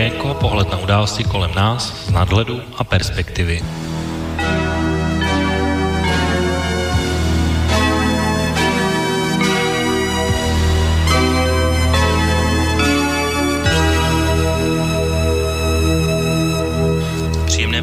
[0.00, 3.60] Okénko, pohled na události kolem nás z nadhledu a perspektivy.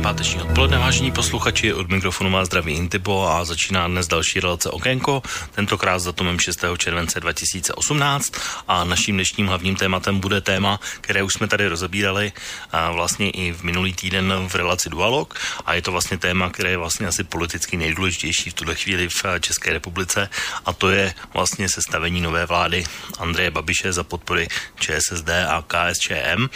[0.02, 5.22] páteční odpoledne, vážení posluchači, od mikrofonu má zdraví Intipo a začíná dnes další relace Okénko,
[5.52, 6.66] tentokrát s datumem 6.
[6.78, 8.34] července 2018
[8.68, 12.32] a naším dnešním hlavním tématem bude téma, které už jsme tady rozebírali
[12.72, 16.70] a vlastně i v minulý týden v relaci Dualog a je to vlastně téma, které
[16.70, 20.30] je vlastně asi politicky nejdůležitější v tuhle chvíli v České republice
[20.66, 22.84] a to je vlastně sestavení nové vlády
[23.20, 24.48] Andreje Babiše za podpory
[24.80, 26.50] ČSSD a KSČM,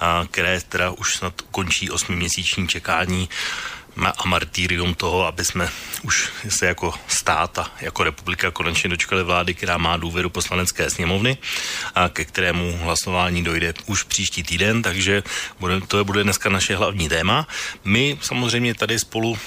[0.00, 3.28] a které teda už snad končí osmiměsíční čekání
[4.04, 5.68] a martýrium toho, aby jsme
[6.02, 11.38] už se jako stát a jako republika konečně dočkali vlády, která má důvěru poslanecké sněmovny
[11.94, 15.22] a ke kterému hlasování dojde už příští týden, takže
[15.60, 17.48] bude, to bude dneska naše hlavní téma.
[17.84, 19.38] My samozřejmě tady spolu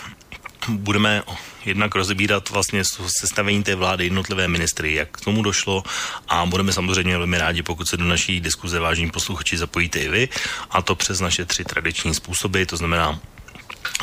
[0.67, 1.23] budeme
[1.65, 2.83] jednak rozebírat vlastně
[3.19, 5.83] sestavení té vlády jednotlivé ministry, jak k tomu došlo
[6.27, 10.29] a budeme samozřejmě velmi rádi, pokud se do naší diskuze vážní posluchači zapojíte i vy
[10.69, 13.19] a to přes naše tři tradiční způsoby, to znamená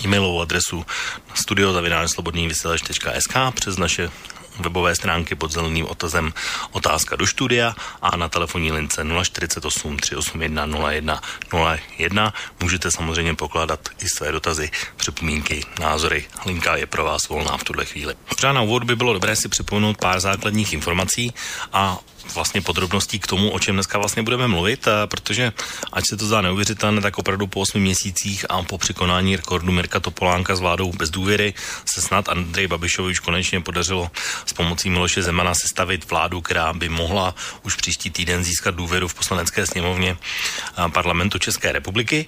[0.04, 0.86] e-mailovou adresu
[1.34, 4.10] studiozavináčslobodnývysílač.sk přes naše
[4.60, 6.32] webové stránky pod zeleným otazem
[6.70, 11.20] otázka do studia a na telefonní lince 048 381 01
[11.98, 16.24] 01 můžete samozřejmě pokládat i své dotazy, připomínky, názory.
[16.46, 18.14] Linka je pro vás volná v tuhle chvíli.
[18.36, 21.34] Třeba na úvod by bylo dobré si připomenout pár základních informací
[21.72, 21.98] a
[22.34, 25.52] vlastně podrobností k tomu, o čem dneska vlastně budeme mluvit, protože
[25.92, 30.00] ať se to zdá neuvěřitelné, tak opravdu po 8 měsících a po překonání rekordu Mirka
[30.00, 31.54] Topolánka s vládou bez důvěry
[31.84, 34.10] se snad Andrej Babišovi už konečně podařilo
[34.46, 39.14] s pomocí Miloše Zemana sestavit vládu, která by mohla už příští týden získat důvěru v
[39.14, 40.16] poslanecké sněmovně
[40.92, 42.26] parlamentu České republiky.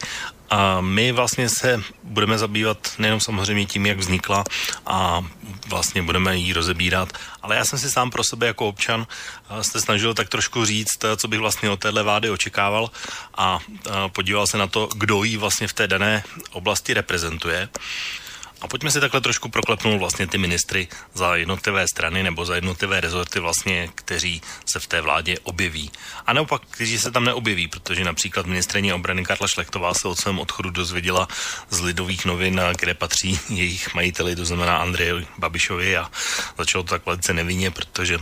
[0.50, 4.44] A my vlastně se budeme zabývat nejenom samozřejmě tím, jak vznikla
[4.86, 5.24] a
[5.66, 9.06] vlastně budeme ji rozebírat, ale já jsem si sám pro sebe jako občan
[9.62, 12.90] jste snažil tak trošku říct, co bych vlastně od téhle vlády očekával
[13.36, 13.58] a
[14.12, 17.68] podíval se na to, kdo ji vlastně v té dané oblasti reprezentuje.
[18.60, 23.00] A pojďme si takhle trošku proklepnout vlastně ty ministry za jednotlivé strany nebo za jednotlivé
[23.00, 25.90] rezorty vlastně, kteří se v té vládě objeví.
[26.26, 30.38] A naopak, kteří se tam neobjeví, protože například ministrině obrany Karla Šlechtová se od svém
[30.38, 31.28] odchodu dozvěděla
[31.70, 36.10] z lidových novin, kde patří jejich majiteli, to znamená Andreji Babišovi a
[36.58, 38.18] začalo to tak velice nevinně, protože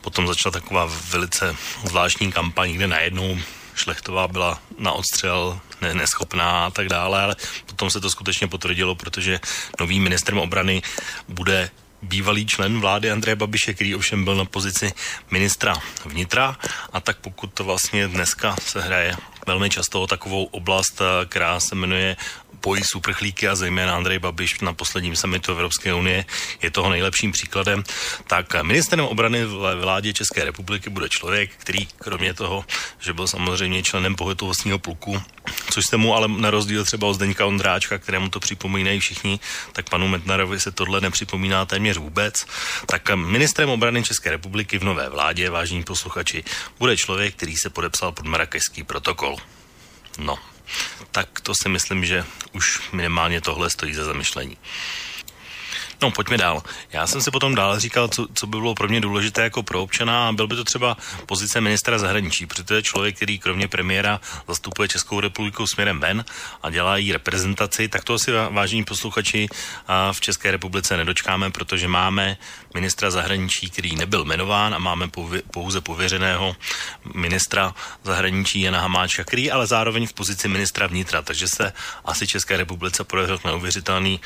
[0.00, 3.38] potom začala taková velice zvláštní kampaň, kde najednou
[3.74, 8.94] Šlechtová byla na odstřel ne, neschopná a tak dále, ale potom se to skutečně potvrdilo,
[8.94, 9.40] protože
[9.80, 10.82] nový ministrem obrany
[11.28, 11.70] bude
[12.02, 14.92] bývalý člen vlády Andreje Babiše, který ovšem byl na pozici
[15.30, 16.56] ministra vnitra.
[16.92, 19.16] A tak pokud to vlastně dneska se hraje
[19.46, 22.16] velmi často o takovou oblast, která se jmenuje
[22.62, 26.24] pojí superchlíky a zejména Andrej Babiš na posledním summitu Evropské unie
[26.62, 27.84] je toho nejlepším příkladem,
[28.26, 32.64] tak ministrem obrany v vládě České republiky bude člověk, který kromě toho,
[33.00, 35.22] že byl samozřejmě členem pohotovostního pluku,
[35.70, 39.40] což se mu ale na rozdíl třeba od Zdeňka Ondráčka, kterému to připomínají všichni,
[39.72, 42.46] tak panu Metnarovi se tohle nepřipomíná téměř vůbec.
[42.86, 46.44] Tak ministrem obrany České republiky v nové vládě, vážní posluchači,
[46.78, 49.36] bude člověk, který se podepsal pod Marrakešský protokol.
[50.18, 50.38] No,
[51.10, 54.56] tak to si myslím, že už minimálně tohle stojí za zamyšlení.
[56.02, 56.62] No, pojďme dál.
[56.92, 59.82] Já jsem si potom dál říkal, co, co by bylo pro mě důležité jako pro
[59.82, 60.96] občana a byl by to třeba
[61.26, 66.24] pozice ministra zahraničí, protože to je člověk, který kromě premiéra zastupuje Českou republiku směrem ven
[66.62, 69.48] a dělá jí reprezentaci, tak to si vážení posluchači
[70.12, 72.36] v České republice nedočkáme, protože máme
[72.74, 75.08] ministra zahraničí, který nebyl jmenován a máme
[75.50, 76.56] pouze pověřeného
[77.14, 81.72] ministra zahraničí Jana Hamáčka, který ale zároveň v pozici ministra vnitra, takže se
[82.04, 84.20] asi České republice podařil neuvěřitelný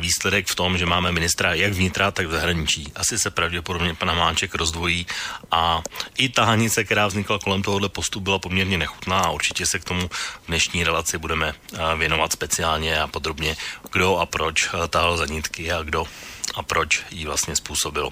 [0.00, 2.92] výsledek v tom, že máme ministra jak vnitra, tak v zahraničí.
[2.94, 5.06] Asi se pravděpodobně pan Hamáček rozdvojí
[5.50, 5.82] a
[6.18, 9.84] i ta hanice, která vznikla kolem tohohle postu, byla poměrně nechutná a určitě se k
[9.84, 11.54] tomu v dnešní relaci budeme
[11.96, 13.56] věnovat speciálně a podrobně,
[13.92, 16.04] kdo a proč tahal za nitky a kdo
[16.54, 18.08] a proč jí vlastně způsobil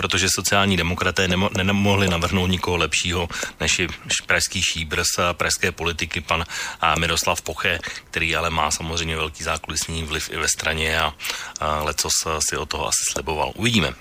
[0.00, 3.28] protože sociální demokraté nemo, nemohli navrhnout nikoho lepšího
[3.60, 3.80] než
[4.26, 6.44] pražský šíbr z pražské politiky pan
[6.80, 7.78] a Miroslav Poche,
[8.10, 11.14] který ale má samozřejmě velký zákulisní vliv i ve straně a,
[11.60, 12.12] a lecos
[12.48, 13.52] si o toho asi sliboval.
[13.54, 13.92] Uvidíme.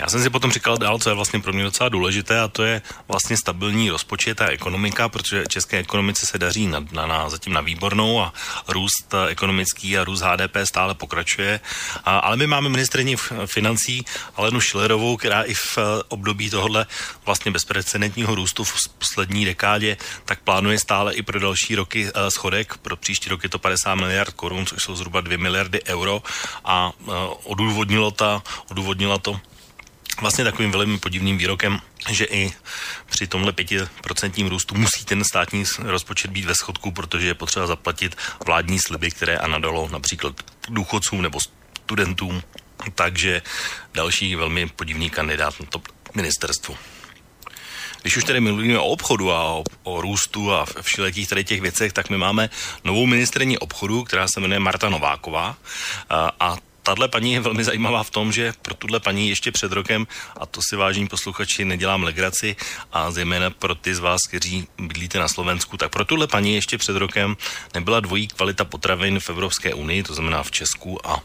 [0.00, 2.62] Já jsem si potom říkal dál, co je vlastně pro mě docela důležité, a to
[2.62, 7.52] je vlastně stabilní rozpočet a ekonomika, protože české ekonomice se daří na, na, na, zatím
[7.52, 8.32] na výbornou a
[8.68, 11.60] růst ekonomický a růst HDP stále pokračuje.
[12.04, 13.16] A, ale my máme ministrní
[13.46, 14.04] financí
[14.36, 15.78] Alenu Schillerovou, která i v
[16.08, 16.86] období tohohle
[17.26, 22.76] vlastně bezprecedentního růstu v poslední dekádě tak plánuje stále i pro další roky schodek.
[22.76, 26.22] Pro příští rok je to 50 miliard korun, což jsou zhruba 2 miliardy euro
[26.64, 26.92] a
[27.44, 29.40] odůvodnilo, ta, odůvodnila to
[30.20, 31.80] vlastně takovým velmi podivným výrokem,
[32.10, 32.52] že i
[33.06, 38.16] při tomhle pětiprocentním růstu musí ten státní rozpočet být ve schodku, protože je potřeba zaplatit
[38.46, 40.34] vládní sliby, které a nadalo například
[40.68, 41.38] důchodcům nebo
[41.84, 42.42] studentům.
[42.94, 43.42] Takže
[43.94, 45.82] další velmi podivný kandidát na to
[46.14, 46.76] ministerstvu.
[48.02, 51.92] Když už tady mluvíme o obchodu a o, o růstu a všelijakých tady těch věcech,
[51.92, 52.50] tak my máme
[52.84, 55.56] novou ministrní obchodu, která se jmenuje Marta Nováková
[56.10, 59.72] a, a tahle paní je velmi zajímavá v tom, že pro tuhle paní ještě před
[59.72, 60.06] rokem,
[60.40, 62.56] a to si vážení posluchači, nedělám legraci,
[62.92, 66.78] a zejména pro ty z vás, kteří bydlíte na Slovensku, tak pro tuhle paní ještě
[66.78, 67.36] před rokem
[67.74, 71.20] nebyla dvojí kvalita potravin v Evropské unii, to znamená v Česku a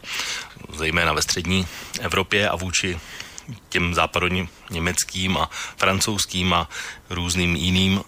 [0.74, 1.66] zejména ve střední
[2.00, 2.98] Evropě a vůči
[3.68, 6.68] těm západním německým a francouzským a
[7.10, 8.04] různým jiným uh,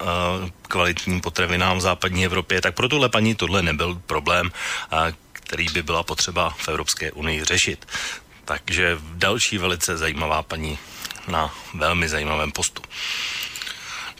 [0.62, 4.50] kvalitním potravinám v západní Evropě, tak pro tuhle paní tohle nebyl problém,
[4.92, 7.86] uh, který by byla potřeba v Evropské unii řešit.
[8.44, 10.78] Takže další velice zajímavá paní
[11.28, 12.82] na velmi zajímavém postu.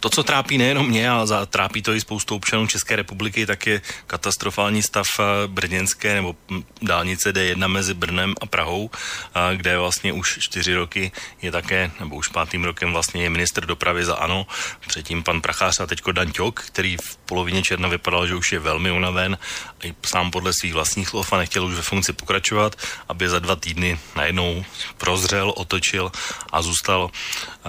[0.04, 3.82] To, co trápí nejenom mě, ale trápí to i spoustu občanů České republiky, tak je
[4.06, 10.12] katastrofální stav eh, brněnské nebo hm, dálnice D1 mezi Brnem a Prahou, eh, kde vlastně
[10.12, 11.12] už čtyři roky
[11.42, 14.46] je také, nebo už pátým rokem vlastně je minister dopravy za ANO,
[14.86, 18.58] předtím pan Prachář a teďko Dan Ťok, který v polovině června vypadal, že už je
[18.58, 19.38] velmi unaven,
[19.84, 22.76] i sám podle svých vlastních slov a nechtěl už ve funkci pokračovat,
[23.08, 24.64] aby za dva týdny najednou
[24.98, 26.12] prozřel, otočil
[26.52, 27.10] a zůstal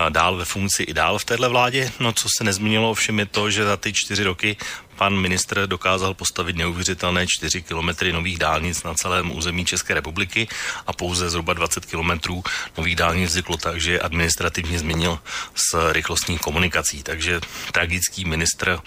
[0.09, 1.91] dál ve funkci i dál v téhle vládě.
[1.99, 4.57] No co se nezmínilo ovšem je to, že za ty čtyři roky
[4.95, 10.47] pan ministr dokázal postavit neuvěřitelné 4 kilometry nových dálnic na celém území České republiky
[10.87, 12.43] a pouze zhruba 20 kilometrů
[12.77, 15.19] nových dálnic vzniklo tak, že administrativně změnil
[15.55, 17.03] s rychlostní komunikací.
[17.03, 18.79] Takže tragický ministr,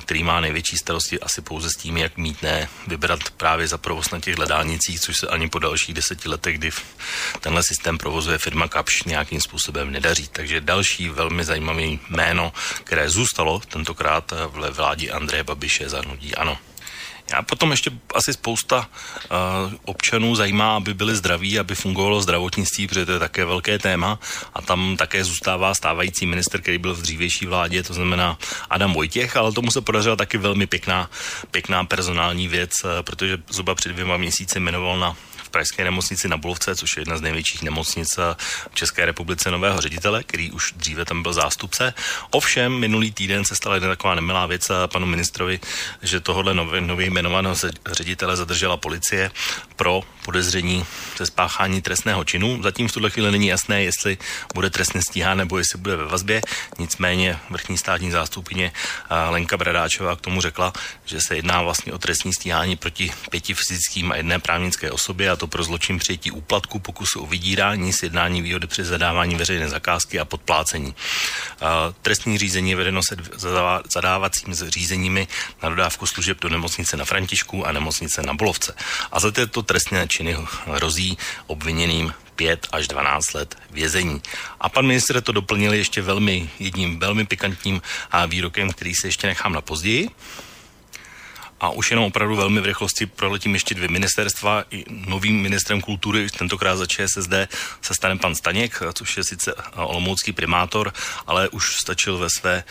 [0.00, 4.10] který má největší starosti asi pouze s tím, jak mít ne vybrat právě za provoz
[4.10, 6.70] na těch dálnicích, což se ani po dalších deseti letech, kdy
[7.40, 10.28] tenhle systém provozuje firma Kapš, nějakým způsobem nedaří.
[10.28, 12.52] Takže další velmi zajímavý jméno,
[12.84, 16.02] které zůstalo tentokrát v vládě Andreje Babiše za
[16.36, 16.58] ano.
[17.32, 23.06] Já potom ještě asi spousta uh, občanů zajímá, aby byli zdraví, aby fungovalo zdravotnictví, protože
[23.06, 24.18] to je také velké téma
[24.54, 28.38] a tam také zůstává stávající minister, který byl v dřívější vládě, to znamená
[28.70, 31.10] Adam Vojtěch, ale tomu se podařila taky velmi pěkná,
[31.50, 35.16] pěkná personální věc, uh, protože zhruba před dvěma měsíci jmenoval na
[35.52, 38.16] pražské nemocnici na Bulovce, což je jedna z největších nemocnic
[38.70, 41.94] v České republice nového ředitele, který už dříve tam byl zástupce.
[42.30, 45.60] Ovšem, minulý týden se stala jedna taková nemilá věc panu ministrovi,
[46.02, 47.56] že tohle nově, nově jmenovaného
[47.86, 49.30] ředitele zadržela policie
[49.76, 50.84] pro podezření
[51.18, 52.62] ze spáchání trestného činu.
[52.62, 54.18] Zatím v tuhle chvíli není jasné, jestli
[54.54, 56.42] bude trestně stíhán nebo jestli bude ve vazbě.
[56.78, 58.72] Nicméně vrchní státní zástupkyně
[59.28, 60.72] Lenka Bradáčová k tomu řekla,
[61.04, 65.36] že se jedná vlastně o trestní stíhání proti pěti fyzickým a jedné právnické osobě a
[65.42, 70.24] to pro zločin přijetí úplatku, pokusu o vydírání, sjednání výhody při zadávání veřejné zakázky a
[70.24, 70.94] podplácení.
[72.02, 73.16] Trestní řízení je vedeno se
[73.88, 75.28] zadávacími řízeními
[75.62, 78.74] na dodávku služeb do nemocnice na Františku a nemocnice na Bolovce.
[79.12, 80.36] A za této trestné činy
[80.66, 84.22] hrozí obviněným 5 až 12 let vězení.
[84.60, 87.82] A pan ministr to doplnil ještě velmi jedním velmi pikantním
[88.26, 90.10] výrokem, který se ještě nechám na později.
[91.62, 94.64] A už jenom opravdu velmi v rychlosti proletím ještě dvě ministerstva.
[94.70, 97.32] I novým ministrem kultury, tentokrát za ČSSD,
[97.82, 100.92] se stane pan Staněk, což je sice olomoucký primátor,
[101.26, 102.64] ale už stačil ve své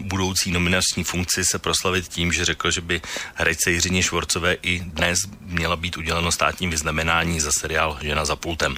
[0.00, 3.00] budoucí nominační funkci se proslavit tím, že řekl, že by
[3.34, 8.76] herečce Jiřině Švorcové i dnes měla být uděleno státní vyznamenání za seriál Žena za pultem.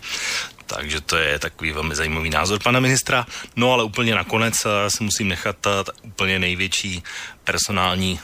[0.66, 3.26] Takže to je takový velmi zajímavý názor pana ministra.
[3.56, 5.66] No ale úplně nakonec eh, si musím nechat
[6.02, 7.02] úplně největší
[7.44, 8.20] personální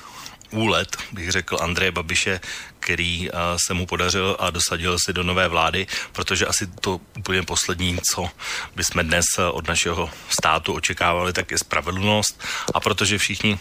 [0.57, 2.41] úlet, bych řekl, Andreje Babiše,
[2.81, 3.37] který uh,
[3.67, 8.31] se mu podařil a dosadil si do nové vlády, protože asi to úplně poslední, co
[8.77, 12.45] bychom dnes od našeho státu očekávali, tak je spravedlnost.
[12.75, 13.59] A protože všichni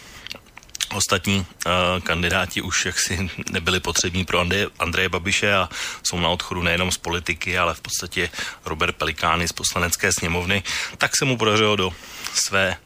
[0.94, 1.74] Ostatní uh,
[2.04, 5.70] kandidáti už jaksi nebyli potřební pro Andreje, Andreje Babiše a
[6.04, 8.30] jsou na odchodu nejenom z politiky, ale v podstatě
[8.66, 10.64] Robert Pelikány z poslanecké sněmovny,
[10.98, 11.94] tak se mu podařilo do
[12.34, 12.78] své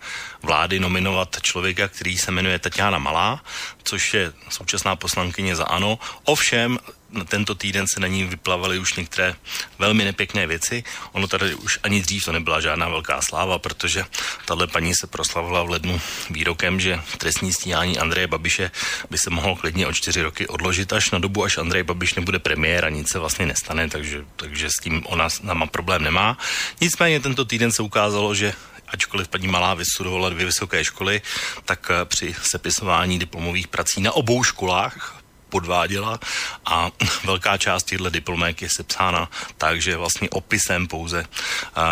[0.44, 3.44] vlády nominovat člověka, který se jmenuje Tatiana Malá,
[3.84, 6.00] což je současná poslankyně za ANO.
[6.24, 6.80] Ovšem
[7.28, 9.36] tento týden se na ní vyplavaly už některé
[9.80, 10.84] velmi nepěkné věci.
[11.12, 14.06] Ono tady už ani dřív to nebyla žádná velká sláva, protože
[14.46, 18.72] tahle paní se proslavila v lednu výrokem, že trestní stíhání Andreje Babiše
[19.10, 22.40] by se mohlo klidně o čtyři roky odložit až na dobu, až Andrej Babiš nebude
[22.40, 26.38] premiér a nic se vlastně nestane, takže, takže s tím ona nama problém nemá.
[26.82, 28.54] Nicméně tento týden se ukázalo, že
[28.94, 31.22] ačkoliv paní Malá vystudovala dvě vysoké školy,
[31.66, 36.20] tak při sepisování diplomových prací na obou školách podváděla
[36.66, 36.92] a
[37.26, 41.26] velká část těchto diplomek je sepsána takže vlastně opisem pouze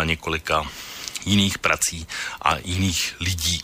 [0.04, 0.66] několika
[1.26, 2.06] jiných prací
[2.42, 3.62] a jiných lidí.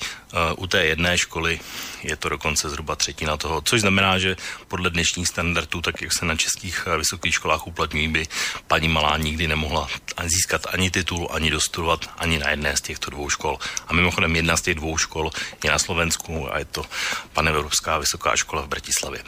[0.56, 1.60] U té jedné školy
[2.02, 4.36] je to dokonce zhruba třetina toho, což znamená, že
[4.68, 8.26] podle dnešních standardů, tak jak se na českých vysokých školách uplatňují, by
[8.66, 9.88] paní Malá nikdy nemohla
[10.24, 13.58] získat ani titul, ani dostudovat ani na jedné z těchto dvou škol.
[13.88, 15.30] A mimochodem jedna z těch dvou škol
[15.64, 16.84] je na Slovensku a je to
[17.32, 19.22] Panevropská vysoká škola v Bratislavě.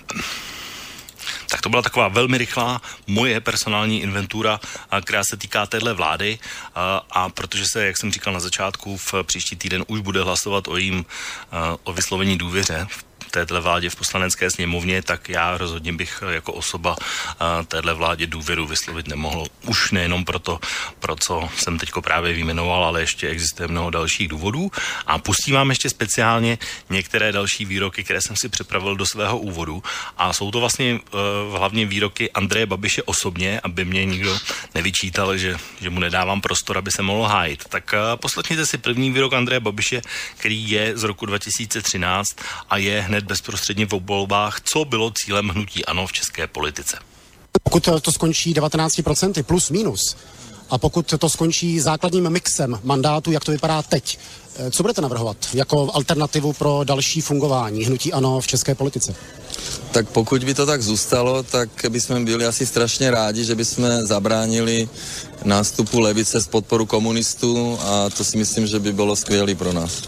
[1.48, 4.60] Tak to byla taková velmi rychlá moje personální inventura,
[5.04, 6.38] která se týká téhle vlády.
[6.74, 10.68] A, a protože se, jak jsem říkal na začátku, v příští týden už bude hlasovat
[10.68, 11.04] o jím
[11.84, 16.96] o vyslovení důvěře v téhle vládě v poslanecké sněmovně, tak já rozhodně bych jako osoba
[17.68, 19.46] téhle vládě důvěru vyslovit nemohl.
[19.66, 20.60] Už nejenom proto,
[20.98, 24.70] pro co jsem teď právě vyjmenoval, ale ještě existuje mnoho dalších důvodů.
[25.06, 26.58] A pustím vám ještě speciálně
[26.90, 29.82] některé další výroky, které jsem si připravil do svého úvodu.
[30.16, 34.38] A jsou to vlastně uh, hlavně výroky Andreje Babiše osobně, aby mě nikdo
[34.74, 37.64] nevyčítal, že, že mu nedávám prostor, aby se mohl hájit.
[37.68, 40.02] Tak uh, poslechněte si první výrok Andreje Babiše,
[40.36, 42.36] který je z roku 2013
[42.70, 46.98] a je hned bezprostředně v volbách, co bylo cílem hnutí ANO v české politice.
[47.62, 50.16] Pokud to skončí 19% plus minus,
[50.70, 54.18] a pokud to skončí základním mixem mandátu, jak to vypadá teď,
[54.56, 59.14] eh, co budete navrhovat jako alternativu pro další fungování hnutí ANO v české politice?
[59.92, 64.88] Tak pokud by to tak zůstalo, tak bychom byli asi strašně rádi, že bychom zabránili
[65.44, 70.02] nástupu levice z podporu komunistů a to si myslím, že by bylo skvělé pro nás.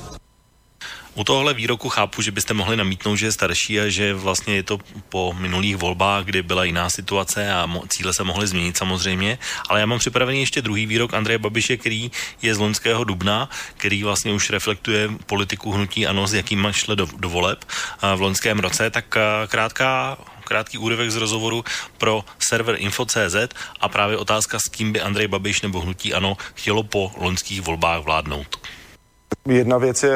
[1.18, 4.62] U tohle výroku chápu, že byste mohli namítnout, že je starší a že vlastně je
[4.62, 9.80] to po minulých volbách, kdy byla jiná situace a cíle se mohly změnit samozřejmě, ale
[9.80, 12.10] já mám připravený ještě druhý výrok Andreje Babiše, který
[12.42, 17.06] je z loňského dubna, který vlastně už reflektuje politiku hnutí ANO, s jakým šle do,
[17.16, 17.64] do voleb
[18.16, 21.64] v loňském roce, tak krátká krátký úryvek z rozhovoru
[21.98, 23.36] pro server Info.cz
[23.80, 28.02] a právě otázka, s kým by Andrej Babiš nebo hnutí ANO chtělo po loňských volbách
[28.02, 28.77] vládnout.
[29.48, 30.12] Jedna věc je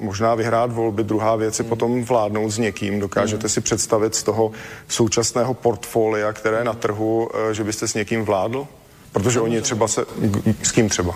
[0.00, 3.00] možná vyhrát volby, druhá věc je potom vládnout s někým.
[3.00, 4.52] Dokážete si představit z toho
[4.88, 8.66] současného portfolia, které je na trhu, eh, že byste s někým vládl?
[9.12, 10.04] Protože oni třeba se...
[10.62, 11.14] S kým třeba?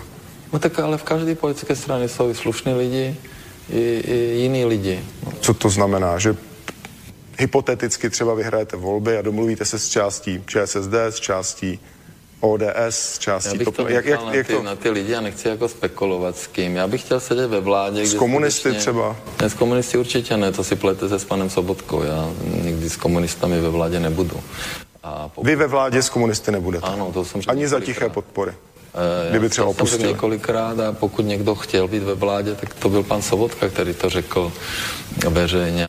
[0.53, 3.15] No tak ale v každé politické straně jsou i slušní lidi,
[3.69, 5.03] i, i jiní lidi.
[5.39, 6.19] Co to znamená?
[6.19, 6.35] Že
[7.39, 11.79] hypoteticky třeba vyhrajete volby a domluvíte se s částí ČSSD, s částí
[12.45, 14.63] ODS, částí Já bych to jak, jak, jak, to?
[14.63, 16.75] na ty lidi a nechci jako spekulovat s kým.
[16.75, 18.05] Já bych chtěl sedět ve vládě.
[18.05, 18.79] S komunisty skutečně...
[18.79, 19.15] třeba?
[19.41, 22.03] Ne, s komunisty určitě ne, to si pletete s panem Sobotkou.
[22.03, 22.29] Já
[22.63, 24.39] nikdy s komunistami ve vládě nebudu.
[25.03, 25.47] A pokud...
[25.47, 26.87] Vy ve vládě s komunisty nebudete?
[26.87, 28.51] Ano, to jsem Ani za tiché podpory?
[28.51, 30.07] Uh, Kdyby třeba opustili.
[30.07, 34.09] několikrát a pokud někdo chtěl být ve vládě, tak to byl pan Sobotka, který to
[34.09, 34.51] řekl
[35.29, 35.87] veřejně.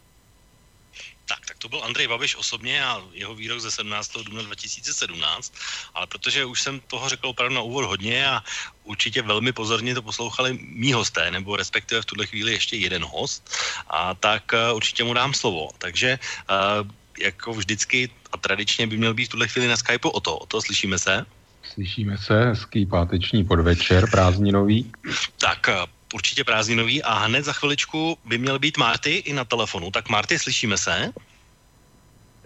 [1.58, 4.12] To byl Andrej Babiš osobně a jeho výrok ze 17.
[4.12, 5.54] dubna 2017,
[5.94, 8.42] ale protože už jsem toho řekl opravdu na úvod hodně a
[8.84, 13.50] určitě velmi pozorně to poslouchali mý hosté, nebo respektive v tuhle chvíli ještě jeden host,
[13.88, 15.68] a tak uh, určitě mu dám slovo.
[15.78, 20.20] Takže uh, jako vždycky a tradičně by měl být v tuhle chvíli na Skypeu o
[20.20, 20.36] to.
[20.36, 21.26] O to slyšíme se?
[21.72, 24.92] Slyšíme se, hezký páteční podvečer, prázdninový.
[25.38, 25.74] Tak uh,
[26.14, 29.90] určitě prázdninový a hned za chviličku by měl být Marty i na telefonu.
[29.90, 31.12] Tak Marty, slyšíme se?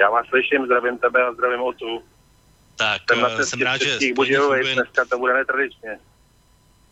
[0.01, 2.03] Já vás slyším, zdravím tebe a zdravím Otu.
[2.77, 3.99] Tak jsem, na jsem rád, že...
[4.15, 5.99] Budějovic, dneska to bude netradičně.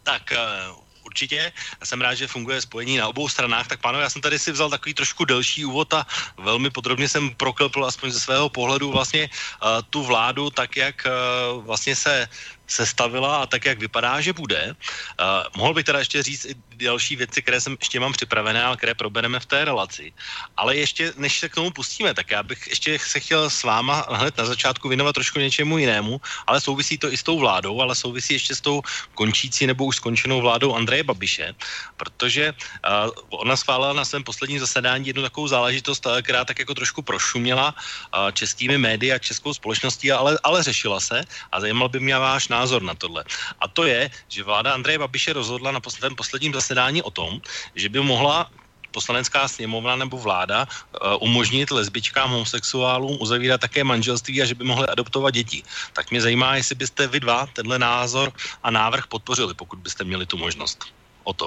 [0.03, 1.53] Tak uh, určitě.
[1.85, 3.69] Jsem rád, že funguje spojení na obou stranách.
[3.69, 7.31] Tak pánové, já jsem tady si vzal takový trošku delší úvod a velmi podrobně jsem
[7.35, 12.29] proklepl aspoň ze svého pohledu vlastně uh, tu vládu tak, jak uh, vlastně se
[12.69, 14.77] sestavila a tak, jak vypadá, že bude.
[14.77, 18.77] Uh, mohl bych teda ještě říct i další věci, které jsem ještě mám připravené a
[18.77, 20.13] které probereme v té relaci.
[20.57, 24.07] Ale ještě, než se k tomu pustíme, tak já bych ještě se chtěl s váma
[24.11, 27.95] hned na začátku věnovat trošku něčemu jinému, ale souvisí to i s tou vládou, ale
[27.95, 28.83] souvisí ještě s tou
[29.15, 31.55] končící nebo už skončenou vládou Andreje Babiše,
[31.97, 37.03] protože uh, ona schválila na svém posledním zasedání jednu takovou záležitost, která tak jako trošku
[37.03, 42.19] prošuměla uh, českými médii a českou společností, ale, ale řešila se a zajímal by mě
[42.19, 43.23] váš názor na tohle.
[43.61, 47.39] A to je, že vláda Andreje Babiše rozhodla na posledním, posledním zasedání o tom,
[47.79, 48.51] že by mohla
[48.91, 54.89] poslanecká sněmovna nebo vláda uh, umožnit lesbičkám, homosexuálům uzavírat také manželství a že by mohli
[54.89, 55.63] adoptovat děti.
[55.93, 58.33] Tak mě zajímá, jestli byste vy dva tenhle názor
[58.65, 60.89] a návrh podpořili, pokud byste měli tu možnost.
[61.23, 61.47] O to.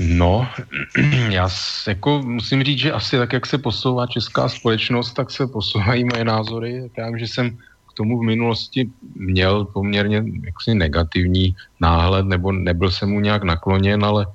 [0.00, 0.48] No,
[1.28, 1.48] já
[1.86, 6.24] jako musím říct, že asi tak, jak se posouvá česká společnost, tak se posouvají moje
[6.24, 6.90] názory.
[6.96, 7.58] Já že jsem
[8.00, 14.26] tomu v minulosti měl poměrně jaksi negativní náhled, nebo nebyl jsem mu nějak nakloněn, ale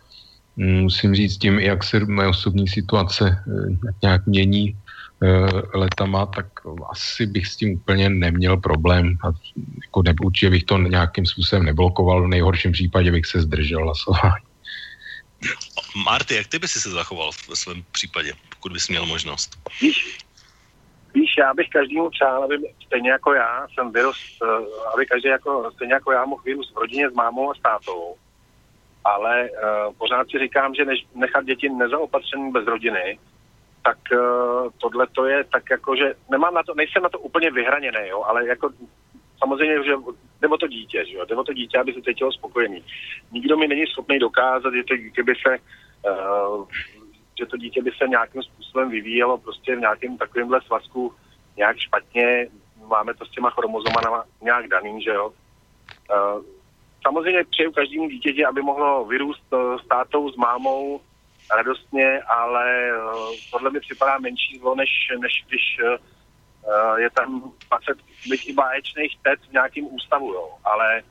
[0.56, 6.46] mm, musím říct tím, jak se moje osobní situace eh, nějak mění eh, letama, tak
[6.94, 9.18] asi bych s tím úplně neměl problém.
[9.26, 9.34] A
[9.82, 14.46] jako ne, určitě bych to nějakým způsobem neblokoval, v nejhorším případě bych se zdržel hlasování.
[16.06, 19.58] Marty, jak ty by si se zachoval ve svém případě, pokud bys měl možnost?
[21.16, 24.48] Víš, já bych každému přál, aby stejně jako já jsem vyrost, eh,
[24.94, 28.16] aby každý jako, stejně jako já mohl vyrůst v rodině s mámou a s tátou.
[29.06, 33.20] Ale uh, pořád si říkám, že než nechat děti nezaopatřený bez rodiny,
[33.84, 37.52] tak uh, tohle to je tak jako, že nemám na to, nejsem na to úplně
[37.52, 38.70] vyhraněný, jo, ale jako
[39.38, 39.94] samozřejmě, že
[40.42, 42.84] jde o to dítě, že jo, jde o to dítě, aby se cítilo spokojený.
[43.32, 45.58] Nikdo mi není schopný dokázat, že dítě by se,
[46.10, 46.66] uh,
[47.40, 51.14] že to dítě by se nějakým způsobem vyvíjelo prostě v nějakém takovémhle svazku
[51.58, 52.48] nějak špatně,
[52.88, 55.28] máme to s těma chromozomama nějak daný, že jo.
[55.30, 56.44] Uh,
[57.08, 61.02] samozřejmě přeju každému dítěti, aby mohlo vyrůst uh, s tátou, s mámou
[61.56, 64.90] radostně, ale uh, podle mě připadá menší zlo, než,
[65.22, 65.80] než když
[66.98, 67.98] je tam 20
[68.30, 70.50] byť i báječných tet v nějakém ústavu, jo.
[70.64, 71.04] Ale,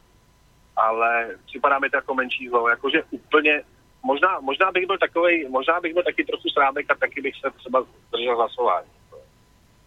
[0.76, 2.68] ale připadá mi to jako menší zlo.
[2.68, 3.62] Jakože úplně,
[4.04, 7.50] možná, možná bych byl takový, možná bych byl taky trochu srámek a taky bych se
[7.58, 8.88] třeba držel hlasování.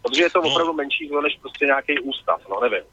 [0.01, 0.49] Protože je to no.
[0.49, 2.83] opravdu menší zlo, než prostě nějaký ústav, no nevím.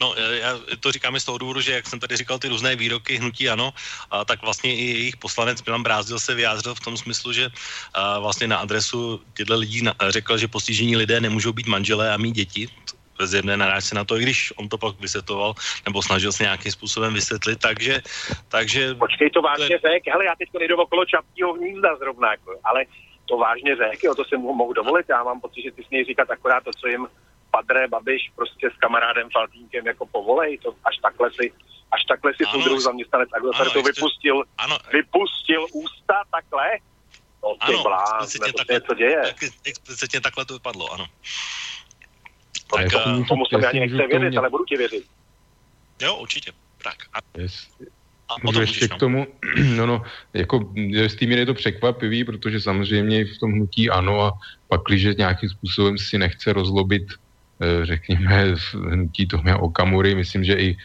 [0.00, 3.16] No, já to říkám z toho důvodu, že jak jsem tady říkal ty různé výroky
[3.16, 3.72] hnutí ano,
[4.10, 7.48] a tak vlastně i jejich poslanec Milan Brázdil se vyjádřil v tom smyslu, že
[7.94, 12.16] a vlastně na adresu těchto lidí na, řekl, že postižení lidé nemůžou být manželé a
[12.16, 12.68] mít děti,
[13.18, 15.54] bez jedné narážce na to, i když on to pak vysvětloval,
[15.86, 18.02] nebo snažil se nějakým způsobem vysvětlit, takže...
[18.48, 22.58] takže Počkej, to vážně to řek, hele, já teď nejdu okolo čapního hnízda zrovna, jako,
[22.64, 22.84] ale
[23.28, 26.30] to vážně řek, jo, to si mohu dovolit, já mám pocit, že ty smějí říkat
[26.30, 27.06] akorát to, co jim
[27.50, 31.52] Padre Babiš prostě s kamarádem Faltínkem jako povolej, to až takhle si
[31.92, 36.78] až takhle si soudruh zaměstnanec Agrofert to vypustil, ano, vypustil ústa takhle,
[37.46, 39.22] No ano, blázne, to takhle, co děje.
[39.64, 41.06] Explicitně takhle to vypadlo, ano.
[42.74, 44.38] Tak, tak uh, tomu se mi ani nechce věřit, mě...
[44.38, 45.04] ale budu ti věřit.
[46.02, 46.52] Jo, určitě.
[46.82, 46.96] Tak.
[47.12, 47.40] A...
[47.40, 47.68] Yes.
[48.28, 49.26] A Můžu ještě k tomu,
[49.76, 50.02] no no,
[50.34, 54.32] jako s tím je to překvapivý, protože samozřejmě v tom hnutí ano a
[54.68, 57.06] pak, když nějakým způsobem si nechce rozlobit
[57.60, 58.54] Eh, řekněme,
[58.90, 60.14] hnutí Tomia Okamury.
[60.14, 60.76] Myslím, že i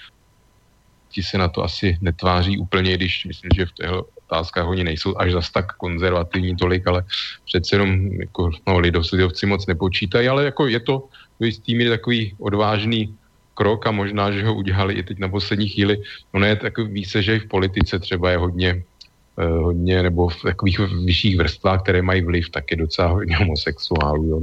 [1.09, 5.17] ti se na to asi netváří úplně, když myslím, že v těchto otázkách oni nejsou
[5.17, 7.03] až zas tak konzervativní tolik, ale
[7.45, 11.07] přece jenom jako, no, lidovci moc nepočítají, ale jako je to
[11.41, 13.17] do jistý míry takový odvážný
[13.53, 15.97] krok a možná, že ho udělali i teď na poslední chvíli.
[16.31, 18.83] Ono je takový, ví se, že i v politice třeba je hodně
[19.39, 24.25] Eh, hodně, nebo v takových vyšších vrstvách, které mají vliv, tak je docela hodně homosexuálů.
[24.25, 24.41] Jo.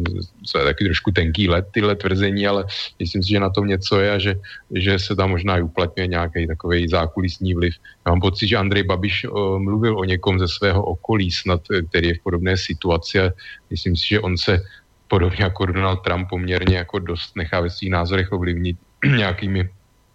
[0.52, 2.64] To je taky trošku tenký let, tyhle tvrzení, ale
[2.98, 4.34] myslím si, že na tom něco je a že,
[4.74, 7.74] že se tam možná i uplatňuje nějaký takový zákulisní vliv.
[8.06, 11.82] Já mám pocit, že Andrej Babiš eh, mluvil o někom ze svého okolí, snad, eh,
[11.82, 13.30] který je v podobné situaci a
[13.70, 14.64] myslím si, že on se
[15.08, 18.76] podobně jako Donald Trump poměrně jako dost nechá ve svých názorech ovlivnit
[19.16, 19.68] nějakými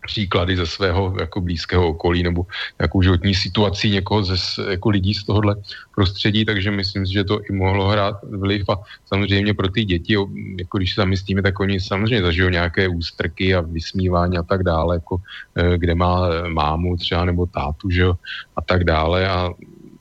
[0.06, 2.46] příklady ze svého jako blízkého okolí nebo
[2.82, 4.36] jakou životní situací někoho ze
[4.72, 5.56] jako lidí z tohohle
[5.96, 8.70] prostředí, takže myslím si, že to i mohlo hrát vliv.
[8.70, 10.16] A samozřejmě pro ty děti,
[10.60, 14.96] jako když se zamyslíme, tak oni samozřejmě zažijou nějaké ústrky a vysmívání a tak dále,
[14.96, 15.18] jako
[15.56, 18.14] eh, kde má mámu třeba nebo tátu, že jo,
[18.56, 19.30] a tak dále.
[19.30, 19.50] A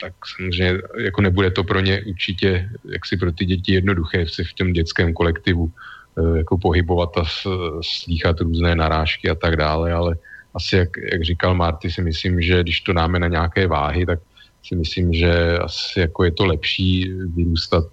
[0.02, 4.44] tak samozřejmě jako nebude to pro ně určitě, jak si pro ty děti jednoduché se
[4.44, 5.72] v tom dětském kolektivu
[6.18, 7.24] Eh, jako pohybovat a
[7.80, 10.16] slýchat různé narážky a tak dále, ale
[10.54, 14.18] asi, jak, jak říkal Marty, si myslím, že když to dáme na nějaké váhy, tak
[14.62, 17.84] si myslím, že asi jako je to lepší vyrůstat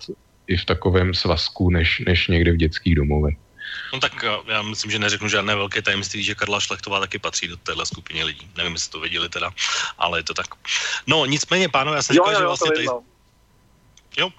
[0.48, 3.36] i v takovém svazku, než, než někde v dětských domovech.
[3.94, 7.48] No tak eh, já myslím, že neřeknu žádné velké tajemství, že Karla Šlechtová taky patří
[7.48, 8.52] do téhle skupiny lidí.
[8.58, 9.52] Nevím, jestli to věděli teda,
[9.98, 10.48] ale je to tak.
[11.08, 12.88] No nicméně, pánové, já jsem říkal, že vlastně tady...
[14.18, 14.30] Jo,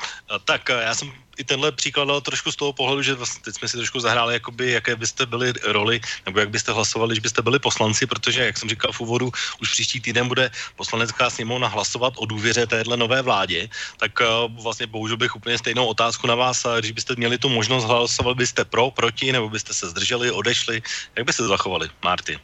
[0.45, 3.69] tak já jsem i tenhle příklad dal trošku z toho pohledu, že vlastně teď jsme
[3.69, 7.59] si trošku zahráli, jakoby, jaké byste byli roli, nebo jak byste hlasovali, když byste byli
[7.59, 12.27] poslanci, protože, jak jsem říkal v úvodu, už příští týden bude poslanecká sněmovna hlasovat o
[12.27, 16.81] důvěře téhle nové vládě, tak uh, vlastně použil bych úplně stejnou otázku na vás, a
[16.81, 20.83] když byste měli tu možnost, hlasovali byste pro, proti, nebo byste se zdrželi, odešli,
[21.17, 22.39] jak byste zachovali, Marty?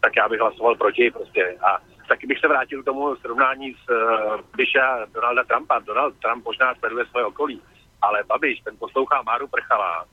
[0.00, 1.56] Tak já bych hlasoval proti prostě.
[1.64, 5.78] A taky bych se vrátil k tomu srovnání s uh, Bisha Donalda Trumpa.
[5.78, 7.62] Donald Trump možná sleduje svoje okolí,
[8.02, 10.04] ale Babiš, ten poslouchá Máru Prchala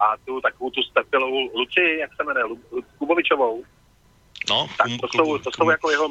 [0.00, 2.56] a tu takovou tu stepilou Luci, jak se jmenuje,
[2.98, 3.64] Kubovičovou.
[4.50, 6.08] No, tak to jsou, to jsou jako jeho,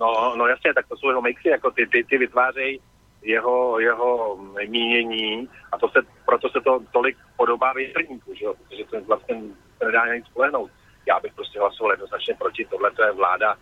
[0.00, 2.80] no, no jasně, tak to jsou jeho mixy, jako ty, ty, ty vytvářejí
[3.22, 4.36] jeho, jeho
[4.68, 9.40] mínění a to se, proto se to tolik podobá větrníku, že jo, protože to vlastně
[9.84, 10.70] nedá nic spolehnout.
[11.06, 13.56] Já bych prostě hlasoval jednoznačně proti, tohle to je vláda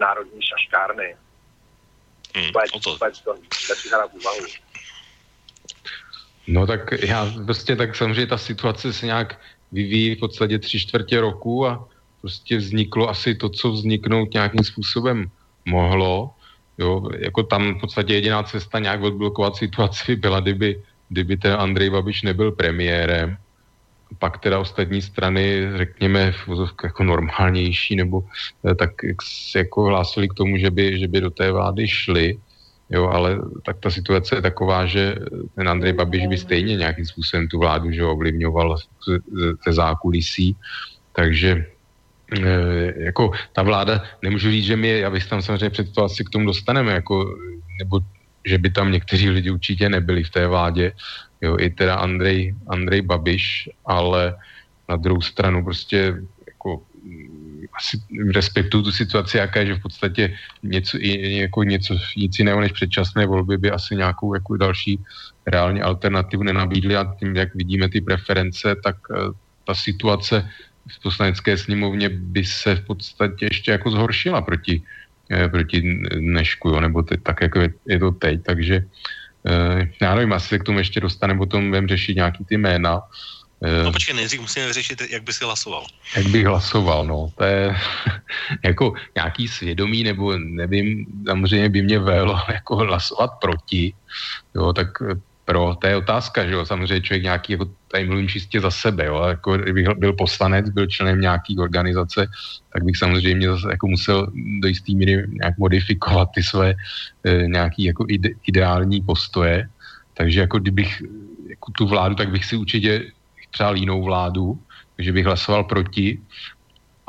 [0.00, 1.16] národní šaškárny.
[2.36, 3.34] Hmm, to, to, to
[6.46, 9.40] No tak já prostě tak samozřejmě ta situace se nějak
[9.72, 11.88] vyvíjí v podstatě tři čtvrtě roku a
[12.20, 15.30] prostě vzniklo asi to, co vzniknout nějakým způsobem
[15.64, 16.34] mohlo.
[16.78, 21.52] Jo, jako tam v podstatě jediná cesta nějak odblokovat situaci by byla, kdyby, kdyby ten
[21.52, 23.36] Andrej Babiš nebyl premiérem
[24.18, 26.32] pak teda ostatní strany, řekněme,
[26.84, 28.24] jako normálnější, nebo
[28.70, 28.90] eh, tak
[29.22, 32.38] se jako hlásili k tomu, že by, že by do té vlády šli,
[32.90, 35.14] jo, ale tak ta situace je taková, že
[35.54, 38.76] ten Andrej Babiš by stejně nějakým způsobem tu vládu, že ovlivňoval
[39.66, 40.56] ze zákulisí,
[41.12, 41.66] takže
[42.42, 46.24] e, jako ta vláda, nemůžu říct, že my, já bych tam samozřejmě před to asi
[46.24, 47.36] k tomu dostaneme, jako,
[47.78, 48.00] nebo
[48.44, 50.92] že by tam někteří lidi určitě nebyli v té vládě,
[51.40, 54.36] jo, i teda Andrej, Andrej Babiš, ale
[54.88, 56.14] na druhou stranu prostě
[56.46, 57.96] jako mm, asi
[58.34, 63.26] respektuju tu situaci, jaká je, že v podstatě něco, jako něco, nic jiného než předčasné
[63.26, 65.00] volby by asi nějakou jako další
[65.46, 69.32] reálně alternativu nenabídly a tím, jak vidíme ty preference, tak uh,
[69.64, 70.48] ta situace
[70.88, 74.82] v poslanecké sněmovně by se v podstatě ještě jako zhoršila proti,
[75.30, 75.80] eh, proti
[76.18, 79.19] dnešku, jo, nebo teď, tak, jako je, je to teď, takže Uh,
[80.00, 83.02] já nevím, asi se k tomu ještě dostaneme, potom budeme řešit nějaký ty jména.
[83.60, 85.84] Uh, no počkej, nejdřív musíme vyřešit, jak by si hlasoval.
[86.16, 87.76] Jak bych hlasoval, no, to je
[88.64, 93.94] jako nějaký svědomí, nebo nevím, samozřejmě by mě velo jako hlasovat proti,
[94.54, 94.88] jo, tak
[95.50, 99.06] pro, to je otázka, že jo, samozřejmě člověk nějaký, jako tady mluvím čistě za sebe,
[99.10, 102.30] jo, jako kdybych byl poslanec, byl členem nějaký organizace,
[102.72, 104.30] tak bych samozřejmě zase jako musel
[104.62, 106.74] do jisté míry nějak modifikovat ty své
[107.26, 109.66] e, nějaký jako ide, ideální postoje,
[110.14, 111.02] takže jako kdybych
[111.50, 113.10] jako tu vládu, tak bych si určitě
[113.50, 114.54] přál jinou vládu,
[114.96, 116.22] takže bych hlasoval proti.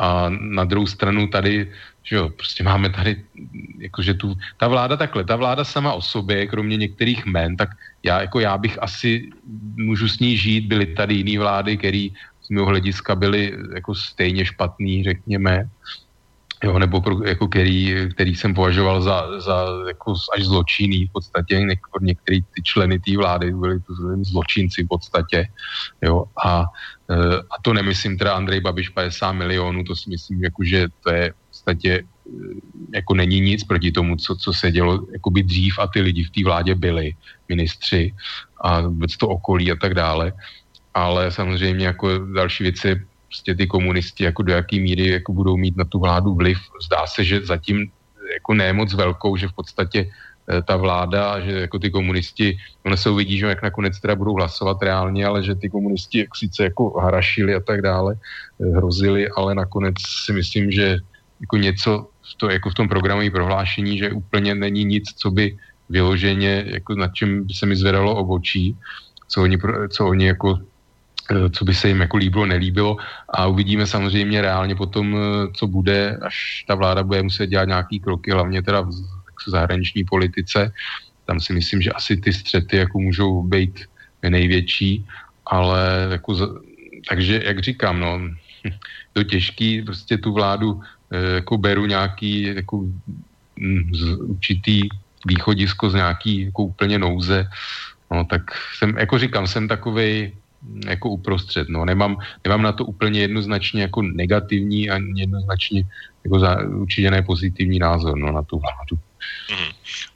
[0.02, 1.70] A na druhou stranu tady
[2.04, 3.24] že jo, prostě máme tady,
[3.78, 7.70] jakože tu, ta vláda takhle, ta vláda sama o sobě, kromě některých men, tak
[8.04, 9.30] já, jako já bych asi,
[9.76, 12.08] můžu s ní žít, byly tady jiné vlády, které
[12.42, 15.70] z mého hlediska byly jako stejně špatný, řekněme,
[16.64, 21.60] jo, nebo pro, jako který, který jsem považoval za, za jako až zločinný v podstatě,
[21.60, 25.48] něk, některý ty členy té vlády byli to zločinci v podstatě,
[26.02, 26.66] jo, a,
[27.10, 31.14] e, a to nemyslím teda Andrej Babiš 50 milionů, to si myslím, jako, že to
[31.14, 32.32] je podstatě eh,
[32.96, 36.32] jako není nic proti tomu, co, co se dělo jakoby dřív a ty lidi v
[36.32, 37.14] té vládě byli,
[37.50, 38.16] ministři
[38.64, 40.34] a vůbec to okolí a tak dále.
[40.94, 45.78] Ale samozřejmě jako další věci prostě ty komunisti jako do jaký míry jako budou mít
[45.78, 46.60] na tu vládu vliv.
[46.84, 47.92] Zdá se, že zatím
[48.34, 52.98] jako ne moc velkou, že v podstatě eh, ta vláda, že jako ty komunisti, ono
[52.98, 56.64] se uvidí, že jak nakonec teda budou hlasovat reálně, ale že ty komunisti jak sice
[56.64, 61.00] jako harašili a tak dále, eh, hrozili, ale nakonec si myslím, že
[61.42, 65.58] jako něco v, to, jako v tom programovém prohlášení, že úplně není nic, co by
[65.90, 68.78] vyloženě, jako nad čím by se mi zvedalo obočí,
[69.28, 69.58] co oni,
[69.90, 70.60] co oni jako
[71.32, 72.98] eh, co by se jim jako líbilo, nelíbilo
[73.30, 78.00] a uvidíme samozřejmě reálně potom, eh, co bude, až ta vláda bude muset dělat nějaký
[78.00, 80.72] kroky, hlavně teda v zahraniční politice.
[81.26, 83.86] Tam si myslím, že asi ty střety jako můžou být
[84.30, 85.06] největší,
[85.46, 86.62] ale jako,
[87.10, 88.20] takže jak říkám, no,
[89.14, 92.78] to těžký prostě tu vládu jako beru nějaký jako
[93.56, 94.82] mm, z, určitý
[95.26, 97.48] východisko z nějaký jako úplně nouze,
[98.12, 98.42] no tak
[98.78, 103.82] jsem, jako říkám, jsem takovej mm, jako uprostřed, no, nemám, nemám na to úplně jednoznačně
[103.82, 105.84] jako negativní a jednoznačně
[106.24, 108.96] jako za, určitě ne pozitivní názor, no, na tu vládu.
[109.50, 109.74] Mm-hmm.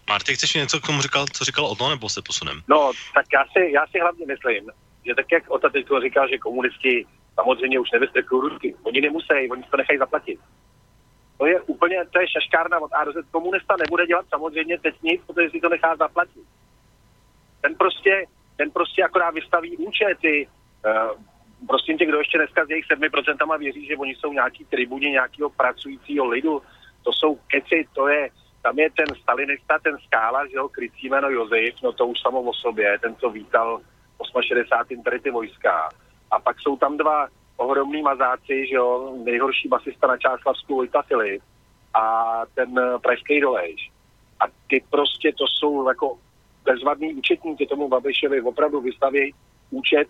[0.10, 2.62] Marty, chceš něco k tomu říkal, co říkal o to, nebo se posunem?
[2.68, 4.64] No, tak já si, já si hlavně myslím,
[5.06, 7.06] že tak jak Ota teď říkal, že komunisti
[7.36, 8.76] samozřejmě už nevystrkují ruky.
[8.84, 10.40] Oni nemusí, oni to nechají zaplatit.
[11.38, 13.16] To je úplně, to je šaškárna od A do Z.
[13.32, 16.44] Komunista nebude dělat samozřejmě teď nic, protože si to nechá zaplatit.
[17.62, 18.26] ten prostě,
[18.58, 20.48] ten prostě akorát vystaví účety.
[20.86, 21.22] Uh,
[21.68, 25.50] prosím tě, kdo ještě dneska s jejich 7% věří, že oni jsou nějaký tribuni nějakého
[25.50, 26.62] pracujícího lidu,
[27.04, 28.30] to jsou keci, to je,
[28.62, 32.42] tam je ten stalinista, ten skála, že jo, krycí jméno Josef, no to už samo
[32.42, 33.82] o sobě, ten, co vítal
[34.48, 35.04] 68.
[35.04, 35.90] tady ty vojska.
[36.32, 41.42] A pak jsou tam dva ohromný mazáci, že jo, nejhorší basista na Čáslavsku Vojta Filip
[41.94, 43.92] a ten pražský dolejš.
[44.40, 46.18] A ty prostě, to jsou jako
[46.64, 49.34] bezvadný účetníky tomu Babišovi opravdu vystaví
[49.70, 50.08] účet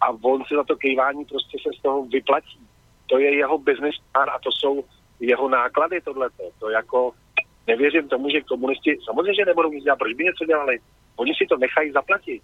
[0.00, 2.60] a on si za to kejvání prostě se z toho vyplatí.
[3.06, 4.84] To je jeho business plan a to jsou
[5.20, 6.42] jeho náklady tohleto.
[6.58, 7.12] To jako
[7.66, 10.78] nevěřím tomu, že komunisti samozřejmě, nebudou nic dělat, proč by něco dělali?
[11.16, 12.42] Oni si to nechají zaplatit.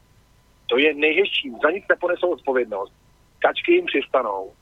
[0.66, 2.92] To je nejhezčí, za nic neponesou odpovědnost.
[3.44, 4.52] Kačky jim přistanou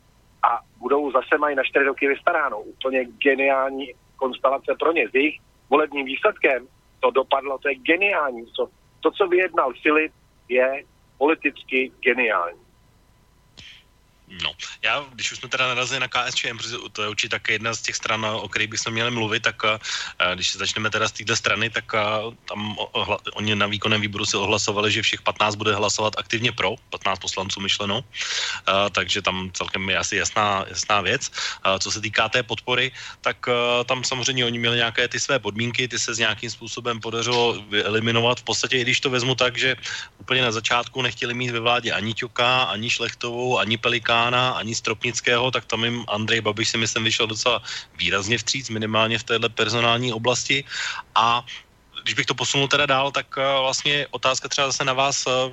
[0.43, 2.61] a budou zase mají na čtyři roky vystaráno.
[2.61, 5.09] Úplně geniální konstelace pro ně.
[5.09, 5.39] S jejich
[5.71, 6.67] volebním výsledkem
[7.01, 8.47] to dopadlo, to je geniální.
[9.01, 10.13] To, co vyjednal Filip,
[10.49, 10.83] je
[11.19, 12.62] politicky geniální.
[14.33, 17.75] No, já, když už jsme teda narazili na KSČM, protože to je určitě také jedna
[17.75, 19.79] z těch stran, o kterých bychom měli mluvit, tak eh,
[20.35, 22.01] když začneme teda z této strany, tak eh,
[22.49, 26.77] tam ohla, oni na výkonném výboru si ohlasovali, že všech 15 bude hlasovat aktivně pro,
[26.91, 28.05] 15 poslanců myšleno,
[28.67, 31.31] a, takže tam celkem je asi jasná, jasná věc.
[31.63, 35.39] A, co se týká té podpory, tak a, tam samozřejmě oni měli nějaké ty své
[35.39, 38.41] podmínky, ty se s nějakým způsobem podařilo eliminovat.
[38.41, 39.77] V podstatě, i když to vezmu tak, že
[40.19, 44.75] úplně na začátku nechtěli mít ve vládě ani Ťoka, ani Šlechtovou, ani Peliká, Hamána, ani
[44.75, 47.59] Stropnického, tak tam jim Andrej Babiš si myslím vyšel docela
[47.99, 50.65] výrazně vstříc, minimálně v této personální oblasti.
[51.15, 51.43] A
[52.03, 55.51] když bych to posunul teda dál, tak eh, vlastně otázka třeba zase na vás eh,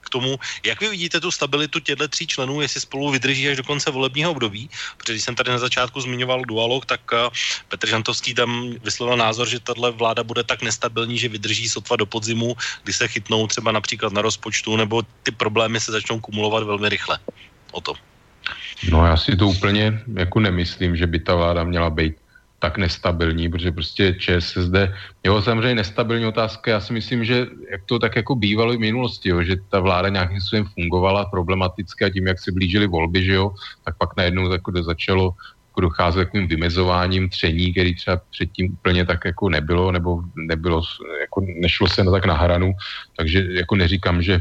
[0.00, 3.64] k tomu, jak vy vidíte tu stabilitu těchto tří členů, jestli spolu vydrží až do
[3.68, 7.28] konce volebního období, protože když jsem tady na začátku zmiňoval dualog, tak eh,
[7.68, 12.08] Petr Žantovský tam vyslovil názor, že tahle vláda bude tak nestabilní, že vydrží sotva do
[12.08, 12.56] podzimu,
[12.88, 17.20] kdy se chytnou třeba například na rozpočtu, nebo ty problémy se začnou kumulovat velmi rychle
[17.72, 17.92] o to.
[18.90, 22.16] No já si to úplně jako nemyslím, že by ta vláda měla být
[22.58, 24.74] tak nestabilní, protože prostě ČSSD,
[25.24, 29.28] jo, samozřejmě nestabilní otázka, já si myslím, že jak to tak jako bývalo v minulosti,
[29.28, 33.32] jo, že ta vláda nějakým způsobem fungovala problematicky a tím, jak se blížily volby, že
[33.32, 33.54] jo,
[33.84, 35.34] tak pak najednou jako začalo
[35.70, 40.82] jako docházet takovým vymezováním tření, který třeba předtím úplně tak jako nebylo, nebo nebylo,
[41.20, 42.72] jako nešlo se na tak na hranu,
[43.16, 44.40] takže jako neříkám, že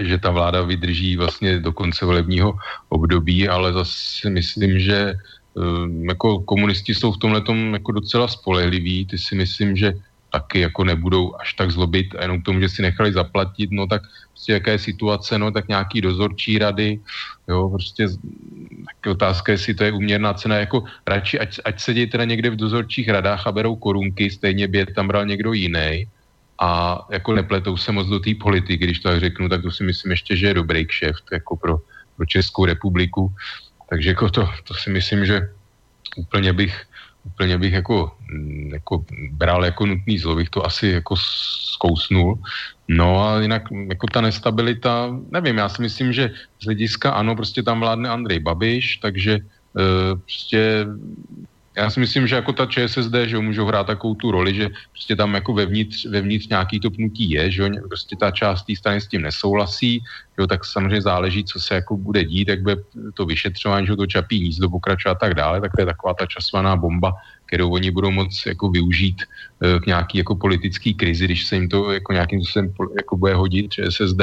[0.00, 2.54] že ta vláda vydrží vlastně do konce volebního
[2.88, 5.14] období, ale zase myslím, že
[5.54, 9.06] um, jako komunisti jsou v tomhle jako docela spolehliví.
[9.06, 9.92] Ty si myslím, že
[10.32, 13.86] taky jako nebudou až tak zlobit a jenom k tomu, že si nechali zaplatit, no
[13.86, 14.02] tak
[14.32, 17.00] prostě jaká je situace, no tak nějaký dozorčí rady,
[17.48, 18.08] jo, prostě
[18.88, 22.56] tak otázka, jestli to je uměrná cena, jako radši, ať, ať sedí teda někde v
[22.56, 26.08] dozorčích radách a berou korunky, stejně by je tam bral někdo jiný,
[26.58, 29.84] a jako nepletou se moc do té politiky, když to tak řeknu, tak to si
[29.84, 31.78] myslím ještě, že je dobrý kšeft jako pro,
[32.16, 33.32] pro Českou republiku.
[33.90, 35.50] Takže jako to, to si myslím, že
[36.16, 36.84] úplně bych,
[37.24, 41.16] úplně bych jako, mm, jako bral jako nutný zlo, bych to asi jako
[41.76, 42.38] zkousnul.
[42.88, 47.62] No a jinak jako ta nestabilita, nevím, já si myslím, že z hlediska ano, prostě
[47.62, 49.40] tam vládne Andrej Babiš, takže e,
[50.16, 50.86] prostě
[51.76, 55.16] já si myslím, že jako ta ČSSD, že můžou hrát takovou tu roli, že prostě
[55.16, 59.06] tam jako vevnitř, vevnitř nějaký to pnutí je, že prostě ta část té strany s
[59.06, 60.04] tím nesouhlasí,
[60.38, 62.76] jo, tak samozřejmě záleží, co se jako bude dít, jak bude
[63.14, 66.26] to vyšetřování, že to čapí nízdo pokračovat a tak dále, tak to je taková ta
[66.26, 67.12] časovaná bomba,
[67.46, 71.68] kterou oni budou moc jako využít e, k nějaký jako politický krizi, když se jim
[71.68, 74.20] to jako nějakým způsobem jako bude hodit ČSSD,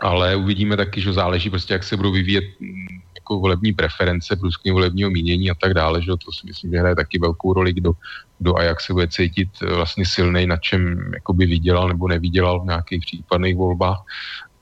[0.00, 2.44] ale uvidíme taky, že záleží prostě, jak se budou vyvíjet
[3.24, 6.96] jako volební preference, průzkumy volebního mínění a tak dále, že to si myslím, že hraje
[6.96, 7.92] taky velkou roli, kdo,
[8.38, 12.60] kdo a jak se bude cítit eh, vlastně silnej, na čem jakoby vydělal nebo nevydělal
[12.60, 14.04] v nějakých případných volbách.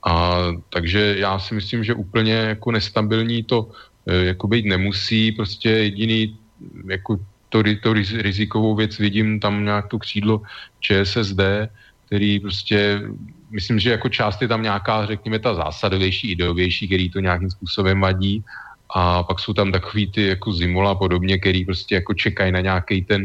[0.07, 0.35] A,
[0.69, 3.71] takže já si myslím, že úplně jako nestabilní to
[4.07, 6.39] e, jako být nemusí, prostě jediný
[6.87, 10.41] jako to, to rizikovou věc vidím tam nějak to křídlo
[10.79, 11.71] ČSSD,
[12.07, 12.99] který prostě
[13.53, 18.01] myslím, že jako část je tam nějaká, řekněme, ta zásadovější, ideovější, který to nějakým způsobem
[18.01, 18.43] vadí.
[18.95, 22.61] A pak jsou tam takový ty jako Zimola a podobně, který prostě jako čekají na
[22.61, 23.21] nějaký ten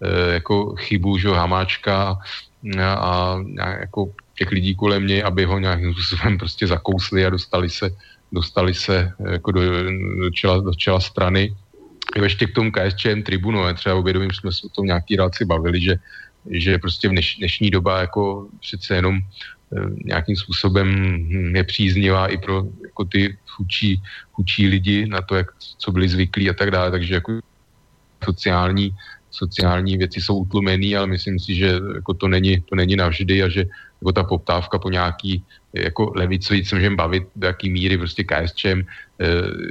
[0.00, 2.16] e, jako chybu, že Hamáčka
[2.80, 7.70] a, a jako těch lidí kolem něj, aby ho nějakým způsobem prostě zakousli a dostali
[7.70, 7.90] se,
[8.32, 9.60] dostali se jako do,
[10.20, 11.56] do, čela, do čela strany.
[12.16, 15.94] Ještě k tomu KSČM tribunu, třeba uvědomím, jsme se o tom nějaký relaci bavili, že,
[16.50, 19.59] že prostě v dneš, dnešní doba jako přece jenom Eh,
[20.04, 21.16] nějakým způsobem
[21.52, 24.02] nepříznivá i pro jako ty chučí,
[24.32, 25.46] chučí lidi na to, jak,
[25.78, 26.90] co byli zvyklí a tak dále.
[26.90, 27.40] Takže jako
[28.24, 28.94] sociální
[29.30, 33.48] sociální věci jsou utlumený, ale myslím si, že jako to, není, to není navždy a
[33.48, 33.64] že
[34.02, 38.82] jako ta poptávka po nějaký jako levicový se můžeme bavit, do jaký míry prostě KSČM,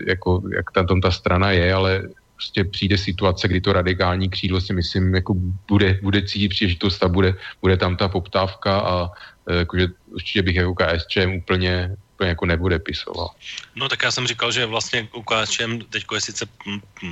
[0.08, 2.04] jako, jak tam ta strana je, ale
[2.36, 5.34] prostě přijde situace, kdy to radikální křídlo si myslím, jako
[5.68, 9.10] bude, bude cítit příležitost a bude, bude tam ta poptávka a
[9.54, 13.30] jakože určitě bych jako KSČM úplně úplně jako nepodepisoval.
[13.76, 16.46] No tak já jsem říkal, že vlastně u KSČM teď je sice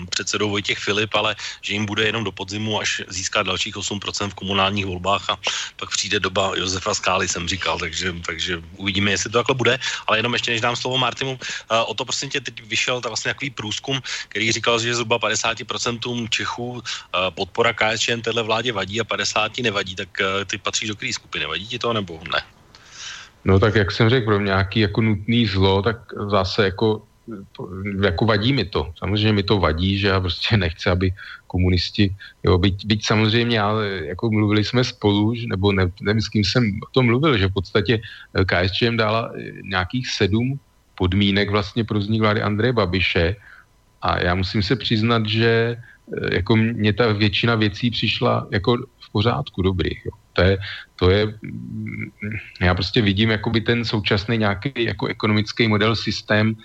[0.10, 4.34] předsedou Vojtěch Filip, ale že jim bude jenom do podzimu, až získá dalších 8% v
[4.34, 5.40] komunálních volbách a
[5.80, 9.80] pak přijde doba Josefa Skály, jsem říkal, takže, takže uvidíme, jestli to takhle bude.
[10.08, 11.40] Ale jenom ještě než dám slovo Martimu,
[11.88, 16.30] o to prostě tě teď vyšel tak vlastně takový průzkum, který říkal, že zhruba 50%
[16.30, 16.84] Čechů
[17.30, 20.10] podpora KSČM téhle vládě vadí a 50 nevadí, tak
[20.52, 21.46] ty patří do které skupiny?
[21.46, 22.57] Vadí ti to nebo ne?
[23.48, 25.98] No tak jak jsem řekl, pro nějaký jako nutný zlo, tak
[26.30, 27.02] zase jako,
[28.04, 28.92] jako vadí mi to.
[29.00, 31.14] Samozřejmě mi to vadí, že já prostě nechci, aby
[31.48, 36.44] komunisti, jo, byť, byť samozřejmě, ale jako mluvili jsme spolu, nebo ne, nevím, s kým
[36.44, 38.02] jsem o tom mluvil, že v podstatě
[38.46, 39.32] KSČM dala
[39.64, 40.60] nějakých sedm
[40.96, 43.36] podmínek vlastně pro vznik vlády Andreje Babiše
[44.02, 45.78] a já musím se přiznat, že
[46.32, 49.90] jako mě ta většina věcí přišla jako v pořádku dobrý.
[50.06, 50.58] Jo to je,
[51.00, 52.12] to je, mm,
[52.62, 56.56] já prostě vidím jakoby ten současný nějaký jako ekonomický model, systém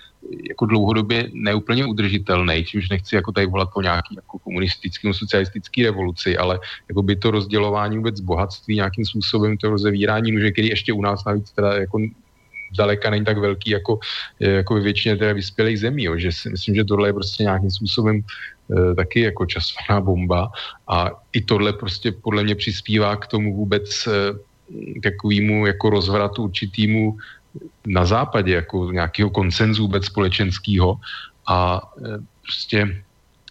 [0.49, 6.37] jako dlouhodobě neúplně udržitelný, čímž nechci jako tady volat po nějaký jako komunistický, socialistický revoluci,
[6.37, 11.01] ale jako by to rozdělování vůbec bohatství nějakým způsobem, to rozevírání nůže, který ještě u
[11.01, 11.99] nás navíc teda jako
[12.73, 13.99] zdaleka není tak velký jako,
[14.39, 17.71] jako ve většině teda vyspělých zemí, jo, že si myslím, že tohle je prostě nějakým
[17.71, 18.21] způsobem
[18.95, 20.51] taky jako časovaná bomba
[20.87, 24.11] a i tohle prostě podle mě přispívá k tomu vůbec e,
[25.03, 27.17] takovému jako rozvratu určitýmu
[27.87, 30.97] na západě, jako nějakého koncenzu vůbec společenského
[31.47, 33.03] a e, prostě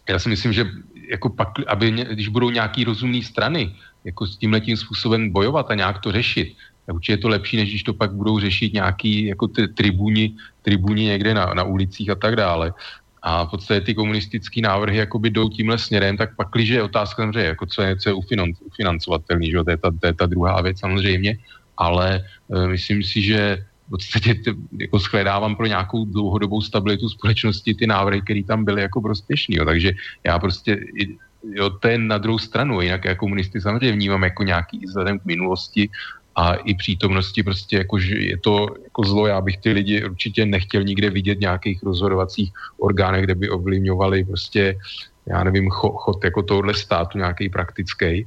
[0.09, 0.67] já si myslím, že
[1.11, 5.75] jako pak, aby, když budou nějaký rozumné strany, jako s tímhle tím způsobem bojovat a
[5.75, 6.57] nějak to řešit,
[6.93, 11.05] určitě je to lepší, než když to pak budou řešit nějaký jako ty tribuni, tribuni
[11.05, 12.75] někde na, na ulicích a tak dále.
[13.23, 17.23] A v podstatě ty komunistické návrhy jakoby jdou tímhle směrem, tak pak, když je otázka
[17.23, 18.15] samozřejmě, jako co je, co je
[18.67, 19.65] ufinancovatelný, že?
[19.65, 21.39] To, je ta, to je ta druhá věc samozřejmě,
[21.77, 27.75] ale e, myslím si, že v podstatě t, jako shledávám pro nějakou dlouhodobou stabilitu společnosti
[27.75, 29.57] ty návrhy, které tam byly jako prospěšný.
[29.57, 29.65] Jo.
[29.65, 29.91] Takže
[30.25, 30.79] já prostě
[31.51, 35.25] jo, to je na druhou stranu, jinak já komunisty samozřejmě vnímám jako nějaký vzhledem k
[35.25, 35.91] minulosti
[36.35, 40.47] a i přítomnosti prostě jako, že je to jako zlo, já bych ty lidi určitě
[40.47, 44.79] nechtěl nikde vidět nějakých rozhodovacích orgánech, kde by ovlivňovali prostě,
[45.27, 48.27] já nevím, chod, chod jako tohle státu nějaký praktický,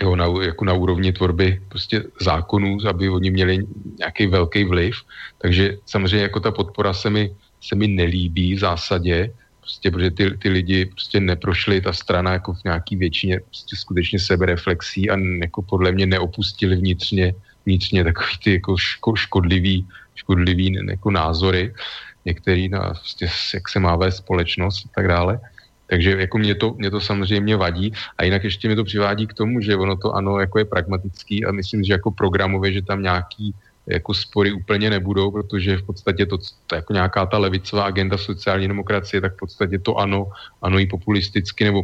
[0.00, 3.58] jo, na, jako na úrovni tvorby prostě zákonů, aby oni měli
[3.98, 4.94] nějaký velký vliv.
[5.38, 10.30] Takže samozřejmě jako ta podpora se mi, se mi nelíbí v zásadě, prostě, protože ty,
[10.30, 15.62] ty lidi prostě neprošli, ta strana jako v nějaký většině prostě skutečně sebereflexí a jako
[15.62, 17.34] podle mě neopustili vnitřně,
[17.66, 21.74] vnitřně takový ty jako ško, škodlivý, škodlivý jako názory,
[22.24, 25.40] některý na prostě, jak se má vést společnost a tak dále.
[25.86, 29.34] Takže jako mě to, mě to samozřejmě vadí a jinak ještě mě to přivádí k
[29.34, 33.02] tomu, že ono to ano, jako je pragmatický a myslím, že jako programově, že tam
[33.02, 33.54] nějaký
[33.86, 38.68] jako spory úplně nebudou, protože v podstatě to, to jako nějaká ta levicová agenda sociální
[38.68, 40.26] demokracie, tak v podstatě to ano,
[40.62, 41.82] ano i populisticky, nebo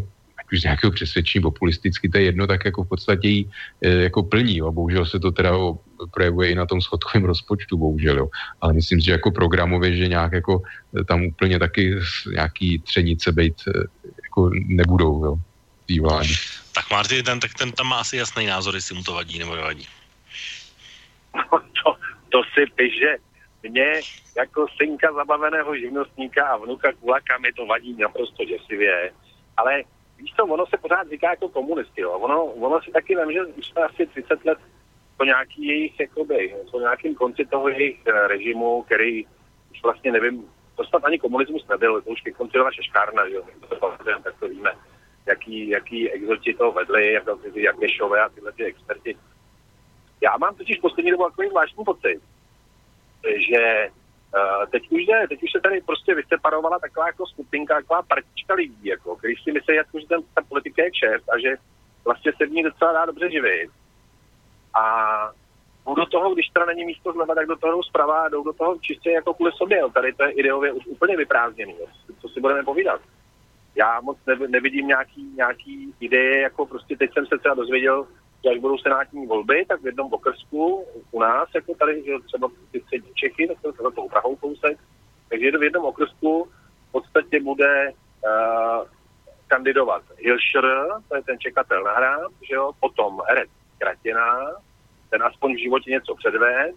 [0.52, 3.50] už z nějakého přesvědčení populisticky, to je jedno, tak jako v podstatě jí
[3.82, 4.56] e, jako plní.
[4.56, 4.72] Jo.
[4.72, 5.52] Bohužel se to teda
[6.10, 8.18] projevuje i na tom schodkovém rozpočtu, bohužel.
[8.18, 8.28] Jo.
[8.60, 10.62] Ale myslím si, že jako programově, že nějak jako
[11.00, 12.00] e, tam úplně taky
[12.32, 13.72] nějaký třenice být e,
[14.24, 15.24] jako nebudou.
[15.24, 15.36] Jo.
[16.74, 19.56] Tak Marty, ten, tak ten tam má asi jasný názor, jestli mu to vadí nebo
[19.56, 19.86] nevadí.
[21.84, 21.96] To,
[22.28, 23.16] to si piše.
[23.62, 23.92] Mně
[24.36, 29.12] jako synka zabaveného živnostníka a vnuka kulaka mi to vadí naprosto děsivě.
[29.56, 29.82] Ale
[30.18, 32.12] víš co, ono se pořád říká jako komunisti, jo.
[32.12, 34.58] Ono, ono si taky vím, že už jsme asi 30 let
[35.16, 39.26] po nějaký jejich, jakoby, po nějakým konci toho jejich eh, režimu, který
[39.70, 43.34] už vlastně nevím, to snad ani komunismus nebyl, to už ke konci byla šeškárna, že
[43.34, 43.76] jo, to
[44.22, 44.70] tak to víme,
[45.26, 49.16] jaký, jaký exoti to vedli, jak, jak Gešové a tyhle ty experti
[50.20, 52.20] já mám totiž poslední dobu takový zvláštní pocit,
[53.50, 53.90] že
[54.34, 58.54] uh, teď už je, teď už se tady prostě vyseparovala taková jako skupinka, taková partička
[58.54, 61.56] lidí, jako, který si myslí, jako, že ten, ta politika je kšeft a že
[62.04, 63.70] vlastně se v ní docela dá dobře živit.
[64.74, 64.82] A
[65.96, 68.52] do toho, když teda není místo zleva, tak do toho jdou zprava a jdou do
[68.52, 69.82] toho čistě jako kvůli sobě.
[69.94, 71.74] Tady to je ideově už úplně vyprázdněný.
[72.20, 73.00] Co si budeme povídat?
[73.74, 78.06] Já moc nevidím nějaký, nějaký ideje, jako prostě teď jsem se třeba dozvěděl,
[78.46, 82.80] až budou senátní volby, tak v jednom okrsku u nás, jako tady, že třeba ty
[82.80, 84.78] střední Čechy, tak to za to Prahou kousek,
[85.28, 86.48] takže v jednom okrsku
[86.88, 88.86] v podstatě bude uh,
[89.46, 94.38] kandidovat Hilšer, to je ten čekatel na hrát, že jo, potom herec Kratěná,
[95.10, 96.74] ten aspoň v životě něco předved,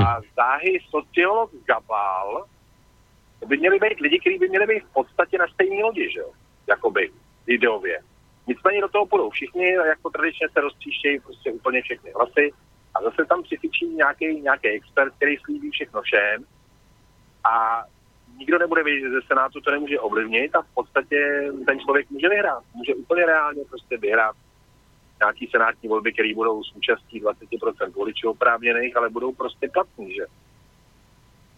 [0.00, 2.44] a záhy sociolog Gabal,
[3.40, 6.20] to by měli být lidi, kteří by měli být v podstatě na stejné lodi, že
[6.20, 6.30] jo,
[6.66, 7.10] jakoby
[7.46, 7.98] ideově.
[8.46, 12.52] Nicméně do toho půjdou všichni, jako tradičně se roztříštějí prostě úplně všechny hlasy
[12.94, 16.44] a zase tam přifičí nějaký, nějaký expert, který slíbí všechno všem
[17.44, 17.84] a
[18.38, 22.28] nikdo nebude vědět, že ze Senátu to nemůže ovlivnit a v podstatě ten člověk může
[22.28, 22.64] vyhrát.
[22.74, 24.36] Může úplně reálně prostě vyhrát
[25.20, 30.26] nějaký senátní volby, které budou s účastí 20% voličů oprávněných, ale budou prostě platný, že?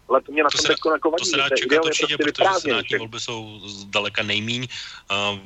[0.09, 2.43] Ale to mě na to tom se, jako vadí, to se dá čekat určitě, prostě
[2.43, 4.67] protože senátní volby jsou zdaleka nejmíň
[5.11, 5.39] uh,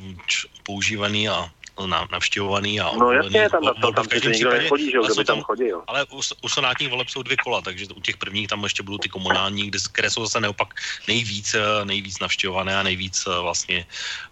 [0.64, 1.52] používaný a
[1.88, 5.42] navštěvovaný a No jasně, tam, tam, tam, tam přece nikdo nechodí, že kdo by tam
[5.42, 5.84] chodil.
[5.88, 8.98] Ale u, u senátních voleb jsou dvě kola, takže u těch prvních tam ještě budou
[8.98, 10.74] ty komunální, kde, které jsou zase neopak
[11.08, 13.86] nejvíc, eh, nejvíc navštěvované a nejvíc eh, vlastně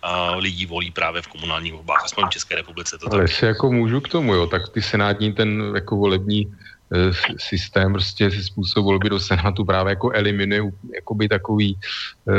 [0.04, 2.98] uh, lidí volí právě v komunálních volbách, aspoň v České republice.
[2.98, 6.56] To Ale jestli jako můžu k tomu, jo, tak ty senátní ten jako volební
[7.38, 10.62] systém prostě způsob volby do Senátu právě jako eliminuje
[10.96, 11.78] jakoby takový
[12.26, 12.34] uh,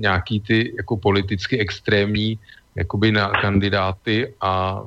[0.00, 2.38] nějaký ty jako politicky extrémní
[2.76, 4.82] jakoby na kandidáty a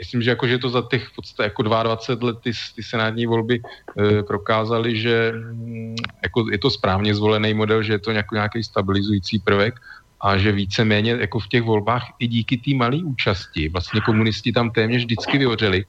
[0.00, 3.60] myslím, že, jako, že to za těch podstatě jako 22 let ty, ty senátní volby
[3.60, 8.62] e, prokázali, že mm, jako je to správně zvolený model, že je to nějaký, nějaký
[8.62, 9.74] stabilizující prvek
[10.20, 14.70] a že víceméně jako v těch volbách i díky té malé účasti vlastně komunisti tam
[14.70, 15.84] téměř vždycky vyhořeli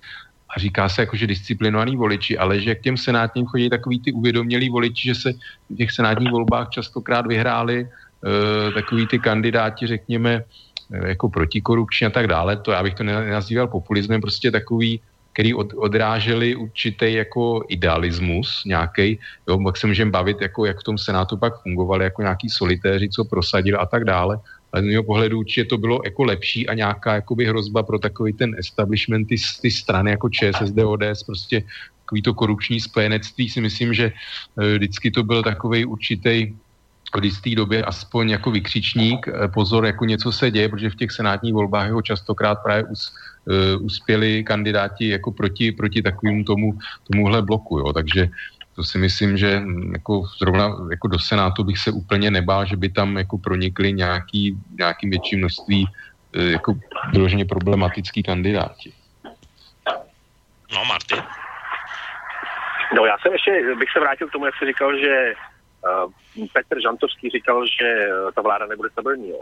[0.55, 4.11] a říká se jako, že disciplinovaný voliči, ale že k těm senátním chodí takový ty
[4.11, 5.33] uvědomělí voliči, že se
[5.69, 10.43] v těch senátních volbách častokrát vyhráli e, takový ty kandidáti, řekněme,
[10.89, 15.01] jako protikorupční a tak dále, to já bych to nenazýval populismem, prostě takový,
[15.33, 20.83] který od, odráželi určitý jako idealismus nějaký, jo, pak se můžeme bavit, jako jak v
[20.83, 24.39] tom Senátu pak fungovali jako nějaký solitéři, co prosadili a tak dále,
[24.71, 28.33] ale z mého pohledu určitě to bylo jako lepší a nějaká jakoby hrozba pro takový
[28.33, 31.63] ten establishment, ty, ty strany jako ČSSD, ODS, prostě
[32.05, 34.11] takový to korupční spojenectví si myslím, že
[34.57, 36.53] e, vždycky to byl takový určitý
[37.17, 41.11] v jisté době aspoň jako vykřičník, eh, pozor, jako něco se děje, protože v těch
[41.11, 43.13] senátních volbách ho častokrát právě us,
[43.45, 46.73] uh, uspěli kandidáti jako proti, proti takovému tomu,
[47.11, 47.93] tomuhle bloku, jo.
[47.93, 48.29] takže
[48.79, 52.75] to si myslím, že hm, jako zrovna jako do Senátu bych se úplně nebál, že
[52.79, 56.73] by tam jako pronikli nějaký, nějaký větší množství uh, jako
[57.11, 58.93] vyloženě problematický kandidáti.
[60.73, 61.15] No, Marty.
[62.95, 65.33] No já jsem ještě, bych se vrátil k tomu, jak jsi říkal, že
[65.79, 66.11] Uh,
[66.53, 69.29] Petr Žantovský říkal, že eh, ta vláda nebude stabilní.
[69.29, 69.39] Jo.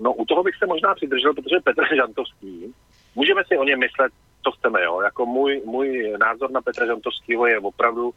[0.00, 2.74] No u toho bych se možná přidržel, protože Petr Žantovský,
[3.14, 4.12] můžeme si o něm myslet,
[4.42, 5.00] co chceme, jo.
[5.00, 8.14] Jako můj, můj názor na Petra Žantovského je opravdu,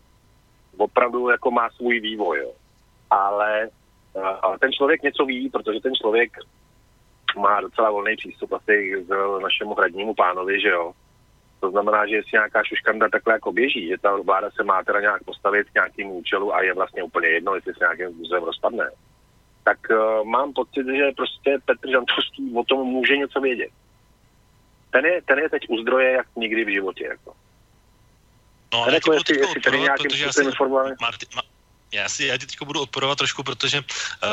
[0.78, 2.52] opravdu jako má svůj vývoj, jo.
[3.10, 3.70] Ale
[4.14, 6.32] uh, ten člověk něco ví, protože ten člověk
[7.38, 10.94] má docela volný přístup asi k našemu hradnímu pánovi, že jo.
[11.60, 15.00] To znamená, že jestli nějaká šuškanda takhle jako běží, že ta vláda se má teda
[15.02, 18.90] nějak postavit k nějakému účelu a je vlastně úplně jedno, jestli se nějakým způsobem rozpadne,
[19.64, 23.70] tak uh, mám pocit, že prostě Petr Žantovský o tom může něco vědět.
[24.92, 27.06] Ten je, ten je teď u zdroje jak nikdy v životě.
[27.06, 27.34] Jako.
[28.74, 30.92] No, ale jako jestli, jestli tady nějakým způsobem informovaný...
[31.02, 31.54] Martin, Ma-
[31.94, 33.84] já si já teď budu odporovat trošku, protože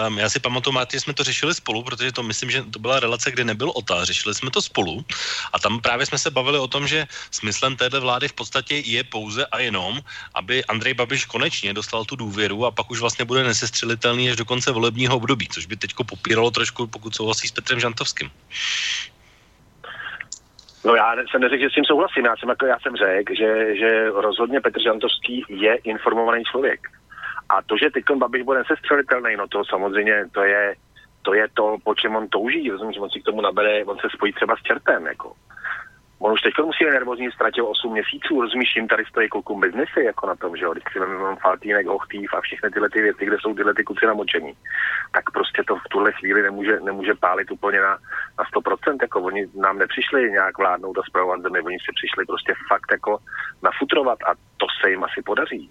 [0.07, 2.79] um, já si pamatuju, Marty, že jsme to řešili spolu, protože to myslím, že to
[2.79, 5.05] byla relace, kde nebyl otá, řešili jsme to spolu
[5.53, 9.05] a tam právě jsme se bavili o tom, že smyslem téhle vlády v podstatě je
[9.05, 10.01] pouze a jenom,
[10.35, 14.45] aby Andrej Babiš konečně dostal tu důvěru a pak už vlastně bude nesestřelitelný až do
[14.45, 18.31] konce volebního období, což by teď popíralo trošku, pokud souhlasí s Petrem Žantovským.
[20.85, 23.77] No já jsem neřekl, že s tím souhlasím, já jsem, jako, já jsem řekl, že,
[23.77, 26.81] že rozhodně Petr Žantovský je informovaný člověk.
[27.49, 30.75] A to, že teď Babiš bude nesestřelitelný, no to samozřejmě, to je,
[31.23, 34.09] to je to, po čem on touží, rozumíš, on si k tomu nabere, on se
[34.15, 35.33] spojí třeba s čertem, jako.
[36.23, 40.01] On už teď musí být nervózní, ztratil 8 měsíců, rozumíš, jim tady stojí klukum biznesy,
[40.05, 43.27] jako na tom, že jo, když si mám Faltínek, Hochtýv a všechny tyhle ty věci,
[43.27, 44.53] kde jsou tyhle ty kluci namočení,
[45.13, 47.99] tak prostě to v tuhle chvíli nemůže, nemůže pálit úplně na,
[48.39, 52.55] na 100%, jako oni nám nepřišli nějak vládnout a zpravovat zemi, oni si přišli prostě
[52.69, 53.19] fakt jako
[53.63, 55.71] nafutrovat a to se jim asi podaří.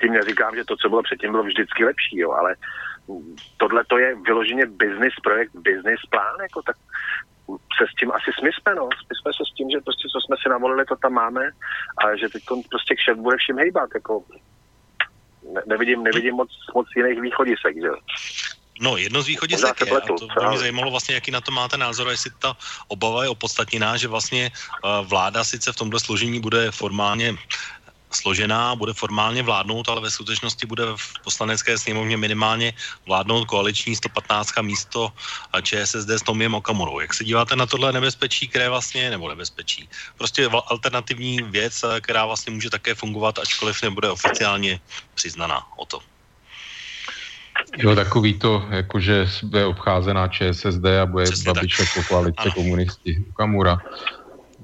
[0.00, 2.54] Tím neříkám, že to, co bylo předtím, bylo vždycky lepší, jo, ale
[3.56, 6.76] tohle to je vyloženě business projekt, business plán, jako tak
[7.76, 8.88] se s tím asi smysme, no.
[9.06, 11.44] Smysme se s tím, že prostě, co jsme si navolili, to tam máme
[12.00, 14.24] a že teď prostě kšet bude vším hejbat, jako.
[15.54, 17.90] Ne, nevidím, nevidím moc, moc jiných východisek, že
[18.80, 21.52] No, jedno z východisek je, pletu, a to by mě zajímalo vlastně, jaký na to
[21.52, 22.56] máte názor, jestli ta
[22.88, 27.36] obava je opodstatněná, že vlastně uh, vláda sice v tomhle složení bude formálně
[28.10, 32.72] složená, bude formálně vládnout, ale ve skutečnosti bude v poslanecké sněmovně minimálně
[33.06, 35.12] vládnout koaliční 115 místo
[35.62, 37.00] ČSSD s Tomiem Okamurou.
[37.00, 39.88] Jak se díváte na tohle nebezpečí, které vlastně, nebo nebezpečí,
[40.18, 44.80] prostě alternativní věc, která vlastně může také fungovat, ačkoliv nebude oficiálně
[45.14, 46.00] přiznaná o to?
[47.76, 53.24] Jo, takový to, jakože bude obcházená ČSSD a bude Babiš jako koalice komunisti.
[53.36, 53.78] Kamura.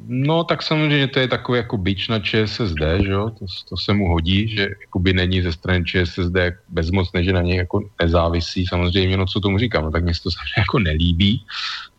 [0.08, 3.30] No, tak samozřejmě to je takový jako bič na ČSSD, že jo?
[3.30, 6.36] To, to se mu hodí, že jakoby není ze strany ČSSD
[6.68, 8.66] bezmocné, že na něj jako nezávisí.
[8.66, 11.46] Samozřejmě, no co tomu říkám, no, tak mě to samozřejmě jako nelíbí,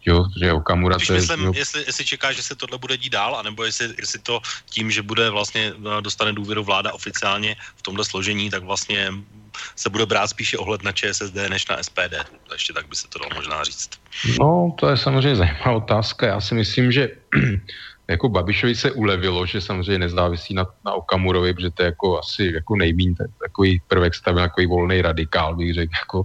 [0.05, 1.19] jo, že Okamura to je...
[1.19, 1.51] Myslím, jo...
[1.55, 4.39] jestli, jestli čeká, že se tohle bude dít dál, anebo jestli, jestli to
[4.69, 9.11] tím, že bude vlastně no, dostane důvěru vláda oficiálně v tomhle složení, tak vlastně
[9.75, 12.13] se bude brát spíše ohled na ČSSD než na SPD.
[12.53, 13.89] Ještě tak by se to dalo možná říct.
[14.39, 16.27] No, to je samozřejmě zajímavá otázka.
[16.27, 17.09] Já si myslím, že
[18.07, 22.51] jako Babišovi se ulevilo, že samozřejmě nezávisí na, na Okamurovi, protože to je jako asi
[22.53, 25.91] jako nejmín takový prvek stavil, takový volný radikál, bych řekl.
[26.01, 26.23] Jako,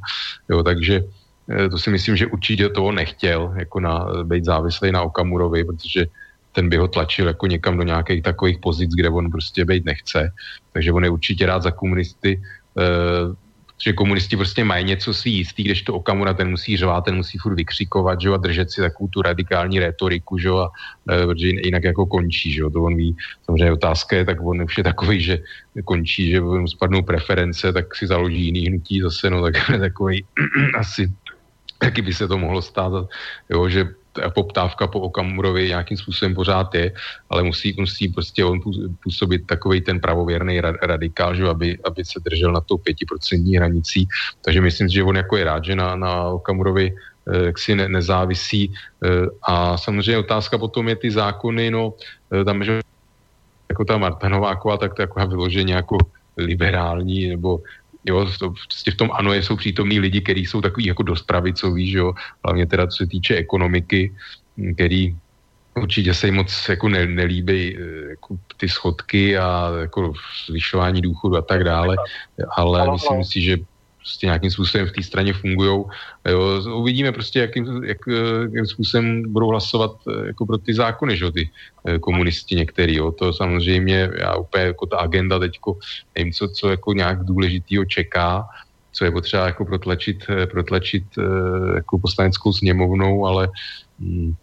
[0.48, 1.04] jo, takže
[1.50, 6.06] eh, to si myslím, že určitě toho nechtěl, jako na, být závislý na Okamurovi, protože
[6.52, 10.32] ten by ho tlačil jako někam do nějakých takových pozic, kde on prostě být nechce.
[10.72, 12.42] Takže on je určitě rád za komunisty.
[13.82, 17.38] Že komunisti prostě mají něco svý jistý, když to Okamura ten musí řvát, ten musí
[17.38, 20.68] furt vykřikovat, že a držet si takovou tu radikální retoriku, že a
[21.10, 24.78] e, protože jinak jako končí, že to on ví, samozřejmě otázka je, tak on už
[24.78, 25.38] je takový, že
[25.84, 30.24] končí, že mu spadnou preference, tak si založí jiný hnutí zase, no tak takový
[30.78, 31.10] asi
[31.78, 32.92] taky by se to mohlo stát,
[33.50, 33.88] jo, že
[34.34, 36.92] poptávka po Okamurovi nějakým způsobem pořád je,
[37.30, 38.60] ale musí, musí prostě on
[39.02, 44.08] působit takový ten pravověrný radikál, že aby, aby se držel na tou pětiprocentní hranicí.
[44.44, 48.72] Takže myslím že on jako je rád, že na, na Okamurovi eh, jaksi ne, nezávisí.
[49.04, 49.08] Eh,
[49.42, 51.94] a samozřejmě otázka potom je ty zákony, no
[52.32, 52.80] eh, tam, že
[53.70, 55.98] jako ta Marta Nováková, tak to jako vyloženě jako
[56.36, 57.60] liberální nebo
[58.04, 61.90] Jo, to, prostě v tom ano jsou přítomní lidi, kteří jsou takový jako dost pravicoví,
[61.90, 62.12] že jo,
[62.44, 64.14] hlavně teda co se týče ekonomiky,
[64.74, 65.16] který
[65.74, 70.12] určitě se jim moc jako ne, nelíbí eh, jako ty schodky a jako
[70.48, 71.96] zvyšování důchodu a tak dále,
[72.56, 73.56] ale myslím si, že
[74.02, 75.84] prostě nějakým způsobem v té straně fungují.
[76.74, 77.98] Uvidíme prostě, jakým, jak,
[78.42, 81.50] jakým způsobem budou hlasovat eh, jako pro ty zákony, že, ty
[81.86, 82.96] eh, komunisti některý.
[82.96, 83.12] Jo.
[83.12, 85.78] To samozřejmě, já úplně jako ta agenda teďko,
[86.16, 88.46] nevím, co, co jako nějak důležitýho čeká,
[88.92, 91.04] co je potřeba jako protlačit, eh, protlačit
[91.74, 93.48] jako poslaneckou sněmovnou, ale
[94.00, 94.34] hm,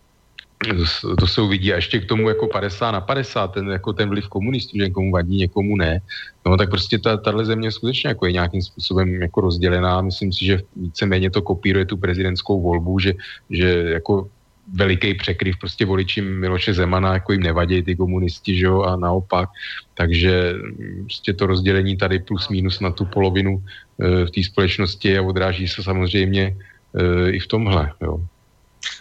[1.20, 1.74] to, se uvidí.
[1.74, 5.12] A ještě k tomu jako 50 na 50, ten, jako ten vliv komunistů, že někomu
[5.12, 6.02] vadí, někomu ne.
[6.46, 10.02] No tak prostě ta, tahle země skutečně jako je nějakým způsobem jako rozdělená.
[10.02, 13.14] Myslím si, že víceméně to kopíruje tu prezidentskou volbu, že,
[13.50, 14.28] že jako
[14.74, 19.50] veliký překryv prostě voličím Miloše Zemana, jako jim nevadí ty komunisti, že jo, a naopak.
[19.94, 20.54] Takže
[21.04, 23.64] prostě to rozdělení tady plus minus na tu polovinu
[24.00, 26.58] e, v té společnosti a odráží se samozřejmě
[26.96, 28.20] e, i v tomhle, jo.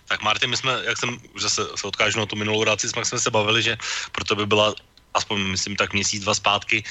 [0.09, 3.19] Tak Martin, my jsme, jak jsem, zase se odkážu na tu minulou relaci, jsme, jsme
[3.19, 3.77] se bavili, že
[4.13, 4.75] proto by byla
[5.15, 6.85] aspoň myslím tak měsíc, dva zpátky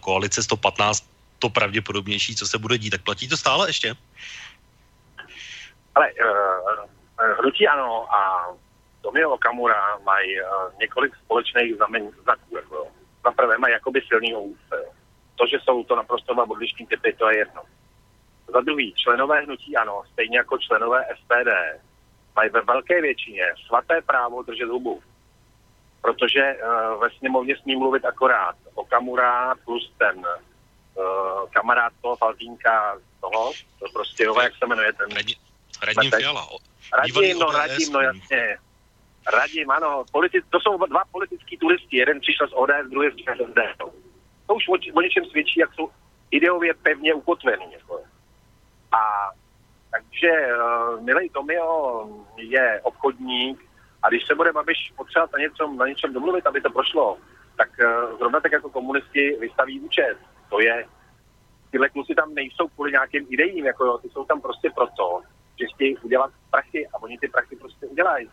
[0.00, 2.90] koalice 115 to pravděpodobnější, co se bude dít.
[2.90, 3.94] Tak platí to stále ještě?
[5.94, 6.86] Ale uh,
[7.40, 8.48] hnutí ano a
[9.02, 11.74] Tomio Okamura mají uh, několik společných
[12.22, 12.56] znaků.
[12.56, 12.88] Jako,
[13.24, 14.76] za prvé mají jakoby silný úce.
[15.36, 17.62] To, že jsou to naprosto dva odlišní typy, to je jedno.
[18.52, 21.50] Za druhý, členové hnutí ano, stejně jako členové SPD,
[22.36, 25.02] mají ve velké většině svaté právo držet hubu.
[26.00, 32.98] Protože uh, ve sněmovně smí mluvit akorát o Kamura plus ten uh, kamarád toho Faltínka
[33.20, 35.08] toho, to prostě jo, jak se jmenuje ten...
[35.16, 35.36] Radim,
[35.82, 36.48] Radim Fiala.
[36.98, 38.58] Radim, no, Radim, no jasně.
[39.32, 40.04] Radim, ano.
[40.12, 41.96] Politi- to jsou dva politický turisti.
[41.96, 43.58] Jeden přišel z ODS, druhý z ČSSD.
[44.46, 45.90] To už o, o něčem svědčí, jak jsou
[46.30, 47.72] ideově pevně ukotvený.
[47.72, 48.00] Jako.
[48.92, 49.30] A
[49.92, 53.64] takže uh, milej Tomio je obchodník
[54.02, 57.18] a když se bude Babiš potřebovat na něčem, na něčem domluvit, aby to prošlo,
[57.56, 60.16] tak uh, zrovna tak jako komunisti vystaví účet.
[60.50, 60.86] To je,
[61.70, 65.22] tyhle kluci tam nejsou kvůli nějakým idejím, jako jo, ty jsou tam prostě proto,
[65.60, 68.30] že chtějí udělat prachy a oni ty prachy prostě udělají.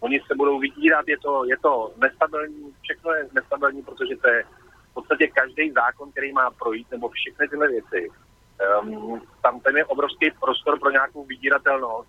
[0.00, 4.44] Oni se budou vydírat, je to, je to nestabilní, všechno je nestabilní, protože to je
[4.90, 8.08] v podstatě každý zákon, který má projít, nebo všechny tyhle věci,
[8.54, 12.08] Um, tam ten je obrovský prostor pro nějakou vydíratelnost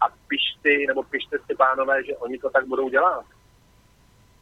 [0.00, 3.24] a pište, nebo pište si pánové, že oni to tak budou dělat.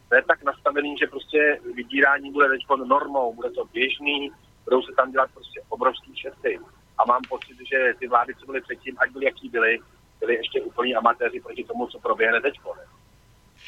[0.08, 4.32] To je tak nastavený, že prostě vydírání bude teď normou, bude to běžný,
[4.64, 6.58] budou se tam dělat prostě obrovský šesty.
[6.98, 9.78] A mám pocit, že ty vlády, co byly předtím, ať byly jaký byly,
[10.20, 12.54] byly ještě úplní amatéři proti tomu, co proběhne teď.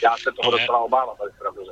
[0.02, 1.62] Já se toho docela obávám, ale pravdu.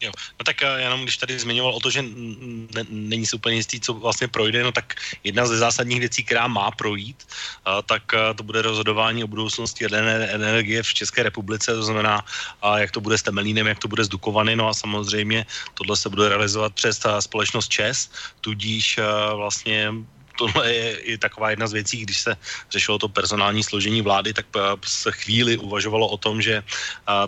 [0.00, 3.56] Jo, no tak eh, jenom když tady zmiňoval o to, že ne, není si úplně
[3.56, 7.24] jistý, co vlastně projde, no tak jedna ze zásadních věcí, která má projít,
[7.64, 11.82] a, tak a, eh, to bude rozhodování o budoucnosti jaderné energie v České republice, to
[11.82, 12.24] znamená,
[12.62, 15.96] a jak to bude s Temelínem, jak to bude s Dukovany, no a samozřejmě tohle
[15.96, 19.92] se bude realizovat přes ta společnost ČES, tudíž a, vlastně
[20.38, 22.36] tohle je i taková jedna z věcí, když se
[22.70, 24.46] řešilo to personální složení vlády, tak
[24.84, 26.62] se chvíli uvažovalo o tom, že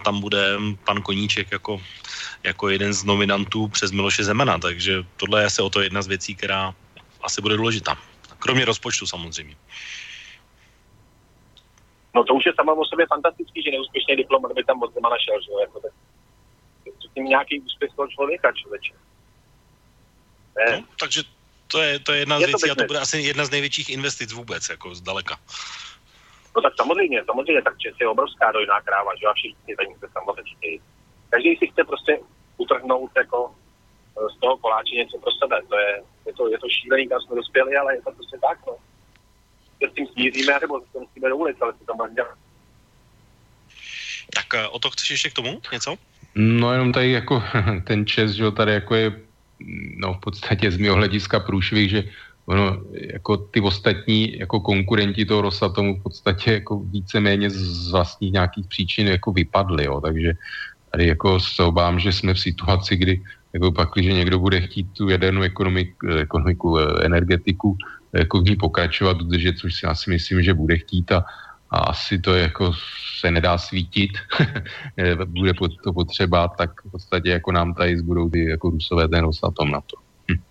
[0.05, 1.83] tam bude pan Koníček jako,
[2.43, 6.07] jako jeden z nominantů přes Miloše Zemana, takže tohle je asi o to jedna z
[6.07, 6.75] věcí, která
[7.23, 7.99] asi bude důležitá.
[8.39, 9.57] Kromě rozpočtu samozřejmě.
[12.15, 15.17] No to už je samo o sobě fantastický, že neúspěšný diplomat by tam od Zemana
[15.19, 15.93] šel, že jo, jako tak.
[17.15, 18.93] Tím nějaký úspěch toho člověka, člověče.
[20.73, 21.23] No, takže
[21.67, 23.91] to je, to je jedna z je věcí a to bude asi jedna z největších
[23.91, 25.39] investic vůbec, jako zdaleka.
[26.57, 29.95] No tak samozřejmě, samozřejmě, tak Čes je obrovská dojná kráva, že a všichni za ní
[30.01, 30.79] se samozřejmě.
[31.31, 32.19] Každý si chce prostě
[32.57, 35.57] utrhnout jako eh, z toho koláče něco pro sebe.
[35.69, 38.59] To je, je, to, je to šílený, kam jsme dospěli, ale je to prostě tak,
[38.67, 38.77] no.
[39.79, 42.39] Se s tím smíříme, nebo se musíme do ulic, ale si to má dělat.
[44.35, 45.97] Tak eh, o to chceš ještě k tomu něco?
[46.35, 47.43] No jenom tady jako
[47.87, 49.26] ten čes, že tady jako je
[49.97, 52.05] no v podstatě z mého hlediska průšvih, že
[52.47, 58.67] ono, jako ty ostatní jako konkurenti toho Rosatomu v podstatě jako víceméně z vlastních nějakých
[58.67, 60.33] příčin jako vypadly, jo, takže
[60.93, 64.87] tady jako se obávám, že jsme v situaci, kdy jako pak, když někdo bude chtít
[64.93, 67.77] tu jadernou ekonomiku, ekonomiku energetiku
[68.13, 71.25] jako v ní pokračovat, udržet, což si asi myslím, že bude chtít a,
[71.71, 72.73] a asi to jako
[73.19, 74.11] se nedá svítit,
[75.27, 75.55] bude
[75.85, 79.81] to potřeba, tak v podstatě jako nám tady zbudou ty jako rusové ten Rosatom na
[79.81, 79.97] to.
[80.31, 80.43] Hm.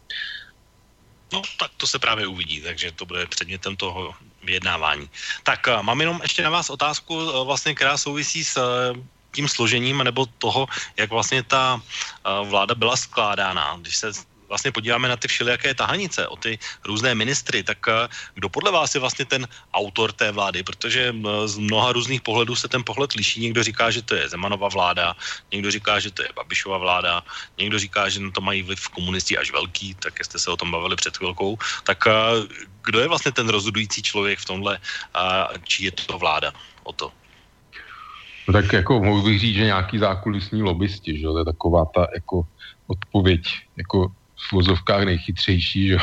[1.34, 4.14] No, tak to se právě uvidí, takže to bude předmětem toho
[4.44, 5.10] vyjednávání.
[5.44, 9.00] Tak eh, mám jenom ještě na vás otázku, eh, vlastně, která souvisí s eh,
[9.32, 11.82] tím složením nebo toho, jak vlastně ta
[12.24, 13.78] vláda byla skládána.
[13.82, 14.12] Když se
[14.48, 18.96] vlastně podíváme na ty všelijaké tahanice, o ty různé ministry, tak eh, kdo podle vás
[18.96, 20.64] je vlastně ten autor té vlády?
[20.64, 21.16] Protože
[21.46, 23.42] z mnoha různých pohledů se ten pohled liší.
[23.42, 25.16] Někdo říká, že to je Zemanova vláda,
[25.52, 27.24] někdo říká, že to je Babišova vláda,
[27.58, 30.72] někdo říká, že na to mají vliv komunisti až velký, tak jste se o tom
[30.72, 31.58] bavili před chvilkou.
[31.84, 32.12] Tak eh,
[32.86, 34.80] kdo je vlastně ten rozhodující člověk v tomhle,
[35.64, 37.12] či je to vláda o to?
[38.48, 42.08] No tak jako mohu bych říct, že nějaký zákulisní lobbysti, že to je taková ta
[42.14, 42.48] jako
[42.88, 43.42] odpověď,
[43.78, 44.12] jako
[44.50, 45.98] v vozovkách nejchytřejší, že?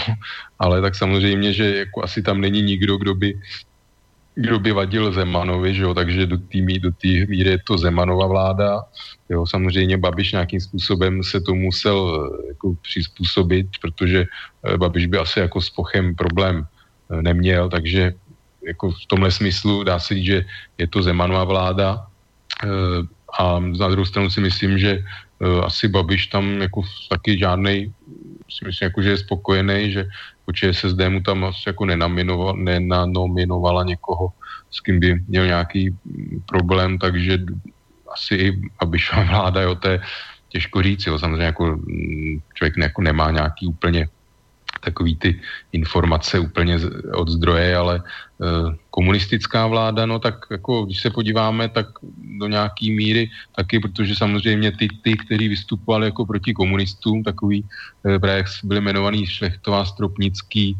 [0.59, 3.38] ale tak samozřejmě, že jako asi tam není nikdo, kdo by,
[4.34, 5.95] kdo by vadil Zemanovi, že jo?
[5.95, 8.82] takže do té do míry je to Zemanova vláda.
[9.28, 9.47] Jo?
[9.47, 15.40] Samozřejmě Babiš nějakým způsobem se to musel eh, jako přizpůsobit, protože eh, Babiš by asi
[15.40, 18.14] jako s Pochem problém eh, neměl, takže
[18.66, 20.45] jako v tomhle smyslu dá se říct, že
[20.78, 22.07] je to Zemanova vláda.
[23.38, 25.03] A na druhou stranu si myslím, že
[25.66, 27.90] asi Babiš tam jako taky žádnej
[28.59, 30.03] si myslím, jako, že je spokojený, že
[30.53, 31.86] ČSSD mu tam asi jako
[32.57, 34.32] nenanominovala někoho,
[34.70, 35.96] s kým by měl nějaký
[36.46, 37.38] problém, takže
[38.12, 38.48] asi i
[38.78, 40.00] Abišova vláda, jo, to je
[40.48, 44.09] těžko říct, jo, samozřejmě jako mm, člověk ne, jako nemá nějaký úplně
[44.80, 45.40] takový ty
[45.72, 46.76] informace úplně
[47.14, 48.03] od zdroje, ale
[48.90, 51.86] komunistická vláda, no tak jako když se podíváme, tak
[52.38, 57.64] do nějaký míry taky, protože samozřejmě ty, ty kteří vystupovali jako proti komunistům, takový
[58.07, 60.78] e, právě byli jmenovaný Šlechtová, Stropnický, e,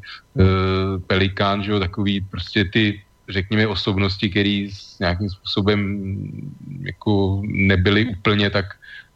[1.07, 4.69] Pelikán, že jo, takový prostě ty řekněme osobnosti, které
[5.01, 5.81] nějakým způsobem
[6.83, 8.67] jako nebyly úplně tak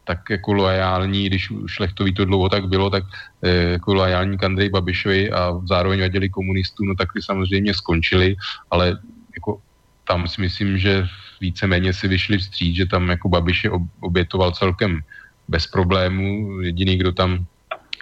[0.07, 3.03] tak jako loajální, když Šlechtový to dlouho tak bylo, tak
[3.43, 8.35] eh, jako loajální k Andrej Babišovi a zároveň vadili komunistů, no tak ty samozřejmě skončili,
[8.71, 8.97] ale
[9.35, 9.59] jako
[10.07, 11.03] tam si myslím, že
[11.41, 15.03] víceméně si vyšli vstříc, že tam jako Babiš je obětoval celkem
[15.47, 16.61] bez problémů.
[16.61, 17.45] Jediný, kdo tam,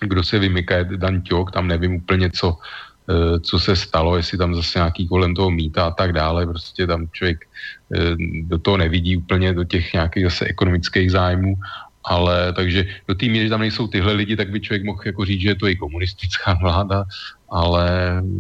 [0.01, 2.57] kdo se vymyká, je Dan Ťok, tam nevím úplně, co,
[3.09, 6.87] eh, co se stalo, jestli tam zase nějaký kolem toho mýta a tak dále, prostě
[6.87, 7.45] tam člověk
[7.93, 11.55] eh, do toho nevidí úplně, do těch nějakých zase ekonomických zájmů
[12.05, 15.25] ale takže do té míry, že tam nejsou tyhle lidi, tak by člověk mohl jako
[15.25, 17.03] říct, že je to i komunistická vláda,
[17.49, 17.87] ale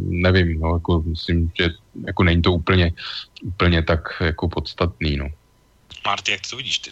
[0.09, 1.69] nevím, no, jako myslím, že
[2.07, 2.93] jako není to úplně,
[3.43, 5.27] úplně tak jako podstatný, no.
[6.05, 6.91] Marty, jak to vidíš ty?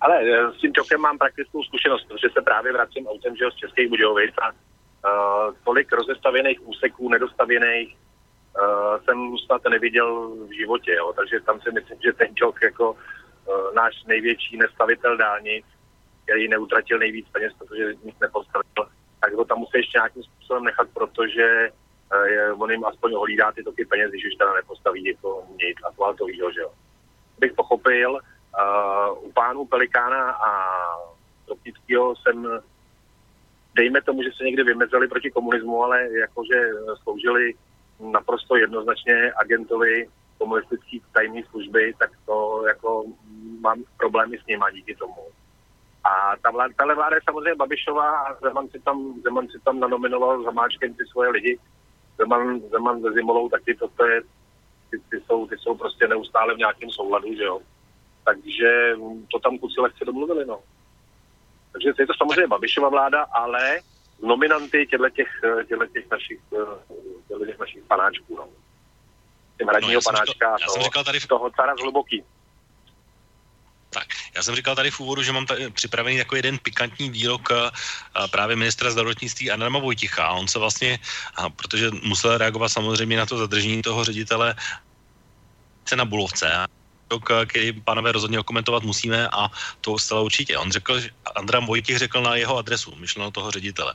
[0.00, 3.56] Ale eh, s tím čokem mám praktickou zkušenost, protože se právě vracím autem že z
[3.56, 11.12] Českých Budějovic a uh, tolik rozestavěných úseků, nedostavěných, uh, jsem snad neviděl v životě, jo.
[11.16, 13.15] takže tam si myslím, že ten čok jako Eh,
[13.74, 15.64] náš největší nestavitel dálnic,
[16.24, 18.90] který neutratil nejvíc peněz, protože nic nepostavil,
[19.20, 21.70] tak ho tam musí ještě nějakým způsobem nechat, protože
[22.12, 25.76] eh, je, on jim aspoň hlídá ty toky peněz, když už teda nepostaví jako nic
[25.84, 26.72] asfaltového, že jo.
[27.38, 30.50] Bych pochopil, uh, u pánů Pelikána a
[31.42, 32.60] Stropnického jsem,
[33.74, 36.70] dejme tomu, že se někdy vymezili proti komunismu, ale jakože
[37.02, 37.54] sloužili
[38.00, 40.08] naprosto jednoznačně agentovi
[40.38, 43.04] komunistické tajné služby, tak to jako
[43.60, 45.26] mám problémy s nima díky tomu.
[46.04, 49.80] A ta vláda, tahle vláda je samozřejmě Babišová a Zeman si tam, Zeman si tam
[49.80, 51.58] nanominoval Zamáčkem ty svoje lidi.
[52.18, 54.22] Zeman, Zeman ze Zimolou taky to, to je,
[54.90, 57.60] ty, ty, jsou, ty jsou prostě neustále v nějakém souladu, že jo.
[58.24, 58.96] Takže
[59.32, 60.60] to tam kuci lehce domluvili, no.
[61.72, 63.80] Takže je to samozřejmě Babišova vláda, ale
[64.22, 65.28] nominanty těchto těch,
[65.92, 66.40] těch našich,
[67.46, 68.48] těch našich panáčků, no.
[69.58, 71.26] Tím no, panáčka říkal, toho, tady v...
[71.26, 72.22] toho cara z hluboký.
[73.90, 77.50] Tak, já jsem říkal tady v úvodu, že mám tady připravený jako jeden pikantní výrok
[77.50, 77.72] a,
[78.14, 80.30] a právě ministra zdravotnictví Adama Vojticha.
[80.30, 80.98] On se vlastně,
[81.36, 84.54] a protože musel reagovat samozřejmě na to zadržení toho ředitele
[85.96, 86.66] na Bulovce
[87.46, 89.48] který pánové rozhodně komentovat musíme a
[89.80, 90.58] to zcela určitě.
[90.58, 93.94] On řekl, že Andram Vojtěch řekl na jeho adresu, myšleno toho ředitele.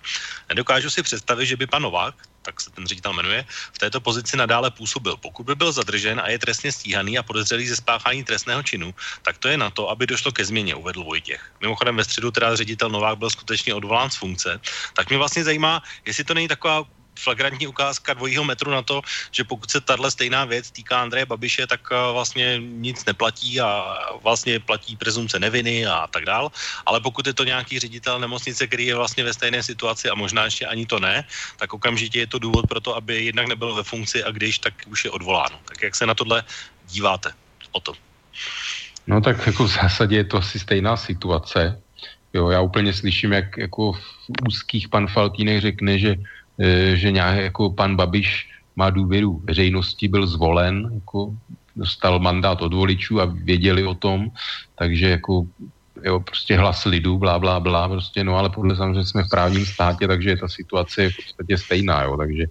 [0.49, 4.38] Nedokážu si představit, že by pan Novák, tak se ten ředitel jmenuje, v této pozici
[4.38, 5.18] nadále působil.
[5.18, 9.38] Pokud by byl zadržen a je trestně stíhaný a podezřelý ze spáchání trestného činu, tak
[9.38, 11.42] to je na to, aby došlo ke změně, uvedl Vojtěch.
[11.62, 14.60] Mimochodem ve středu teda ředitel Novák byl skutečně odvolán z funkce.
[14.94, 16.84] Tak mě vlastně zajímá, jestli to není taková
[17.24, 19.02] flagrantní ukázka dvojího metru na to,
[19.32, 23.98] že pokud se tahle stejná věc týká Andreje Babiše, tak eh, vlastně nic neplatí a
[24.24, 26.52] vlastně platí prezumce neviny a tak dál.
[26.86, 30.46] Ale pokud je to nějaký ředitel nemocnice, který je vlastně ve stejné situaci a možná
[30.46, 31.24] ještě ani to ne,
[31.58, 34.74] tak okamžitě je to důvod pro to, aby jednak nebyl ve funkci a když, tak
[34.88, 35.60] už je odvoláno.
[35.66, 36.44] Tak jak se na tohle
[36.90, 37.34] díváte
[37.72, 37.94] o to?
[39.08, 41.82] No tak jako v zásadě je to asi stejná situace.
[42.34, 44.04] Jo, já úplně slyším, jak jako v
[44.48, 46.16] úzkých pan Faltínek řekne, že
[46.93, 51.36] že nějak jako pan Babiš má důvěru veřejnosti, byl zvolen, jako
[51.76, 54.28] dostal mandát od voličů a věděli o tom,
[54.76, 55.45] takže jako
[56.03, 59.66] jo, prostě hlas lidu, blá, blá, blá, prostě, no ale podle samozřejmě jsme v právním
[59.66, 62.45] státě, takže ta situace je v podstatě stejná, jo, takže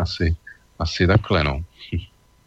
[0.00, 0.36] asi,
[0.78, 1.60] asi takhle, no.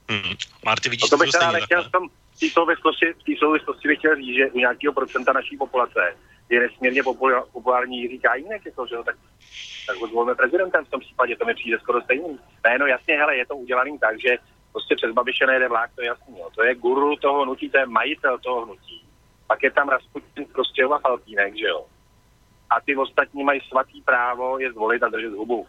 [0.09, 0.35] Hmm.
[0.65, 3.87] Marty, vidíš, no to bych teda nechtěl v tom, v té souvislosti, v té souvislosti
[3.87, 5.99] bych chtěl říct, že u nějakého procenta naší populace
[6.52, 7.04] je nesmírně
[7.52, 9.16] populární Jiří Kájínek, jako, že tak
[9.88, 12.39] tak ho zvolíme prezidentem v tom případě, to mi přijde skoro stejný.
[12.64, 14.38] Ne, no jasně, hele, je to udělaný tak, že
[14.72, 16.49] prostě přes Babiše nejde vlák, to je jasný, jo.
[16.56, 19.06] to je guru toho hnutí, to je majitel toho hnutí.
[19.47, 21.86] Pak je tam Rasputin, prostě a Faltínek, že jo.
[22.70, 25.68] A ty ostatní mají svatý právo je zvolit a držet hubu.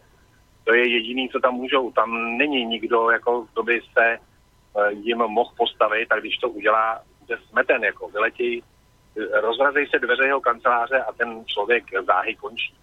[0.65, 1.93] To je jediný, co tam můžou.
[1.93, 7.03] Tam není nikdo, jako kdo by se eh, jim mohl postavit a když to udělá,
[7.21, 8.63] bude smeten, jako vyletí,
[9.41, 12.75] rozrazej se dveře jeho kanceláře a ten člověk záhy končí.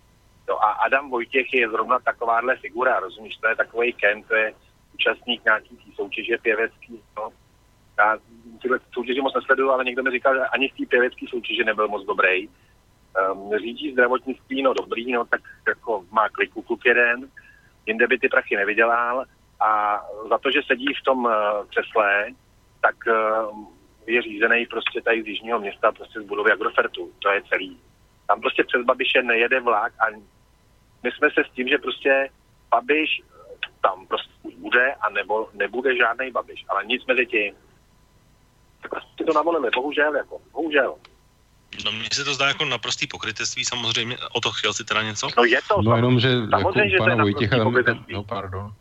[0.50, 4.54] No a Adam Vojtěch je zrovna takováhle figura, rozumíš, to je takový Ken, to je
[4.94, 7.30] účastník nějaký soutěže pěvecký, no.
[7.98, 8.18] Já
[8.62, 11.88] tyhle soutěže moc nesleduju, ale někdo mi říkal, že ani v té pěvecké soutěži nebyl
[11.88, 12.50] moc dobrý.
[13.32, 17.30] Um, řídí zdravotnictví, no dobrý, no tak jako má kliku kluk jeden,
[17.86, 19.26] jinde by ty prachy nevydělal
[19.60, 21.32] a za to, že sedí v tom uh,
[21.70, 22.26] křesle,
[22.82, 23.68] tak uh,
[24.10, 27.80] je řízený prostě tady z jižního města, prostě z budovy Agrofertu, to je celý.
[28.28, 30.06] Tam prostě přes Babiše nejede vlak a
[31.04, 32.30] my jsme se s tím, že prostě
[32.72, 33.22] Babiš
[33.82, 37.54] tam prostě bude a nebo nebude žádný Babiš, ale nic mezi tím.
[38.82, 40.96] Tak si to navolili, bohužel, jako, bohužel.
[41.86, 44.18] No mně se to zdá jako naprostý pokrytectví, samozřejmě.
[44.34, 45.28] O to chtěl si teda něco?
[45.38, 45.82] No je to.
[45.82, 47.58] No jenom, že jako že pana Vojtěcha,
[48.08, 48.74] no pardon.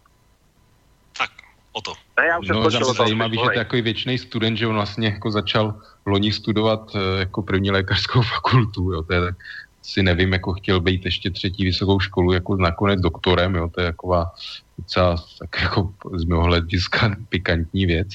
[1.81, 2.01] Tak, o to.
[2.21, 5.09] Ne, já už no, zase zajímavý, že to je takový věčný student, že on vlastně
[5.09, 5.75] jako začal
[6.07, 9.35] loni studovat eh, jako první lékařskou fakultu, jo, to je tak,
[9.83, 13.87] si nevím, jako chtěl být ještě třetí vysokou školu, jako nakonec doktorem, jo, to je
[13.87, 14.31] taková
[14.79, 18.09] docela tak jako z mého hlediska pikantní věc,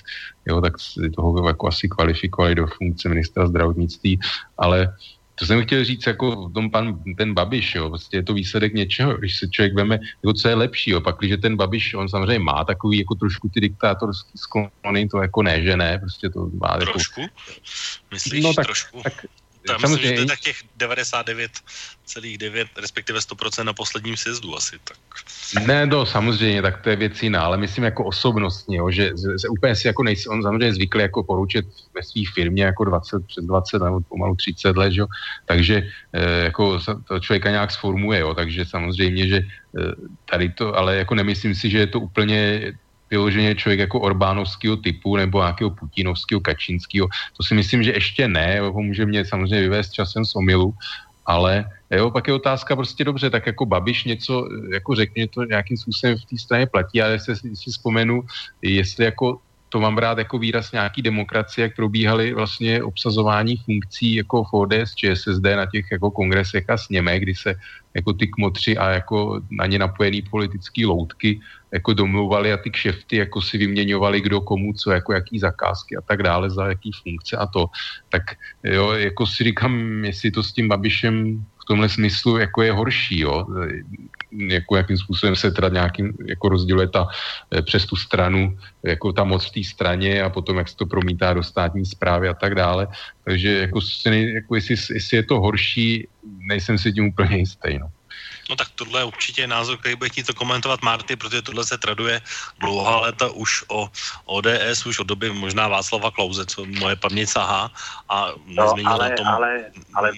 [0.45, 0.73] jo, tak
[1.15, 4.19] toho jako asi kvalifikovali do funkce ministra zdravotnictví,
[4.57, 4.93] ale
[5.35, 9.17] to jsem chtěl říct, jako tom pan, ten Babiš, jo, vlastně je to výsledek něčeho,
[9.17, 12.39] když se člověk veme, jako co je lepší, jo, pak, když ten Babiš, on samozřejmě
[12.39, 16.77] má takový jako trošku ty diktátorský sklony, to jako ne, že ne, prostě to má
[16.79, 16.91] jako...
[16.91, 17.21] Trošku?
[18.11, 19.01] Myslíš no, tak, trošku?
[19.03, 19.25] Tak,
[19.67, 19.95] tam samozřejmě.
[19.95, 24.75] myslím, že to je tak těch 99,9, respektive 100% na posledním sjezdu asi.
[24.83, 24.97] Tak.
[25.67, 29.11] Ne, no samozřejmě, tak to je věc jiná, ale myslím jako osobnostně, jo, že,
[29.41, 33.27] že úplně si jako nejsi, on samozřejmě zvyklý jako poručit ve své firmě jako 20,
[33.27, 35.07] přes 20 nebo pomalu 30 let, jo,
[35.45, 39.43] takže e, jako to člověka nějak sformuje, jo, takže samozřejmě, že e,
[40.29, 42.73] tady to, ale jako nemyslím si, že je to úplně
[43.13, 47.07] vyloženě člověk jako Orbánovského typu nebo nějakého Putinovského, Kačínského.
[47.37, 50.73] To si myslím, že ještě ne, ho může mě samozřejmě vyvést časem z omilu,
[51.25, 55.77] ale jo, pak je otázka prostě dobře, tak jako Babiš něco, jako řekně to nějakým
[55.77, 58.23] způsobem v té straně platí, ale jestli si vzpomenu,
[58.61, 59.39] jestli jako
[59.73, 64.95] to mám brát jako výraz nějaký demokracie, jak probíhaly vlastně obsazování funkcí jako v ODS,
[64.95, 67.55] ČSSD na těch jako kongresech a sněme, kdy se
[67.93, 71.41] jako ty kmotři a jako na ně napojený politický loutky
[71.73, 76.01] jako domluvali a ty kšefty jako si vyměňovali kdo komu co, jako jaký zakázky a
[76.01, 77.65] tak dále, za jaký funkce a to.
[78.09, 78.23] Tak
[78.63, 83.19] jo, jako si říkám, jestli to s tím Babišem v tomhle smyslu jako je horší,
[83.19, 83.45] jo
[84.37, 87.07] jako jakým způsobem se teda nějakým jako rozděluje ta
[87.51, 90.85] eh, přes tu stranu, jako ta moc v té straně a potom jak se to
[90.85, 92.87] promítá do státní zprávy a tak dále.
[93.23, 93.79] Takže jako,
[94.33, 96.07] jako jestli, jestli je to horší,
[96.47, 97.79] nejsem si tím úplně jistý.
[97.79, 97.87] No.
[98.49, 101.77] No tak tohle je určitě názor, který bude chtít to komentovat Marty, protože tohle se
[101.77, 102.21] traduje
[102.59, 103.89] dlouhá léta už o
[104.25, 107.71] ODS, už od doby možná Václava Klauze, co moje paměť sahá
[108.09, 109.27] a no, ale, tom...
[109.27, 110.11] ale, ale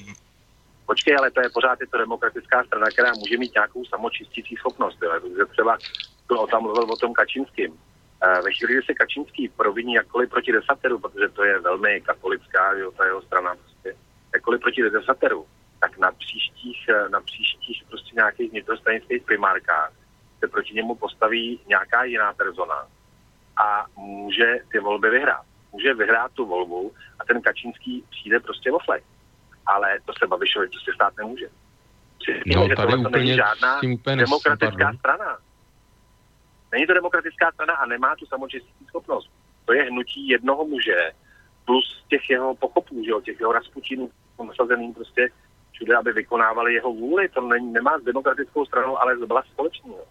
[0.86, 4.98] Počkej, ale to je pořád je to demokratická strana, která může mít nějakou samočistící schopnost.
[5.04, 5.12] Jo.
[5.22, 5.78] Protože třeba
[6.28, 7.74] to tam mluvil o tom Kačínským.
[8.24, 12.74] Eh, ve chvíli, kdy se Kačínský proviní jakkoliv proti desateru, protože to je velmi katolická,
[12.74, 13.96] jo, ta jeho strana, prostě,
[14.34, 15.46] jakkoliv proti desateru,
[15.90, 19.92] tak na příštích, eh, na příštích prostě nějakých vnitrostranických primárkách
[20.40, 22.88] se proti němu postaví nějaká jiná persona
[23.58, 25.46] a může ty volby vyhrát.
[25.72, 29.04] Může vyhrát tu volbu a ten Kačínský přijde prostě o flek
[29.66, 31.48] ale to se Babišovi prostě stát nemůže.
[32.20, 35.38] Přijde, no, že tady úplně, není žádná úplně demokratická nesím, strana.
[36.72, 39.30] Není to demokratická strana a nemá tu samočistící schopnost.
[39.66, 41.12] To je hnutí jednoho muže
[41.66, 44.10] plus těch jeho pochopů, že jo, těch jeho rasputinů
[44.48, 45.30] nasazeným prostě
[45.76, 47.30] všude, aby vykonávali jeho vůli.
[47.30, 49.92] To není, nemá s demokratickou stranou, ale byla společný.
[49.92, 50.06] Jo.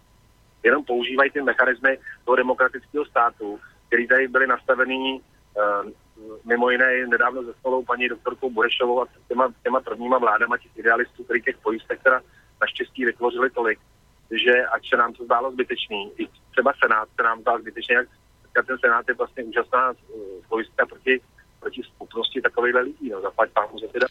[0.63, 5.91] Jenom používají ty mechanismy toho demokratického státu, který tady byly nastavený uh,
[6.45, 11.23] mimo jiné nedávno se spolou paní doktorkou Burešovou a těma, těma prvníma vládama těch idealistů,
[11.23, 12.21] který těch pojistek teda
[12.61, 13.79] naštěstí vytvořili tolik,
[14.31, 18.07] že ať se nám to zdálo zbytečný, i třeba Senát se nám zdál zbytečný, jak
[18.67, 19.95] ten Senát je vlastně úžasná uh,
[20.49, 21.21] pojistka proti,
[21.59, 24.07] proti skupnosti takovýchhle lidí, no, zaplať pámu za teda,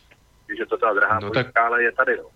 [0.59, 1.67] že to ta drahá no, pojistka, tak...
[1.67, 2.29] ale je tady, no.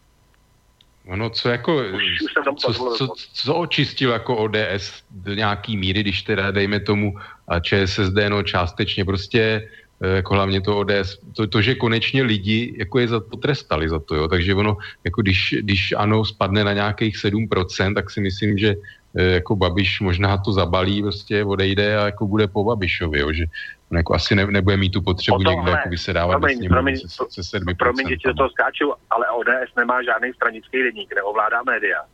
[1.09, 6.22] Ono, co jako, už, už co, co, co očistil jako ODS do nějaký míry, když
[6.22, 7.14] teda dejme tomu
[7.48, 9.68] a ČSSD, no částečně prostě
[10.00, 13.98] eh, jako hlavně to ODS, to, to, že konečně lidi jako je za, potrestali za
[13.98, 18.59] to, jo, takže ono, jako když, když ano, spadne na nějakých 7%, tak si myslím,
[18.59, 18.74] že
[19.16, 23.44] eh, jako Babiš možná to zabalí, prostě odejde a jako bude po Babišovi, jo, že
[23.91, 27.43] on jako asi ne, nebude mít tu potřebu tom, někde jako vysedávat promiň, promiň, se,
[27.43, 27.76] se 7%.
[27.76, 32.05] Promiň, že do toho skáču, ale ODS nemá žádný stranický denník, neovládá média.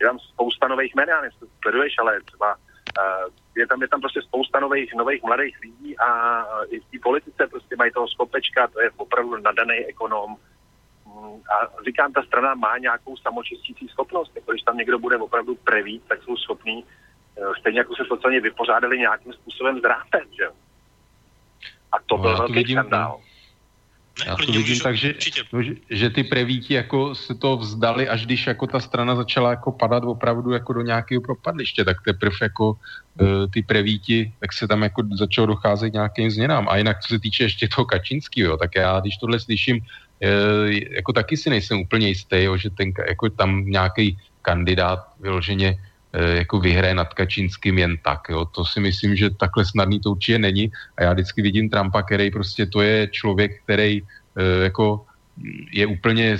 [0.00, 1.22] Je tam spousta nových jmen, já
[1.62, 6.08] sleduješ, ale třeba uh, je tam, je tam prostě spousta nových, nových mladých lidí a
[6.70, 10.36] i v té politice prostě mají toho skopečka, to je opravdu nadaný ekonom.
[11.06, 14.32] Mm, a říkám, ta strana má nějakou samočistící schopnost.
[14.34, 18.40] Jako když tam někdo bude opravdu prevít, tak jsou schopní eh, stejně jako se sociálně
[18.40, 19.82] vypořádali nějakým způsobem s
[20.38, 20.48] že
[21.92, 23.20] A to no, byl velký skandál.
[24.26, 25.14] Já to vidím tak, že,
[25.52, 29.50] no, že, že ty prevíti jako se to vzdali, až když jako ta strana začala
[29.50, 32.76] jako padat opravdu jako do nějakého propadliště, tak teprve jako uh,
[33.52, 36.68] ty prevíti, tak se tam jako začalo docházet nějakým změnám.
[36.68, 41.12] A jinak, co se týče ještě toho Kačínského, tak já, když tohle slyším, uh, jako
[41.12, 46.60] taky si nejsem úplně jistý, jo, že ten, jako tam nějaký kandidát vyloženě uh, jako
[46.60, 48.20] vyhraje nad Kačínským jen tak.
[48.28, 48.44] Jo.
[48.44, 50.72] To si myslím, že takhle snadný to určitě není.
[50.96, 54.02] A já vždycky vidím Trumpa, který prostě to je člověk, který
[54.62, 55.06] jako
[55.72, 56.38] je úplně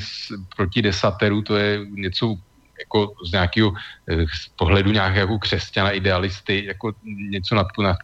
[0.56, 2.36] proti desateru, to je něco
[2.78, 3.72] jako z nějakého
[4.08, 7.54] eh, z pohledu nějakého jako křesťana, idealisty, jako něco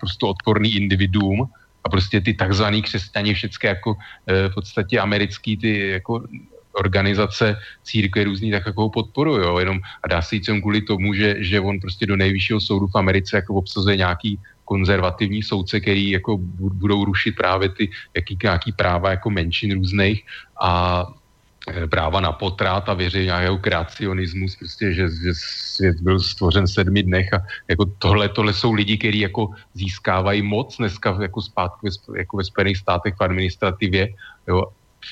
[0.01, 1.49] prostě odporný individuum
[1.85, 3.97] a prostě ty takzvaný křesťani všechny jako
[4.27, 6.23] eh, v podstatě americký ty jako
[6.77, 11.15] organizace církve různý tak jako podporují, jo, jenom a dá se jít sem kvůli tomu,
[11.15, 16.11] že, že on prostě do nejvyššího soudu v Americe jako obsazuje nějaký konzervativní soudce, který
[16.11, 20.25] jako budou rušit právě ty jaký, nějaký práva jako menšin různých
[20.61, 21.07] a
[21.67, 26.71] Eh, práva na potrat a věří nějakého kreacionismus, prostě, že, že svět byl stvořen v
[26.71, 31.89] sedmi dnech a jako tohle, tohle jsou lidi, kteří jako získávají moc dneska jako zpátky
[32.17, 34.15] jako ve Spojených státech v administrativě,
[34.49, 34.63] jo,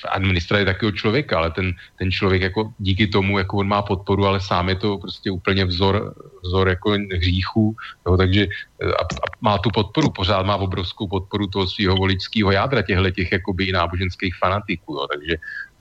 [0.09, 4.41] administrativě takového člověka, ale ten, ten člověk jako díky tomu, jako on má podporu, ale
[4.41, 7.75] sám je to prostě úplně vzor, vzor jako hříchů,
[8.07, 8.47] jo, takže
[8.81, 13.11] eh, a, a má tu podporu, pořád má obrovskou podporu toho svého voličského jádra, těchto
[13.11, 15.35] těch jakoby náboženských fanatiků, jo, takže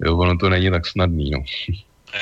[0.05, 1.39] jo, ono to není tak snadný, no.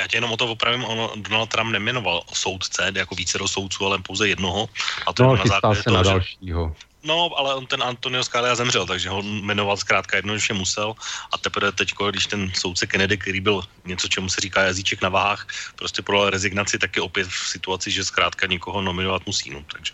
[0.01, 3.86] Já tě jenom o to opravím, ono, Donald Trump nemenoval soudce, jako více do soudců,
[3.86, 4.68] ale pouze jednoho.
[5.07, 6.76] A to no, na základě se toho, na dalšího.
[6.78, 10.95] Že, No, ale on ten Antonio Scalia zemřel, takže ho jmenoval zkrátka jednoduše musel
[11.33, 15.09] a teprve teď, když ten soudce Kennedy, který byl něco, čemu se říká jazyček na
[15.09, 15.47] váhách,
[15.77, 19.51] prostě podal rezignaci, tak je opět v situaci, že zkrátka někoho nominovat musí.
[19.51, 19.93] No, takže.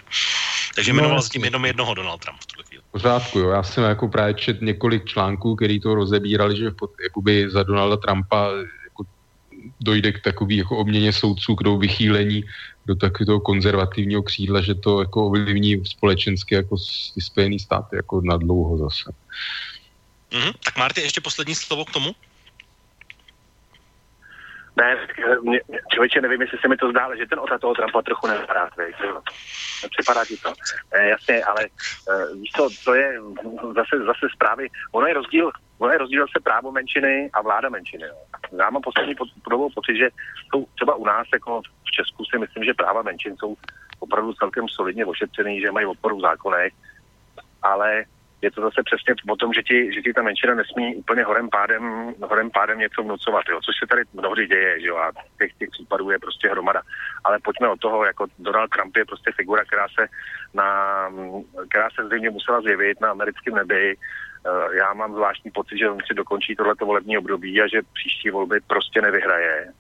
[0.75, 2.83] Takže jmenoval no, s tím jenom jednoho Donald Trump v tuhle chvíli.
[2.91, 3.51] pořádku, jo.
[3.51, 7.97] Já jsem jako právě čet několik článků, který to rozebírali, že pod, jakoby za Donalda
[7.97, 8.51] Trumpa
[9.81, 12.45] dojde k takový jako obměně soudců, k vychýlení
[12.87, 16.77] do takového konzervativního křídla, že to jako ovlivní společensky jako
[17.15, 19.13] ty Spojený státy jako na dlouho zase.
[20.31, 20.53] Mm-hmm.
[20.65, 22.15] Tak Marty, ještě poslední slovo k tomu?
[24.77, 24.97] Ne,
[25.43, 25.61] mě,
[25.93, 28.71] člověče, nevím, jestli se mi to zdá, ale že ten ota toho Trumpa trochu nevypadá,
[29.91, 30.53] Připadá ti to.
[30.93, 33.15] E, jasně, ale e, víš co, to je
[33.75, 34.69] zase, zase zprávy.
[34.93, 38.05] Ono je rozdíl, ono je rozdíl se právo menšiny a vláda menšiny.
[38.05, 38.17] Jo.
[38.59, 39.15] Já mám poslední
[39.45, 40.09] podobou pocit, že
[40.49, 43.57] jsou třeba u nás, jako v Česku si myslím, že práva menšin jsou
[43.99, 46.73] opravdu celkem solidně ošetřený, že mají odporu v zákonech,
[47.63, 48.05] ale
[48.43, 51.49] je to zase přesně o tom, že ti, že ti ta menšina nesmí úplně horem
[51.49, 55.53] pádem, horem pádem něco vnucovat, jo, což se tady mnohdy děje, že jo, a těch,
[55.59, 56.83] těch případů je prostě hromada.
[57.25, 60.07] Ale pojďme od toho, jako Donald Trump je prostě figura, která se,
[60.55, 61.11] na,
[61.69, 63.97] která se zřejmě musela zjevit na americkém nebi.
[64.47, 68.31] Eh, já mám zvláštní pocit, že on si dokončí tohleto volební období a že příští
[68.31, 69.73] volby prostě nevyhraje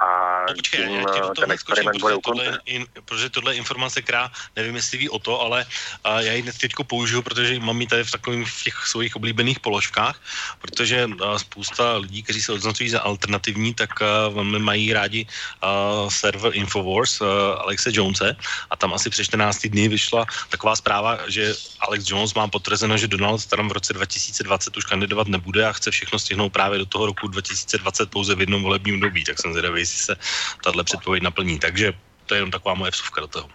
[0.00, 4.32] a no, počkej, tím, já to ten experiment bude tohle, in, protože tohle informace, která
[4.56, 5.66] nevím, jestli ví o to, ale
[6.04, 9.60] a já ji teď použiju, protože mám ji tady v takových v těch svých oblíbených
[9.60, 10.20] položkách,
[10.60, 15.26] protože a, spousta lidí, kteří se označují za alternativní, tak a, mají rádi
[15.62, 15.68] a,
[16.08, 18.36] server Infowars a, Alexe Jonese.
[18.70, 23.08] A tam asi před 14 dny vyšla taková zpráva, že Alex Jones má potvrzeno, že
[23.08, 27.06] Donald Trump v roce 2020 už kandidovat nebude a chce všechno stihnout právě do toho
[27.06, 30.16] roku 2020 pouze v jednom volebním dobí, tak jsem zvědavý, jestli se
[30.64, 31.58] tahle předpověď naplní.
[31.58, 31.92] Takže
[32.26, 33.48] to je jenom taková moje vsuvka do toho.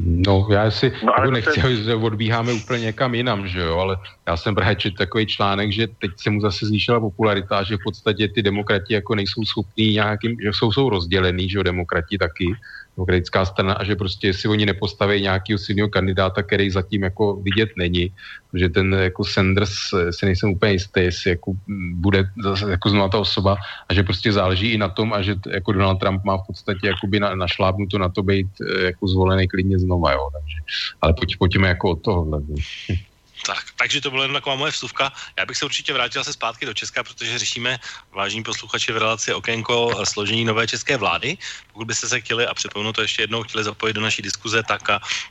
[0.00, 3.96] No, já si no, jako nechci, že odbíháme úplně někam jinam, že jo, ale
[4.26, 7.76] já jsem právě četl takový článek, že teď se mu zase zvýšila popularita a že
[7.76, 12.18] v podstatě ty demokrati jako nejsou schopní nějakým, že jsou, jsou rozdělený, že jo, demokrati
[12.18, 12.54] taky,
[12.96, 17.68] demokratická strana a že prostě jestli oni nepostaví nějakého silného kandidáta, který zatím jako vidět
[17.76, 18.12] není,
[18.54, 21.52] že ten jako Sanders eh, si nejsem úplně jistý, jestli jako
[21.94, 23.56] bude zase jako znovu ta osoba
[23.88, 26.86] a že prostě záleží i na tom a že jako Donald Trump má v podstatě
[26.86, 30.58] jakoby na, našlápnuto na to být eh, jako zvolený klidně znova, jo, takže,
[31.00, 32.40] ale pojď, pojďme jako od tohohle.
[33.46, 35.12] Tak, takže to byla jen taková moje vstupka.
[35.38, 37.78] Já bych se určitě vrátil se zpátky do Česka, protože řešíme,
[38.14, 41.34] vážní posluchači, v relaci okénko složení nové české vlády.
[41.72, 44.86] Pokud byste se chtěli, a připomenu to ještě jednou, chtěli zapojit do naší diskuze, tak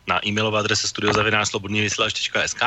[0.08, 2.62] na e-mailové adrese studiozavinářslobodnývysílač.sk,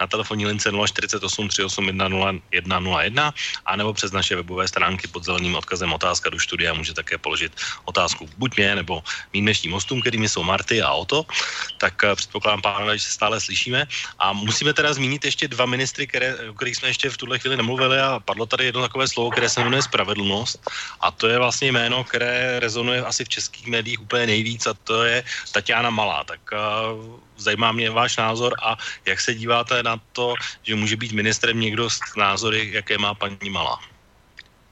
[0.00, 3.34] na telefonní lince 048 381 0101
[3.66, 7.52] a nebo přes naše webové stránky pod zeleným odkazem otázka do studia může také položit
[7.84, 9.04] otázku buď mě nebo
[9.36, 11.28] mým dnešním hostům, kterými jsou Marty a Oto.
[11.76, 13.84] Tak eh, předpokládám, pánové, že se stále slyšíme.
[14.18, 17.56] A musíme teda zmínit ještě dva ministry, které, o kterých jsme ještě v tuhle chvíli
[17.56, 20.70] nemluvili a padlo tady jedno takové slovo, které se jmenuje spravedlnost
[21.00, 25.04] a to je vlastně jméno, které rezonuje asi v českých médiích úplně nejvíc a to
[25.04, 26.24] je Tatiana Malá.
[26.24, 31.12] Tak uh, zajímá mě váš názor a jak se díváte na to, že může být
[31.12, 33.78] ministrem někdo s názory, jaké má paní Malá.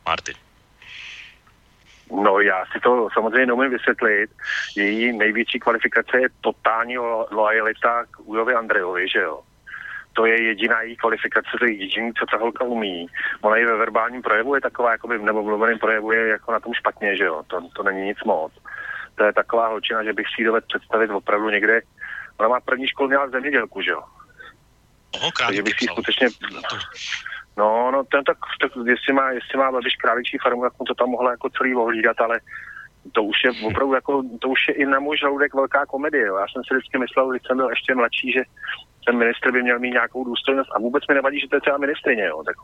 [0.07, 0.35] Marty.
[2.23, 4.31] No já si to samozřejmě neumím vysvětlit.
[4.77, 6.99] Její největší kvalifikace je totální
[7.31, 9.41] lojalita k Ujovi Andrejovi, že jo?
[10.17, 13.07] To je jediná její kvalifikace, to je jediný, co ta holka umí.
[13.41, 16.61] Ona i ve verbálním projevu je taková, jakoby, nebo v mluveném projevu je jako na
[16.61, 18.53] tom špatně, že jo, to, to není nic moc.
[19.15, 21.81] To je taková holčina, že bych si ji dovedl představit opravdu někde,
[22.39, 24.03] ona má první školu měla zemědělku, že jo.
[25.23, 26.29] No, Takže bych si skutečně...
[27.57, 30.95] No, no, ten tak, tak jestli má, jestli má Babiš králičí farmu, tak mu to
[30.95, 32.41] tam mohla jako celý ohlídat, ale
[33.13, 36.27] to už je opravdu jako, to už je i na můj žaludek velká komedie.
[36.27, 36.37] Jo.
[36.37, 38.43] Já jsem si vždycky myslel, když jsem byl ještě mladší, že
[39.07, 41.79] ten ministr by měl mít nějakou důstojnost a vůbec mi nevadí, že to je třeba
[41.79, 42.25] ministrině.
[42.25, 42.43] Jo.
[42.47, 42.57] Tak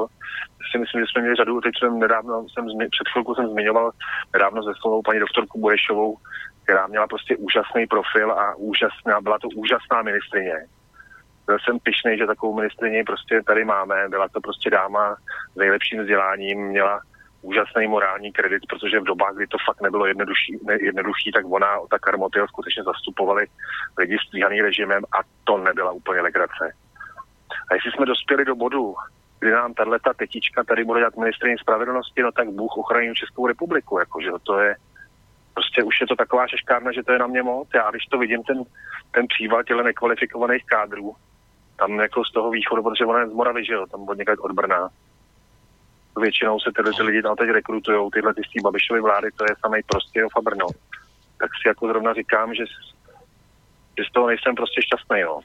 [0.73, 3.91] si myslím, že jsme měli řadu, teď jsem nedávno, jsem, před chvilkou jsem zmiňoval
[4.33, 6.17] nedávno ze slovou paní doktorku Burešovou,
[6.65, 10.55] která měla prostě úžasný profil a úžasná, byla to úžasná ministrině.
[11.47, 14.09] Byl jsem pišnej, že takovou ministrině prostě tady máme.
[14.09, 15.17] Byla to prostě dáma
[15.53, 17.01] s nejlepším vzděláním, měla
[17.43, 21.79] úžasný morální kredit, protože v dobách, kdy to fakt nebylo jednodušší, ne, jednoduchý, tak ona,
[21.91, 23.47] ta Karmotil skutečně zastupovali
[23.99, 26.65] lidi stíhaný režimem a to nebyla úplně legrace.
[27.71, 28.95] A jestli jsme dospěli do bodu,
[29.41, 33.47] kdy nám tahle ta tetička tady bude dělat ministrině spravedlnosti, no tak Bůh ochrání Českou
[33.47, 34.77] republiku, jakože to je,
[35.55, 37.69] prostě už je to taková šeškárna, že to je na mě moc.
[37.75, 38.63] Já když to vidím, ten,
[39.11, 41.15] ten příval těle nekvalifikovaných kádrů,
[41.79, 44.37] tam jako z toho východu, protože ona je z Moravy, že jo, tam od někde
[44.37, 44.89] od Brna,
[46.17, 49.45] většinou se tyhle ty lidi tam teď rekrutují, tyhle ty z té Babišovy vlády, to
[49.45, 50.67] je samý prostě a Brno.
[51.39, 52.65] Tak si jako zrovna říkám, že,
[53.99, 55.41] že z toho nejsem prostě šťastný, no.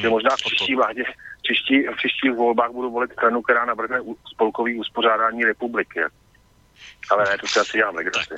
[0.00, 1.04] Že možná v příští vládě,
[1.42, 4.00] příští, v příštích volbách budu volit stranu, která navrhne
[4.32, 6.00] spolkový uspořádání republiky.
[7.10, 8.34] Ale ne, to si asi dělám legraci.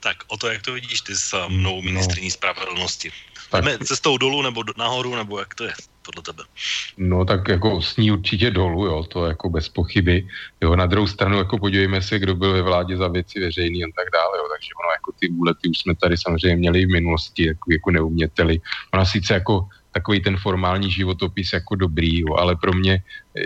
[0.00, 1.82] Tak o to, jak to vidíš ty s mnou no.
[1.82, 2.30] ministriní no.
[2.30, 3.12] spravedlnosti.
[3.52, 5.72] Jdeme cestou dolů nebo nahoru, nebo jak to je
[6.02, 6.42] podle tebe?
[6.98, 10.28] No tak jako sní určitě dolů, jo, to jako bez pochyby.
[10.62, 13.90] Jo, na druhou stranu jako podívejme se, kdo byl ve vládě za věci veřejné a
[13.96, 17.46] tak dále, jo, takže ono jako ty úlety už jsme tady samozřejmě měli v minulosti,
[17.46, 18.60] jako, jako neuměteli.
[18.94, 23.02] Ona sice jako takový ten formální životopis jako dobrý, jo, ale pro mě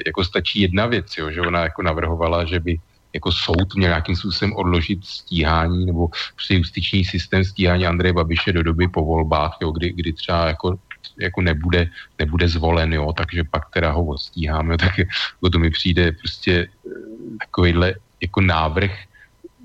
[0.06, 2.78] jako stačí jedna věc, jo, že ona jako navrhovala, že by
[3.14, 8.62] jako soud měl nějakým způsobem odložit stíhání nebo prostě justiční systém stíhání Andreje Babiše do
[8.62, 10.78] doby po volbách, jo, kdy, kdy třeba jako
[11.18, 16.12] jako nebude, nebude zvolen, jo, takže pak teda ho odstíháme, tak jako to mi přijde
[16.12, 16.90] prostě eh,
[17.40, 18.92] takovýhle jako návrh,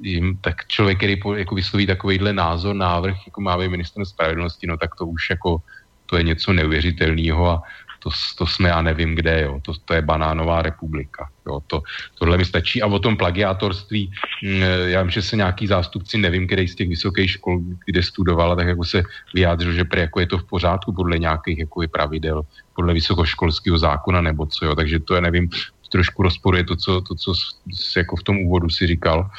[0.02, 4.78] jim, tak člověk, který po, jako vysloví takovýhle názor, návrh, jako má minister spravedlnosti, no
[4.78, 5.62] tak to už jako,
[6.06, 7.64] to je něco neuvěřitelného a
[8.04, 9.60] to, to jsme já nevím kde, jo.
[9.62, 11.30] To, to je banánová republika.
[11.48, 11.60] Jo.
[11.68, 11.84] To,
[12.20, 12.82] tohle mi stačí.
[12.82, 14.12] A o tom plagiátorství,
[14.44, 18.56] mm, já vím, že se nějaký zástupci, nevím, který z těch vysokých škol, kde studovala,
[18.56, 22.42] tak jako se vyjádřil, že pre, jako je to v pořádku podle nějakých jako pravidel,
[22.76, 24.76] podle vysokoškolského zákona nebo co, jo.
[24.76, 25.50] Takže to je, nevím,
[25.92, 27.34] trošku rozporuje to, co, to, co
[27.74, 29.30] jsi jako v tom úvodu si říkal.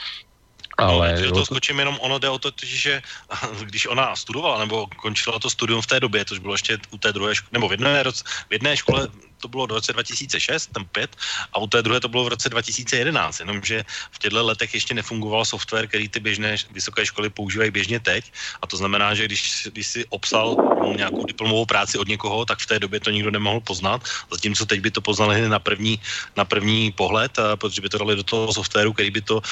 [0.89, 3.03] Ale no, to skočím jenom, ono jde o to, že
[3.65, 7.13] když ona studovala nebo končila to studium v té době, což bylo ještě u té
[7.13, 8.05] druhé školy, nebo v jedné,
[8.49, 9.09] v jedné škole
[9.43, 11.17] to bylo v roce 2006, ten 5,
[11.53, 15.45] a u té druhé to bylo v roce 2011, jenomže v těchto letech ještě nefungoval
[15.45, 18.33] software, který ty běžné vysoké školy používají běžně teď,
[18.63, 20.57] a to znamená, že když, když si obsal
[20.97, 24.81] nějakou diplomovou práci od někoho, tak v té době to nikdo nemohl poznat, zatímco teď
[24.81, 25.99] by to poznali na první,
[26.37, 29.43] na první pohled, protože by to dali do toho softwaru, který by to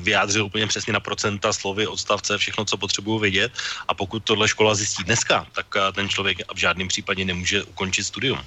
[0.00, 3.52] vyjádřil úplně přesně na procenta, slovy, odstavce, všechno, co potřebuju vědět.
[3.88, 8.40] A pokud tohle škola zjistí dneska, tak ten člověk v žádném případě nemůže ukončit studium.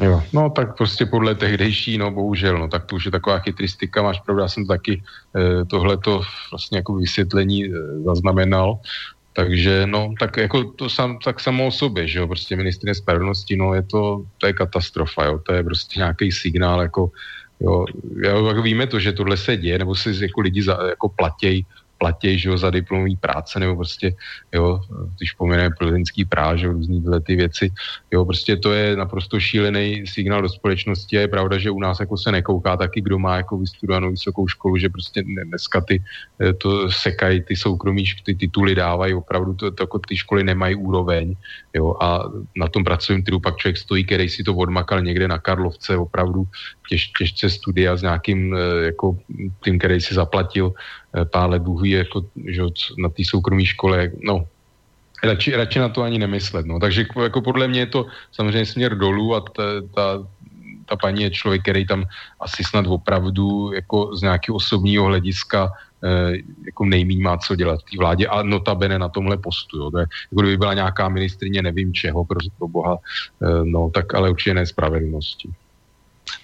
[0.00, 4.02] Jo, no tak prostě podle tehdejší, no bohužel, no tak to už je taková chytristika,
[4.02, 5.02] máš pravdu, já jsem taky
[5.36, 7.68] e, tohleto vlastně jako vysvětlení e,
[8.04, 8.78] zaznamenal,
[9.32, 13.56] takže no, tak jako to sam, tak samo o sobě, že jo, prostě ministrině spravedlnosti,
[13.56, 17.10] no je to, to je katastrofa, jo, to je prostě nějaký signál, jako,
[17.60, 17.84] jo,
[18.16, 21.66] jo, jako víme to, že tohle se děje, nebo si jako lidi za, jako platějí
[21.98, 24.14] platí, že jo, za diplomový práce, nebo prostě,
[24.52, 24.80] jo,
[25.16, 27.70] když pomeneme plzeňský práž, že různý tyhle ty věci,
[28.12, 32.00] jo, prostě to je naprosto šílený signál do společnosti a je pravda, že u nás
[32.00, 36.02] jako se nekouká taky, kdo má jako vystudovanou vysokou školu, že prostě dneska ty,
[36.40, 40.74] eh, to sekají ty soukromí, ty tituly dávají, opravdu to, to, jako ty školy nemají
[40.74, 41.34] úroveň,
[41.74, 42.24] jo, a
[42.56, 46.44] na tom pracovním trhu pak člověk stojí, který si to odmakal někde na Karlovce, opravdu
[46.88, 49.18] těž, těžce studia s nějakým eh, jako
[49.64, 50.72] tím, který si zaplatil
[51.30, 52.62] pár let Bůh jako, že
[52.98, 54.46] na té soukromé škole, no,
[55.22, 56.80] radši, radši na to ani nemyslet, no.
[56.80, 59.62] Takže jako podle mě je to samozřejmě směr dolů a ta,
[59.94, 60.26] ta,
[60.86, 62.04] ta paní je člověk, který tam
[62.40, 65.72] asi snad opravdu jako z nějakého osobního hlediska
[66.04, 66.36] eh,
[66.66, 69.78] jako nejmíň má co dělat v té vládě a notabene na tomhle postu.
[69.78, 69.90] Jo.
[69.90, 72.98] To je, jako kdyby byla nějaká ministrině nevím čeho, pro, pro boha,
[73.42, 75.50] eh, no tak ale určitě nespravedlnosti.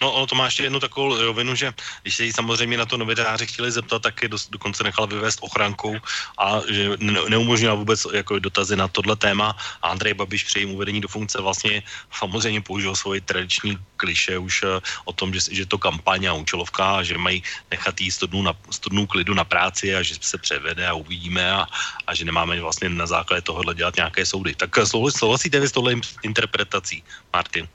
[0.01, 1.73] No, ono to má ještě jednu takovou rovinu, že
[2.03, 5.39] když se jí samozřejmě na to novináři chtěli zeptat, tak je do, dokonce nechal vyvést
[5.43, 5.97] ochrankou
[6.39, 9.57] a že ne, neumožnila vůbec jako dotazy na tohle téma.
[9.83, 14.63] A Andrej Babiš při jejím uvedení do funkce vlastně samozřejmě použil svoji tradiční kliše už
[14.63, 14.69] uh,
[15.05, 18.53] o tom, že, že to kampaň a účelovka, že mají nechat jí 100 dnů, na,
[18.71, 21.67] 100 dnů klidu na práci a že se převede a uvidíme a,
[22.07, 24.55] a že nemáme vlastně na základě tohohle dělat nějaké soudy.
[24.55, 27.69] Tak eh, souhlasíte vy s tohle interpretací, Martin?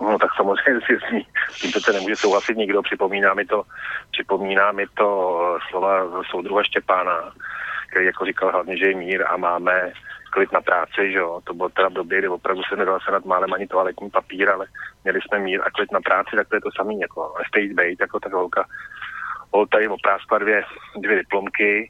[0.00, 1.26] No tak samozřejmě si s ní,
[1.60, 2.82] tím se nemůže souhlasit nikdo.
[2.82, 3.62] Připomíná mi to,
[4.10, 5.08] připomíná mi to
[5.40, 7.32] eh, slova soudruha Štěpána,
[7.90, 9.92] který jako říkal hlavně, že je mír a máme
[10.30, 11.40] klid na práci, že jo.
[11.44, 14.50] To bylo teda v době, kdy opravdu se nedal se nad málem ani toaletní papír,
[14.50, 14.66] ale
[15.04, 18.00] měli jsme mír a klid na práci, tak to je to samý, jako State Bait,
[18.00, 18.64] jako ta holka.
[19.52, 20.62] Holta jim opráskla dvě,
[20.96, 21.88] dvě diplomky,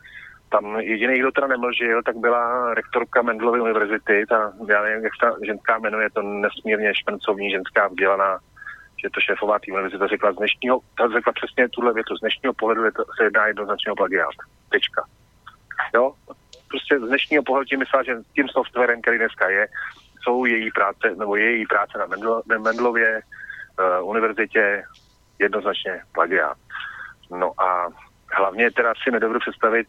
[0.51, 5.37] tam jediný, kdo teda nemlžil, tak byla rektorka Mendlovy univerzity, ta, já nevím, jak ta
[5.47, 8.39] ženská jmenuje, to nesmírně špencovní ženská vzdělaná,
[9.03, 12.55] že to šéfová tým univerzita řekla z dnešního, ta řekla přesně tuhle větu, z dnešního
[12.55, 14.37] pohledu je to, se jedná jednoznačně o plagiát.
[14.69, 15.03] Tečka.
[15.95, 16.15] Jo,
[16.69, 19.67] prostě z dnešního pohledu tím myslela, že tím softwarem, který dneska je,
[20.23, 24.85] jsou její práce, nebo její práce na Mendlo, Mendlově uh, univerzitě
[25.39, 26.57] jednoznačně plagiát.
[27.31, 27.89] No a
[28.33, 29.87] hlavně teda si nedovedu představit,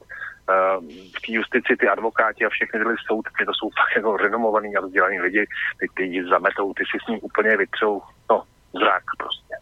[1.18, 4.82] v té justici ty advokáti a všechny tyhle soudky, to jsou fakt jako renomovaný a
[4.82, 5.46] vzdělaný lidi,
[5.80, 8.44] ty, ty zametou, ty si s ním úplně vytřou, no,
[8.74, 9.56] zrak prostě.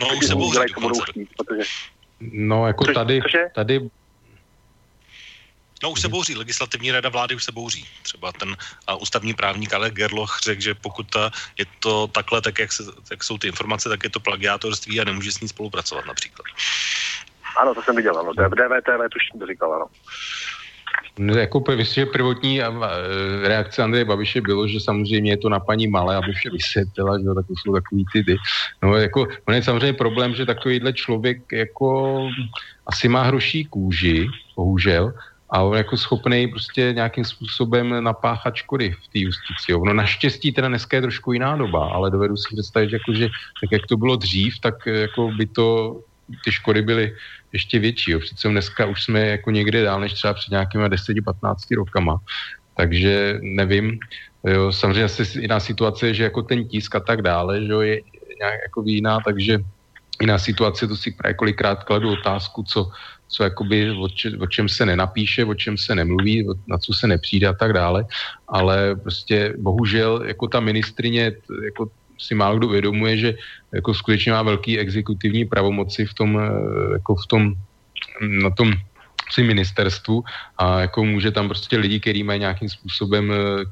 [0.00, 0.74] No, už se bouří
[1.36, 1.62] protože...
[2.20, 3.20] No, jako Což, tady,
[3.54, 3.80] tady
[5.82, 7.86] No už se bouří, legislativní rada vlády už se bouří.
[8.02, 12.58] Třeba ten a, ústavní právník Ale Gerloch řekl, že pokud ta, je to takhle, tak
[12.58, 16.06] jak, se, jak jsou ty informace, tak je to plagiátorství a nemůže s ní spolupracovat
[16.06, 16.46] například.
[17.56, 18.32] Ano, to jsem viděl, ano.
[18.32, 19.86] V DVTV tuším to říkal, ano.
[21.18, 22.60] No, jako že prvotní
[23.42, 27.24] reakce Andreje Babiše bylo, že samozřejmě je to na paní Malé, aby vše vysvětlila, že
[27.34, 28.36] tak jsou takový ty ty.
[28.82, 32.18] No jako, on je samozřejmě problém, že takovýhle člověk jako
[32.86, 35.12] asi má hroší kůži, bohužel,
[35.50, 39.72] a on jako schopný prostě nějakým způsobem napáchat škody v té justici.
[39.72, 43.28] No naštěstí teda dneska je trošku jiná doba, ale dovedu si představit, jako, že
[43.60, 46.00] tak jak to bylo dřív, tak jako by to
[46.44, 47.16] ty škody byly
[47.52, 48.10] ještě větší.
[48.10, 48.20] Jo.
[48.20, 52.18] Přece dneska už jsme jako někde dál než třeba před nějakými 10-15 rokama.
[52.76, 53.98] Takže nevím.
[54.44, 57.80] Jo, samozřejmě asi jiná situace je, že jako ten tisk a tak dále, že jo,
[57.80, 58.00] je
[58.38, 59.58] nějak jako jiná, takže
[60.20, 62.90] jiná situace, to si právě kolikrát kladu otázku, co,
[63.28, 67.06] co jakoby, o, če, o čem se nenapíše, o čem se nemluví, na co se
[67.06, 68.04] nepřijde a tak dále,
[68.48, 71.32] ale prostě bohužel jako ta ministrině
[71.64, 73.34] jako si málo kdo uvědomuje, že
[73.72, 77.42] jako skutečně má velký exekutivní pravomoci v tom, eh, jako v tom,
[78.20, 78.72] na tom
[79.28, 80.24] při ministerstvu
[80.58, 83.64] a jako může tam prostě lidi, kteří mají nějakým způsobem eh,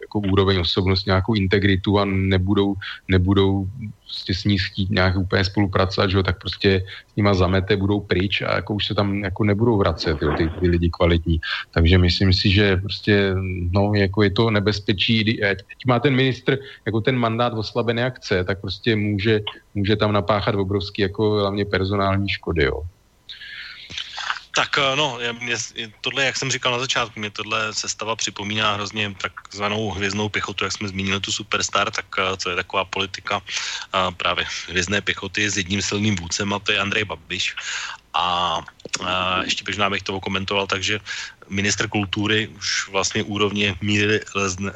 [0.00, 2.74] jako úroveň osobnosti, nějakou integritu a nebudou,
[3.08, 3.68] nebudou
[4.10, 8.00] prostě s ní chtít nějak úplně spolupracovat, že jo, tak prostě s nima zamete, budou
[8.00, 11.40] pryč a jako už se tam jako nebudou vracet, jo, ty, ty lidi kvalitní.
[11.70, 13.34] Takže myslím si, že prostě,
[13.70, 18.60] no, jako je to nebezpečí, teď má ten ministr jako ten mandát oslabené akce, tak
[18.60, 19.40] prostě může,
[19.74, 22.82] může tam napáchat obrovský jako hlavně personální škody, jo.
[24.50, 25.56] Tak eh, no, mě,
[26.00, 30.72] tohle, jak jsem říkal na začátku, mě tohle sestava připomíná hrozně takzvanou hvězdnou pěchotu, jak
[30.72, 35.56] jsme zmínili tu Superstar, tak eh, co je taková politika eh, právě hvězdné pěchoty s
[35.56, 37.54] jedním silným vůdcem a to je Andrej Babiš.
[38.14, 38.58] A,
[39.06, 40.98] a ještě možná bych to komentoval, takže
[41.50, 44.20] minister kultury už vlastně úrovně Míry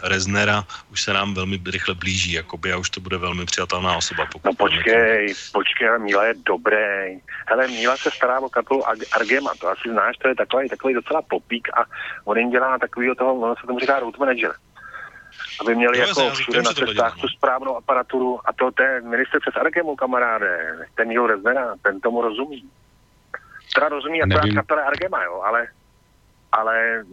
[0.03, 4.27] Reznera už se nám velmi rychle blíží, jakoby a už to bude velmi přijatelná osoba.
[4.33, 5.41] Pokud no počkej, to...
[5.53, 7.21] počkej, Míla je dobrý.
[7.47, 8.83] Hele, Míla se stará o kapelu
[9.13, 11.85] Argema, to asi znáš, to je takový, takový docela popík a
[12.25, 14.55] on jim dělá takovýho toho, ono se tomu říká road manager
[15.61, 19.57] aby měli no, jako všude na cestách tu správnou aparaturu a to ten minister přes
[19.57, 22.71] Argemu, kamaráde, ten jeho Reznera, ten tomu rozumí.
[23.75, 25.67] Teda rozumí akorát kapele Argema, jo, ale
[26.59, 27.05] ale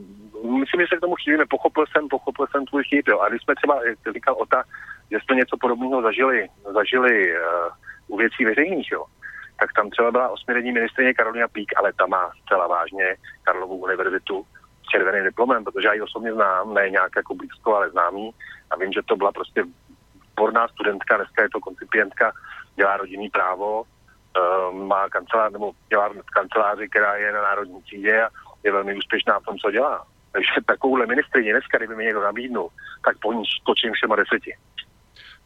[0.44, 1.46] myslím, že se k tomu chýlíme.
[1.50, 3.20] Pochopil jsem, pochopil jsem tvůj chyb, jo.
[3.20, 4.64] A když jsme třeba, jak říkal Ota,
[5.12, 7.70] že jsme něco podobného zažili, zažili uh,
[8.08, 9.04] u věcí veřejných, jo,
[9.60, 14.46] tak tam třeba byla osmidenní ministrině Karolina Pík, ale ta má zcela vážně Karlovou univerzitu
[14.86, 18.32] s červeným diplomem, protože já ji osobně znám, ne nějak jako blízko, ale známý
[18.72, 19.64] a vím, že to byla prostě
[20.36, 22.32] borná studentka, dneska je to koncipientka,
[22.76, 28.30] dělá rodinný právo, uh, má kancelář, nebo dělá kanceláři, která je na národní třídě a
[28.64, 30.06] je velmi úspěšná v tom, co dělá.
[30.32, 32.70] Takže takovouhle ministrině dneska, kdyby mi někdo nabídnul,
[33.06, 34.56] tak po ní skočím všema deseti.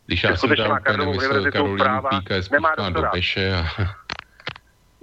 [0.06, 2.10] Když já jsem tam Karlovou univerzitu práva,
[2.52, 3.14] nemá doktorát.
[3.14, 3.68] A...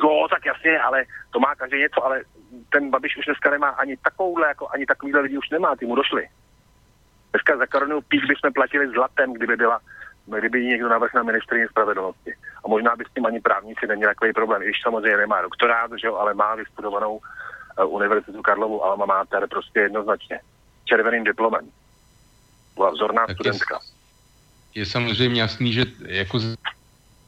[0.03, 2.23] No, tak jasně, ale to má každý něco, ale
[2.71, 5.97] ten Babiš už dneska nemá ani takovouhle, jako ani takovýhle lidi už nemá, ty mu
[5.97, 6.29] došli.
[7.33, 9.81] Dneska za Karolinu Pík bychom platili zlatem, kdyby byla,
[10.27, 12.35] kdyby jí někdo navrhl na ministrině spravedlnosti.
[12.65, 15.91] A možná by s tím ani právníci neměli takový problém, i když samozřejmě nemá doktorát,
[16.01, 17.21] že jo, ale má vystudovanou
[17.87, 20.41] Univerzitu Karlovu Alma Mater prostě jednoznačně.
[20.85, 21.71] Červeným diplomem.
[22.75, 23.81] Byla vzorná tak studentka.
[24.75, 26.39] Je, je samozřejmě jasný, že jako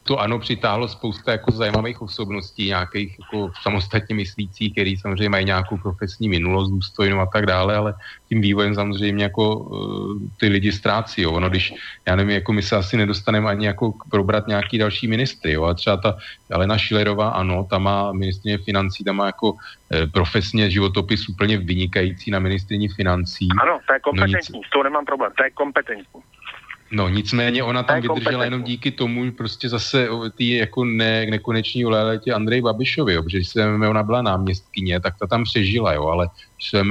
[0.07, 5.77] to ano přitáhlo spousta jako zajímavých osobností, nějakých jako samostatně myslících, který samozřejmě mají nějakou
[5.77, 7.95] profesní minulost, důstojnou a tak dále, ale
[8.29, 11.23] tím vývojem samozřejmě jako uh, ty lidi ztrácí.
[11.23, 11.33] Jo.
[11.33, 11.75] Ono, když,
[12.07, 15.65] já nevím, jako my se asi nedostaneme ani jako probrat nějaký další ministry, jo.
[15.65, 16.17] a třeba ta
[16.53, 19.57] Alena Šilerová, ano, ta má ministrině financí, ta má jako
[19.91, 23.49] eh, profesně životopis úplně vynikající na ministrině financí.
[23.63, 24.67] Ano, to je kompetentní, no nic...
[24.67, 26.23] s tou nemám problém, to je kompetentní.
[26.95, 32.33] No nicméně ona tam vydržela jenom díky tomu, prostě zase ty jako ne, nekoneční léletě
[32.33, 36.29] Andrej Babišovi, jo, protože když se ona byla náměstkyně, tak ta tam přežila, jo, ale
[36.57, 36.83] když se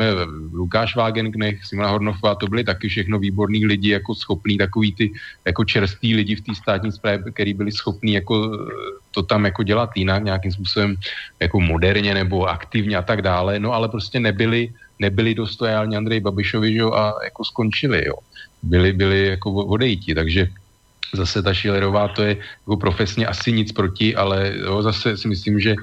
[0.54, 5.12] Lukáš Wagenknecht, Simona Hornofová, to byli taky všechno výborní lidi, jako schopní, takový ty
[5.46, 8.58] jako čerství lidi v té státní správě, který byli schopní jako
[9.12, 10.96] to tam jako dělat jinak, nějakým způsobem
[11.40, 14.70] jako moderně nebo aktivně a tak dále, no ale prostě nebyli,
[15.04, 18.16] nebyli dostojální Andrej Babišovi, jo, a jako skončili, jo
[18.64, 20.48] byli, byli jako odejti, takže
[21.14, 25.60] zase ta Schillerová to je jako profesně asi nic proti, ale jo, zase si myslím,
[25.60, 25.76] že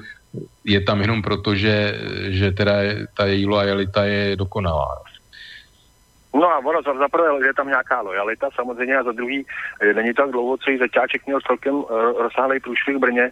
[0.65, 1.99] je tam jenom proto, že,
[2.29, 2.73] že teda
[3.17, 5.03] ta její lojalita je dokonalá.
[6.33, 9.45] No a ono za, za prvé je tam nějaká lojalita samozřejmě a za druhý
[9.81, 11.87] eh, není tak dlouho, co jí zaťáček měl celkem uh,
[12.23, 13.31] rozsáhlej průšvih v Brně.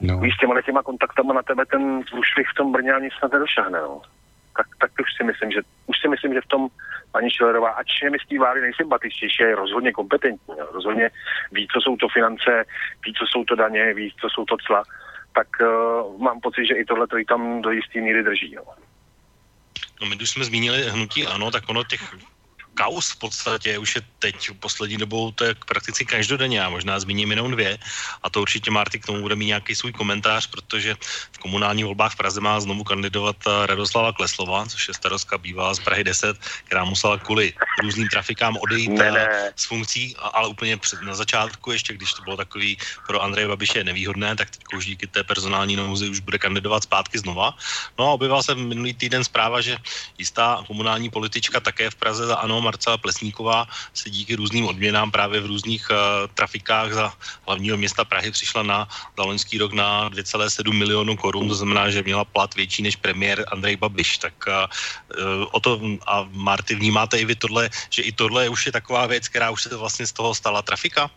[0.00, 0.20] No.
[0.20, 3.80] Víš, těma těma kontaktama na tebe ten průšvih v tom Brně ani snad nedošahne.
[3.80, 4.00] No.
[4.58, 6.62] Tak, tak už si myslím, že už si myslím, že v tom
[7.12, 10.66] paní Šilerová, ač je mi z té vlády nejsympatičtější, je rozhodně kompetentní, jo.
[10.72, 11.10] rozhodně
[11.52, 12.64] ví, co jsou to finance,
[13.04, 14.82] ví, co jsou to daně, ví, co jsou to cla,
[15.32, 18.52] tak uh, mám pocit, že i tohle to i tam do jistý míry drží.
[18.52, 18.64] Jo.
[20.00, 22.02] No my když jsme zmínili hnutí ano, tak ono těch
[22.78, 26.58] kaus v podstatě už je teď poslední dobou to je prakticky každodenně.
[26.58, 27.78] Já možná zmíním jenom dvě
[28.22, 30.94] a to určitě Marty k tomu bude mít nějaký svůj komentář, protože
[31.32, 35.74] v komunálních volbách v Praze má znovu kandidovat eh, Radoslava Kleslova, což je starostka bývalá
[35.74, 37.52] z Prahy 10, která musela kvůli
[37.82, 39.52] různým trafikám odejít ne, ne.
[39.56, 43.84] z funkcí, ale úplně před, na začátku, ještě když to bylo takový pro Andreje Babiše
[43.84, 47.54] nevýhodné, tak teď už díky té personální nouzi už bude kandidovat zpátky znova.
[47.98, 49.76] No a objevila se minulý týden zpráva, že
[50.18, 53.64] jistá komunální politička také v Praze za ANO Marcela Plesníková
[53.96, 55.96] se díky různým odměnám právě v různých uh,
[56.36, 57.06] trafikách za
[57.48, 62.04] hlavního města Prahy přišla na za loňský rok na 2,7 milionů korun, to znamená, že
[62.04, 64.18] měla plat větší než premiér Andrej Babiš.
[64.18, 68.72] Tak uh, o to a Marty, vnímáte i vy tohle, že i tohle už je
[68.72, 71.10] taková věc, která už se vlastně z toho stala trafika?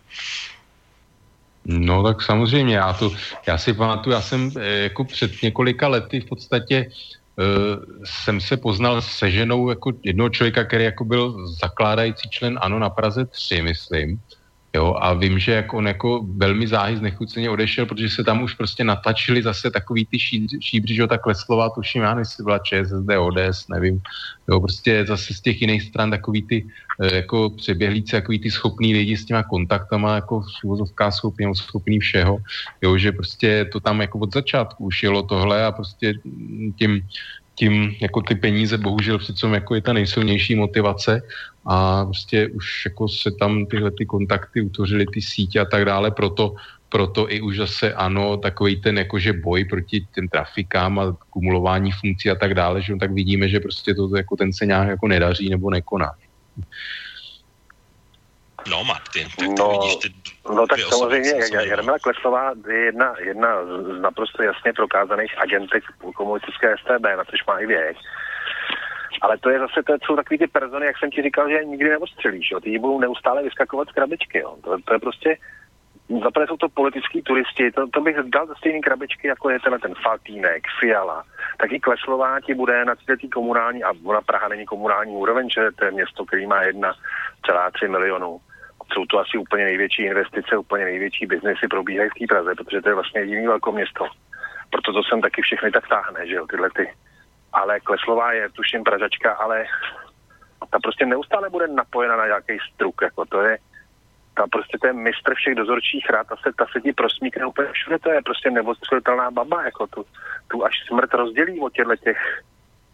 [1.66, 3.12] No tak samozřejmě, já, to,
[3.48, 4.52] já si pamatuju, já jsem
[4.90, 6.90] jako před několika lety v podstatě
[8.04, 12.90] jsem se poznal se ženou jako jednoho člověka, který jako byl zakládající člen ANO na
[12.90, 14.20] Praze 3, myslím.
[14.76, 18.54] Jo, a vím, že jak on jako velmi záhy znechuceně odešel, protože se tam už
[18.54, 23.10] prostě natačili zase takový ty ší, šíbři, že ta Kleslová, tuším, já jestli byla ČSSD,
[23.20, 24.02] ODS, nevím.
[24.50, 26.66] Jo, prostě zase z těch jiných stran takový ty
[27.02, 32.38] e, jako přeběhlíci, takový ty schopný lidi s těma kontaktama, jako v schopný, schopný všeho.
[32.82, 36.14] Jo, že prostě to tam jako od začátku už jelo tohle a prostě
[36.76, 37.02] tím
[37.56, 41.22] tím jako ty peníze bohužel přece jako je ta nejsilnější motivace
[41.66, 46.12] a prostě už jako se tam tyhle ty kontakty utvořily ty sítě a tak dále,
[46.12, 46.56] proto,
[46.90, 52.30] proto i už zase ano, takový ten jakože boj proti těm trafikám a kumulování funkcí
[52.30, 55.50] a tak dále, že tak vidíme, že prostě to jako ten se nějak jako nedaří
[55.50, 56.12] nebo nekoná.
[58.70, 60.10] No, Martin, tak no, vidíš ty
[60.50, 61.32] No tak samozřejmě,
[61.66, 65.84] Jarmila Klesová je jedna, jedna z naprosto jasně prokázaných agentek
[66.16, 67.98] komunistické STB, na což má i věk.
[69.22, 71.90] Ale to je zase, to jsou takový ty persony, jak jsem ti říkal, že nikdy
[71.90, 72.60] neostřelíš, jo.
[72.60, 74.56] Ty budou neustále vyskakovat z krabičky, jo.
[74.64, 75.38] To, to je prostě,
[76.24, 79.80] zaprvé jsou to politický turisti, to, to bych dal za stejný krabičky, jako je tenhle
[79.80, 81.24] ten Faltínek, Fiala,
[81.58, 85.72] tak i Kleslová ti bude na tý komunální, a ona Praha není komunální úroveň, že
[85.76, 88.42] to je město, který má 1,3 milionů
[88.94, 92.90] jsou to asi úplně největší investice, úplně největší biznesy probíhají v té Praze, protože to
[92.90, 94.08] je vlastně jediný město.
[94.70, 96.90] Proto to sem taky všechny tak táhne, že jo, tyhle ty.
[97.54, 99.66] Ale Kleslová je tuším Pražačka, ale
[100.70, 103.58] ta prostě neustále bude napojena na nějaký struk, jako to je,
[104.34, 108.00] ta prostě ten mistr všech dozorčích rád a se, ta se ti prosmíkne úplně všude,
[108.00, 110.06] to je prostě neodstřelitelná baba, jako tu,
[110.48, 112.42] tu až smrt rozdělí od těchto těch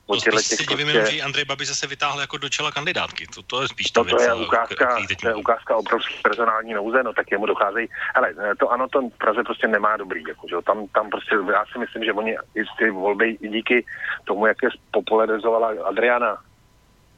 [0.08, 1.16] to spíš se divím, prostě...
[1.16, 3.28] že Andrej Babiš zase vytáhl jako do čela kandidátky.
[3.28, 6.74] To, to je spíš ta to, věc, to je ukázka, to je ukázka obrovské personální
[6.74, 7.88] nouze, no tak jemu docházejí.
[8.16, 10.24] Ale to ano, to Praze prostě nemá dobrý.
[10.28, 10.56] Jako, že?
[10.66, 13.86] Tam, tam prostě, já si myslím, že oni i ty volby i díky
[14.24, 16.38] tomu, jak je popularizovala Adriana,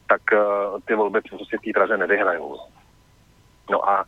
[0.07, 2.59] tak uh, ty volby prostě v té Praze nevyhrajou.
[3.69, 4.05] No a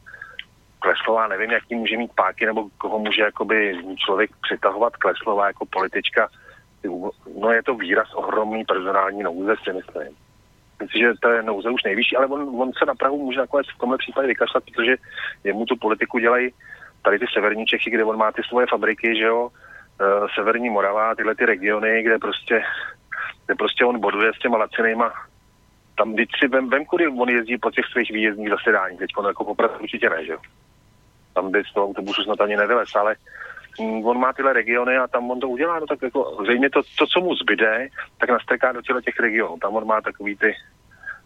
[0.79, 6.29] Kleslová, nevím, jaký může mít páky, nebo koho může jakoby člověk přitahovat Kleslová jako politička,
[7.41, 10.15] no je to výraz ohromný personální nouze, si myslím.
[10.81, 13.67] Myslím, že to je nouze už nejvyšší, ale on, on se na Prahu může nakonec
[13.67, 14.95] v tomhle případě vykašlat, protože
[15.43, 16.53] jemu tu politiku dělají
[17.01, 21.15] tady ty severní Čechy, kde on má ty svoje fabriky, že jo, uh, severní Morava,
[21.15, 22.63] tyhle ty regiony, kde prostě,
[23.45, 25.13] kde prostě on boduje s těma lacinejma
[26.01, 29.43] tam vždyť si vem, vem, kudy on jezdí po těch svých výjezdních zasedáních, teď jako
[29.45, 30.39] poprvé určitě ne, že jo.
[31.33, 33.15] Tam by z toho autobusu snad ani nevylez, ale
[33.79, 37.07] on má tyhle regiony a tam on to udělá, no tak jako zřejmě to, to
[37.07, 37.87] co mu zbyde,
[38.17, 39.57] tak nastrká do těle těch regionů.
[39.57, 40.55] Tam on má takový ty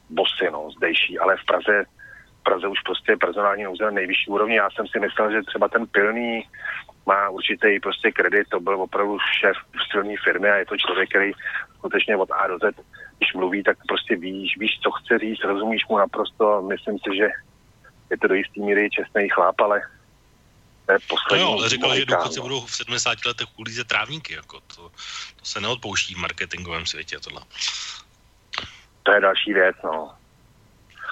[0.10, 1.86] bosy, no, zdejší, ale v Praze,
[2.44, 4.56] Praze už prostě personální nouze na nejvyšší úrovni.
[4.56, 6.48] Já jsem si myslel, že třeba ten pilný
[7.06, 9.56] má určitý prostě kredit, to byl opravdu šéf
[9.92, 11.32] silné firmy a je to člověk, který
[11.78, 12.76] skutečně od A do Z,
[13.18, 17.28] když mluví, tak prostě víš, víš, co chce říct, rozumíš mu naprosto, myslím si, že
[18.12, 19.82] je to do jistý míry čestný chlap, ale
[20.86, 21.44] poslední.
[21.44, 24.90] No jo, ale říkal, že důchodci budou v 70 letech ulízet trávníky, jako to,
[25.36, 27.42] to se neodpouští v marketingovém světě, tohle.
[29.04, 30.12] To je další věc, no.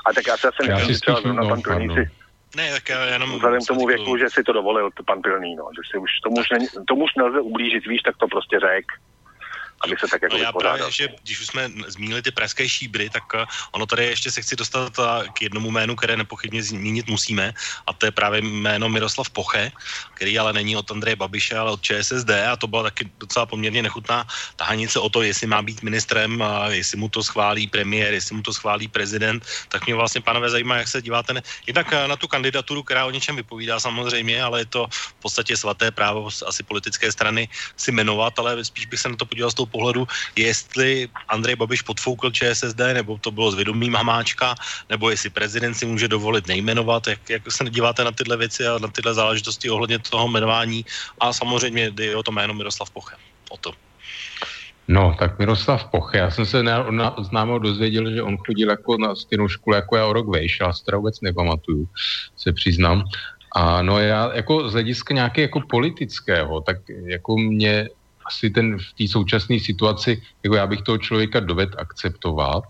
[0.06, 2.12] A tak já se asi nevím, třeba zrovna pan Pilný si,
[2.56, 3.36] ne, tak já jenom...
[3.36, 6.36] Vzhledem k tomu věku, že si to dovolil, pan Pilný, no, že si už, tomu
[6.36, 8.86] už, ne, tomu už nelze ublížit, víš, tak to prostě řek
[9.84, 13.10] aby se tak jako no já právě, že když už jsme zmínili ty pražské šíbry,
[13.10, 17.07] tak eh, ono tady ještě se chci dostat eh, k jednomu jménu, které nepochybně zmínit
[17.07, 17.53] musíme,
[17.88, 19.72] a to je právě jméno Miroslav Poche,
[20.14, 23.84] který ale není od Andreje Babiše, ale od ČSSD a to byla taky docela poměrně
[23.84, 28.41] nechutná tahanice o to, jestli má být ministrem, jestli mu to schválí premiér, jestli mu
[28.41, 32.15] to schválí prezident, tak mě vlastně, pánové, zajímá, jak se díváte ne, jednak eh, na
[32.15, 36.64] tu kandidaturu, která o něčem vypovídá samozřejmě, ale je to v podstatě svaté právo asi
[36.64, 40.06] politické strany si jmenovat, ale spíš bych se na to podíval z toho pohledu,
[40.38, 44.56] jestli Andrej Babiš podfoukl ČSSD, nebo to bylo s vědomím Hamáčka,
[44.90, 48.78] nebo jestli prezident si může dovolit nejmenovat, jak, jak se díváte na tyhle věci a
[48.78, 50.86] na tyhle záležitosti ohledně toho jmenování
[51.20, 53.16] a samozřejmě jde o to jméno Miroslav Poche.
[53.50, 53.74] O to.
[54.88, 58.98] No, tak Miroslav Poche, já jsem se na, na, známo dozvěděl, že on chodil jako
[58.98, 61.88] na stejnou školu jako já o rok vejš, já se teda vůbec nepamatuju,
[62.38, 63.04] se přiznám.
[63.56, 67.90] A no já jako z hlediska nějaké jako politického, tak jako mě
[68.26, 72.64] asi ten v té současné situaci, jako já bych toho člověka doved akceptovat,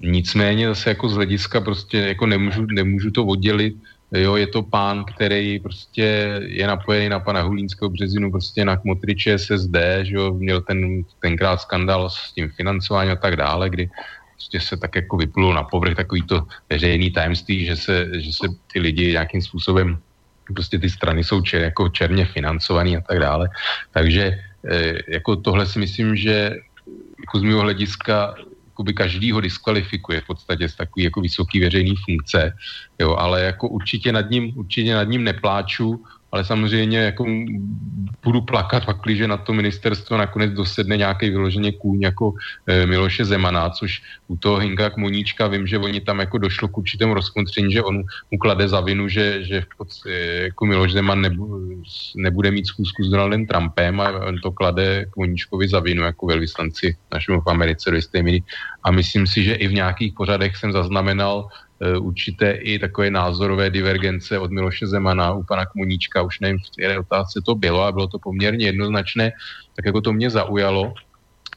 [0.00, 3.74] nicméně zase jako z hlediska prostě jako nemůžu, nemůžu to oddělit
[4.12, 9.38] Jo, je to pán, který prostě je napojený na pana Hulínského březinu, prostě na kmotriče
[9.38, 13.90] SSD, že jo, měl ten, tenkrát skandal s tím financováním a tak dále, kdy
[14.34, 18.46] prostě se tak jako vyplul na povrch takový to veřejný tajemství, že se, že se
[18.72, 19.98] ty lidi nějakým způsobem,
[20.54, 23.48] prostě ty strany jsou čer, jako černě financovaný a tak dále.
[23.92, 24.38] Takže
[25.08, 26.56] jako tohle si myslím, že
[27.20, 28.34] jako z mého hlediska
[28.66, 32.56] jakoby každýho diskvalifikuje v podstatě z takový jako vysoký veřejný funkce,
[32.98, 37.26] jo, ale jako určitě nad ním, určitě nad ním nepláču, ale samozřejmě jako
[38.24, 42.32] budu plakat pak, že na to ministerstvo nakonec dosedne nějaký vyloženě kůň jako
[42.66, 46.78] e, Miloše Zemana, což u toho Hinka Moníčka vím, že oni tam jako došlo k
[46.78, 50.14] určitému rozkontření, že on mu klade za vinu, že, že v podstatě,
[50.52, 51.60] jako Miloš Zeman nebu,
[52.16, 56.96] nebude mít schůzku s Donaldem Trumpem a on to klade Moníčkovi za vinu jako velvyslanci
[57.12, 58.42] našemu v Americe do jisté míry.
[58.84, 61.67] A myslím si, že i v nějakých pořadech jsem zaznamenal Eh,
[61.98, 66.98] určité i takové názorové divergence od Miloše Zemana u pana Kmuníčka, už nevím, v které
[66.98, 69.32] otázce to bylo a bylo to poměrně jednoznačné,
[69.76, 70.94] tak jako to mě zaujalo,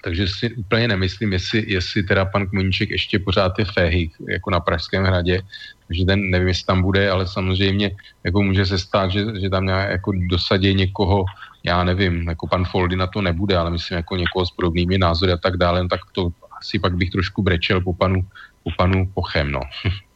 [0.03, 4.59] takže si úplně nemyslím, jestli, jestli teda pan Kmuníček ještě pořád je féhy, jako na
[4.59, 5.41] Pražském hradě,
[5.87, 7.91] takže ten nevím, jestli tam bude, ale samozřejmě
[8.23, 11.25] jako může se stát, že, že tam nějak jako dosadí někoho,
[11.63, 15.31] já nevím, jako pan Foldy na to nebude, ale myslím jako někoho s podobnými názory
[15.31, 16.29] a tak dále, no tak to
[16.59, 18.21] asi pak bych trošku brečel po panu,
[18.63, 19.61] po panu Pochem, no.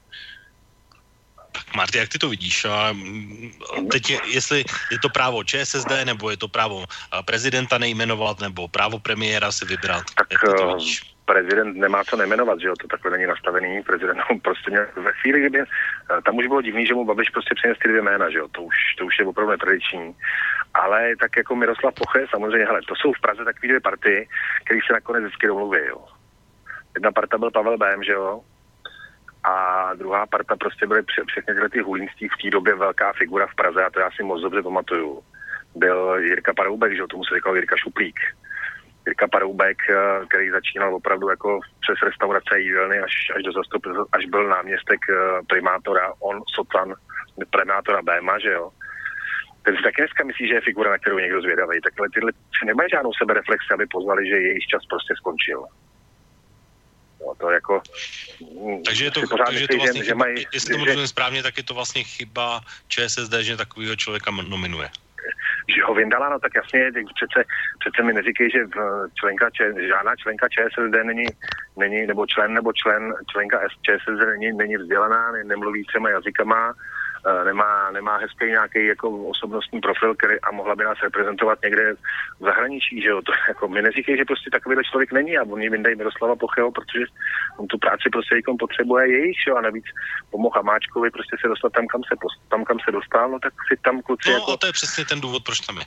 [1.75, 2.65] Marty, jak ty to vidíš?
[2.65, 3.51] A mm,
[3.91, 6.85] teď je, jestli je to právo ČSSD, nebo je to právo
[7.25, 10.03] prezidenta nejmenovat, nebo právo premiéra si vybrat?
[10.15, 11.15] Tak jak to eh, vidíš?
[11.25, 15.39] prezident nemá co nemenovat, že jo, to takhle není nastavený, prezident prostě měl, ve chvíli,
[15.39, 18.37] kdyby, eh, tam už bylo divný, že mu Babiš prostě přinesl ty dvě jména, že
[18.37, 20.15] jo, to už, to už je opravdu netradiční,
[20.73, 24.27] ale tak jako Miroslav Poche, samozřejmě, hele, to jsou v Praze takové dvě party,
[24.65, 26.05] které se nakonec vždycky domluví, jo.
[26.93, 28.41] Jedna parta byl Pavel Bém, že jo,
[29.45, 33.55] a druhá parta prostě byly všechny tyhle ty hulínství v té době velká figura v
[33.55, 35.21] Praze a to já si moc dobře pamatuju.
[35.75, 38.19] Byl Jirka Paroubek, že tomu se říkal Jirka Šuplík.
[39.07, 44.25] Jirka Paroubek, eh, který začínal opravdu jako přes restaurace jídelny až, až do zastup, až
[44.25, 45.15] byl náměstek eh,
[45.47, 46.95] primátora, on socan
[47.49, 48.71] primátora Béma, že jo.
[49.63, 51.81] Ten si taky dneska myslí, že je figura, na kterou někdo zvědavý.
[51.81, 52.31] Takhle tyhle
[52.65, 55.65] nemají žádnou sebereflexi, aby pozvali, že jejich čas prostě skončil.
[57.25, 57.81] No, to jako...
[58.85, 61.63] Takže je to, takže to vlastně, že, chyba, mají, jestli tomu rozumím správně, tak je
[61.63, 64.89] to vlastně chyba ČSSD, že takového člověka nominuje.
[65.75, 67.47] Že ho vyndala, no tak jasně, přece,
[67.79, 68.59] přece mi neříkej, že
[69.19, 69.49] členka,
[69.87, 71.25] žádná členka ČSSD není,
[71.77, 77.04] není, nebo člen, nebo člen, členka ČSSD není, není vzdělaná, nemluví třema jazykama, Eh,
[77.43, 81.93] nemá, nemá hezký nějaký jako osobnostní profil, který a mohla by nás reprezentovat někde
[82.39, 83.21] v zahraničí, že jo.
[83.21, 87.05] To, jako, my neříkají, že prostě takovýhle člověk není a oni vyndají Miroslava Pocheho, protože
[87.57, 89.85] on tu práci prostě jako potřebuje jejich, jo, a navíc
[90.31, 92.15] pomohl Hamáčkovi prostě se dostat tam, kam se,
[92.49, 94.57] tam, kam se dostal, no tak si tam kluci no, jako...
[94.57, 95.85] to je přesně ten důvod, proč tam je.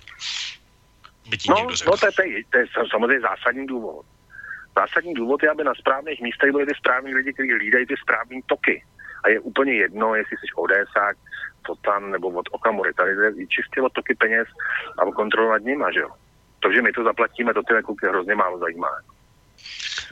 [1.49, 1.57] no,
[1.87, 4.07] no to, je, to, je, to je samozřejmě zásadní důvod.
[4.77, 8.41] Zásadní důvod je, aby na správných místech byli ty správní lidi, kteří hlídají ty správní
[8.47, 8.85] toky.
[9.25, 11.17] A je úplně jedno, jestli jsi ODSák,
[11.85, 12.95] tam nebo od Okamury.
[12.95, 14.49] Tady jde čistě o toky peněz
[14.99, 16.09] a o kontrolu nad nima, že jo.
[16.61, 18.89] To, že my to zaplatíme, to ty kluky hrozně málo zajímá.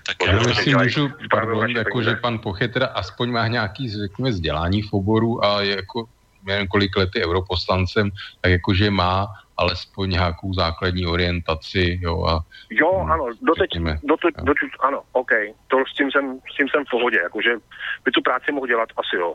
[0.06, 4.82] Tak já si můžu, pardon, jako, že pan Poche teda aspoň má nějaký, řekněme, vzdělání
[4.82, 6.08] v oboru a je jako
[6.46, 8.10] nevím, kolik let je europoslancem,
[8.40, 12.40] tak jakože má alespoň nějakou základní orientaci, jo, a...
[12.70, 13.70] Jo, ano, doteď,
[14.02, 15.30] doteď, doteď, ano, OK,
[15.68, 17.50] to s tím jsem, s tím jsem v pohodě, jakože
[18.04, 19.34] by tu práci mohl dělat, asi jo.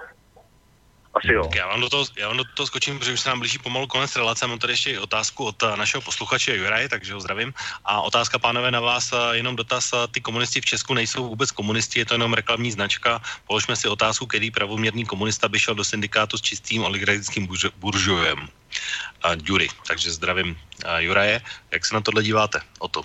[1.14, 1.50] Asi jo.
[1.56, 3.88] Já vám, do toho, já vám do toho skočím, protože už se nám blíží pomalu
[3.88, 4.48] konec relace.
[4.48, 7.54] Mám tady ještě otázku od eh, našeho posluchače Juraje, takže ho zdravím.
[7.86, 9.94] A otázka, pánové, na vás, eh, jenom dotaz.
[9.94, 13.22] Eh, ty komunisti v Česku nejsou vůbec komunisti, je to jenom reklamní značka.
[13.48, 17.48] Položme si otázku, který pravoměrný komunista by šel do syndikátu s čistým oligarchickým
[17.80, 18.48] buržujem.
[19.24, 21.42] A Jury, takže zdravím a Juraje.
[21.72, 22.60] Jak se na tohle díváte?
[22.80, 23.04] O to.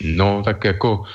[0.00, 1.06] No, tak jako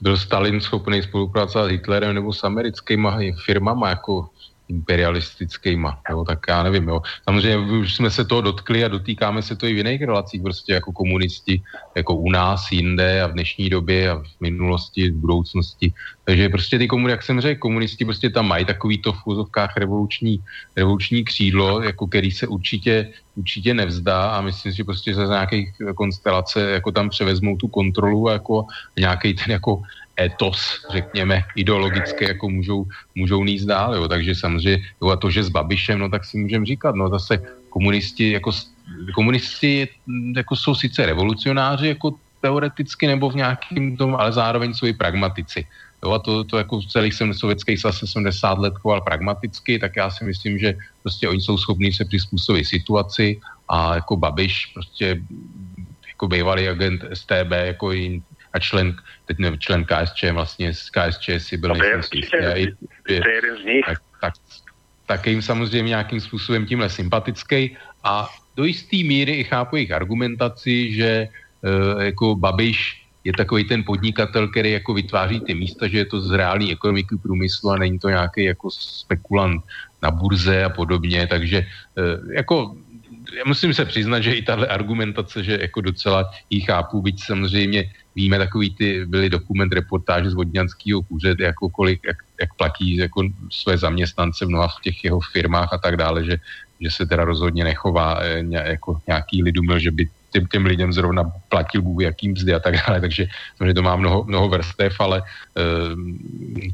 [0.00, 4.28] byl Stalin schopný spolupracovat s Hitlerem nebo s americkými firmama, jako
[4.68, 7.02] imperialistickýma, jo, tak já nevím, jo.
[7.24, 10.72] Samozřejmě už jsme se toho dotkli a dotýkáme se to i v jiných relacích, prostě
[10.72, 11.62] jako komunisti,
[11.94, 15.92] jako u nás, jinde a v dnešní době a v minulosti, v budoucnosti.
[16.24, 19.76] Takže prostě ty komunisti, jak jsem řekl, komunisti prostě tam mají takový to v úzovkách
[19.76, 20.40] revoluční,
[20.76, 25.72] revoluční křídlo, jako který se určitě, určitě nevzdá a myslím si, že prostě za nějakých
[25.94, 28.66] konstelace jako tam převezmou tu kontrolu a jako
[28.96, 29.82] nějaký ten jako
[30.20, 34.08] etos, řekněme, ideologické, jako můžou, můžou níst dál, jo.
[34.08, 37.42] takže samozřejmě, jo, a to, že s Babišem, no tak si můžeme říkat, no zase
[37.70, 38.50] komunisti, jako,
[39.14, 39.88] komunisti
[40.36, 45.66] jako jsou sice revolucionáři, jako teoreticky nebo v nějakým tom, ale zároveň jsou i pragmatici.
[46.04, 50.10] Jo, a to, to jako celých jsem sovětský svaz 70 let choval pragmaticky, tak já
[50.10, 55.16] si myslím, že prostě oni jsou schopní se přizpůsobit situaci a jako Babiš prostě
[56.08, 58.22] jako bývalý agent STB, jako i
[58.54, 62.02] a člen, teď nevím, člen KSČ vlastně, z KSČ si byl nejsem
[63.86, 64.34] tak, tak,
[65.06, 70.94] tak jim samozřejmě nějakým způsobem tímhle sympatický a do jisté míry i chápu jejich argumentaci,
[70.94, 76.04] že uh, jako Babiš je takový ten podnikatel, který jako vytváří ty místa, že je
[76.04, 79.64] to z reální ekonomiky průmyslu a není to nějaký jako spekulant
[80.02, 81.66] na burze a podobně, takže
[81.98, 82.76] uh, jako
[83.36, 87.90] já musím se přiznat, že i tahle argumentace, že jako docela jí chápu, byť samozřejmě
[88.16, 93.22] víme takový ty, byly dokument reportáže z Vodňanského kůře, jako kolik, jak, jak platí jako
[93.50, 96.36] své zaměstnance v mnoha v těch jeho firmách a tak dále, že,
[96.80, 101.24] že se teda rozhodně nechová e, jako nějaký lidumil, že by těm, těm lidem zrovna
[101.48, 103.26] platil Bůh jaký mzdy a tak dále, takže
[103.74, 105.62] to má mnoho, mnoho vrstev, ale e,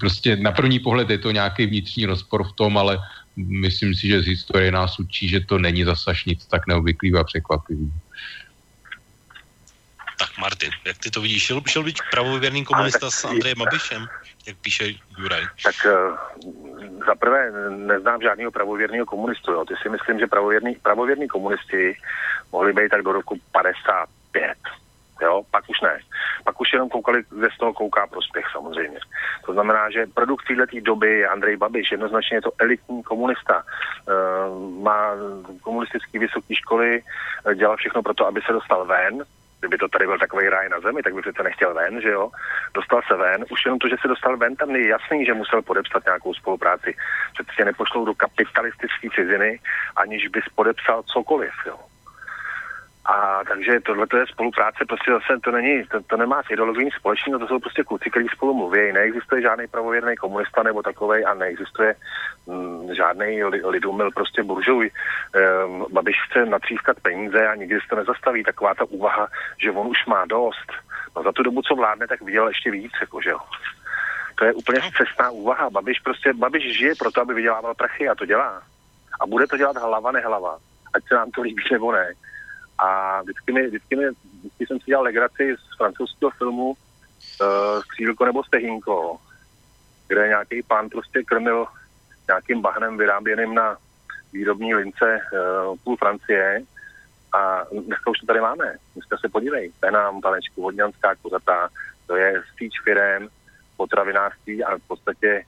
[0.01, 2.99] prostě na první pohled je to nějaký vnitřní rozpor v tom, ale
[3.37, 7.25] myslím si, že z historie nás učí, že to není zase nic tak neobvyklý a
[7.25, 7.93] překvapivý.
[10.21, 11.43] Tak Martin, jak ty to vidíš?
[11.43, 14.07] Šel, šel být pravověrný komunista tak, s Andrejem Babišem,
[14.47, 14.85] jak píše
[15.19, 15.45] Juraj?
[15.63, 16.19] Tak uh,
[17.07, 19.53] za prvé neznám žádného pravověrného komunistu.
[19.53, 19.65] Jo.
[19.65, 21.97] Ty si myslím, že pravověrný, pravověrný komunisti
[22.53, 24.57] mohli být tak do roku 55
[25.23, 25.99] jo, pak už ne.
[26.45, 28.99] Pak už jenom koukali, kde z toho kouká prospěch samozřejmě.
[29.47, 34.13] To znamená, že produkt této doby je Andrej Babiš, jednoznačně je to elitní komunista, e,
[34.83, 35.13] má
[35.61, 37.03] komunistické vysoké školy,
[37.47, 39.25] e, dělal všechno pro to, aby se dostal ven,
[39.61, 42.31] kdyby to tady byl takový ráj na zemi, tak by přece nechtěl ven, že jo.
[42.75, 45.63] Dostal se ven, už jenom to, že se dostal ven, tam je jasný, že musel
[45.63, 46.95] podepsat nějakou spolupráci.
[47.33, 49.61] Přece nepošlou do kapitalistické ciziny,
[49.97, 51.90] aniž bys podepsal cokoliv, jo.
[53.11, 56.95] A takže tohle je spolupráce, prostě zase to není, to, to nemá s ideologií nic
[56.95, 58.93] společného, to jsou prostě kluci, kteří spolu mluví.
[58.93, 61.95] Neexistuje žádný pravověrný komunista nebo takový a neexistuje
[62.47, 64.91] mm, žádný li, lidumil, prostě buržuj.
[65.35, 68.45] Ehm, Babiš chce natřívkat peníze a nikdy se to nezastaví.
[68.45, 69.29] Taková ta úvaha,
[69.63, 70.73] že on už má dost.
[71.17, 73.39] No za tu dobu, co vládne, tak viděl ještě víc, jakože jo.
[74.35, 75.71] To je úplně cestná úvaha.
[75.71, 78.63] Babiš prostě, Babiš žije proto, aby vydělával prachy a to dělá.
[79.21, 80.59] A bude to dělat hlava, nehlava.
[80.95, 82.15] Ať se nám to líbí nebo ne.
[82.83, 84.05] A vždycky, mi, vždycky, mi,
[84.39, 86.77] vždycky jsem si dělal legraci z francouzského filmu uh,
[87.89, 89.17] Křídlko nebo Stehínko,
[90.09, 91.67] kde nějaký pán prostě krmil
[92.29, 93.77] nějakým bahnem vyráběným na
[94.33, 96.63] výrobní lince uh, půl Francie
[97.33, 98.75] a dneska už to tady máme.
[98.95, 101.69] Dneska se podívej, Penám, Panečku, Vodňanská, Kozatá,
[102.07, 103.29] to je síť firem,
[103.77, 105.45] potravinářství a v podstatě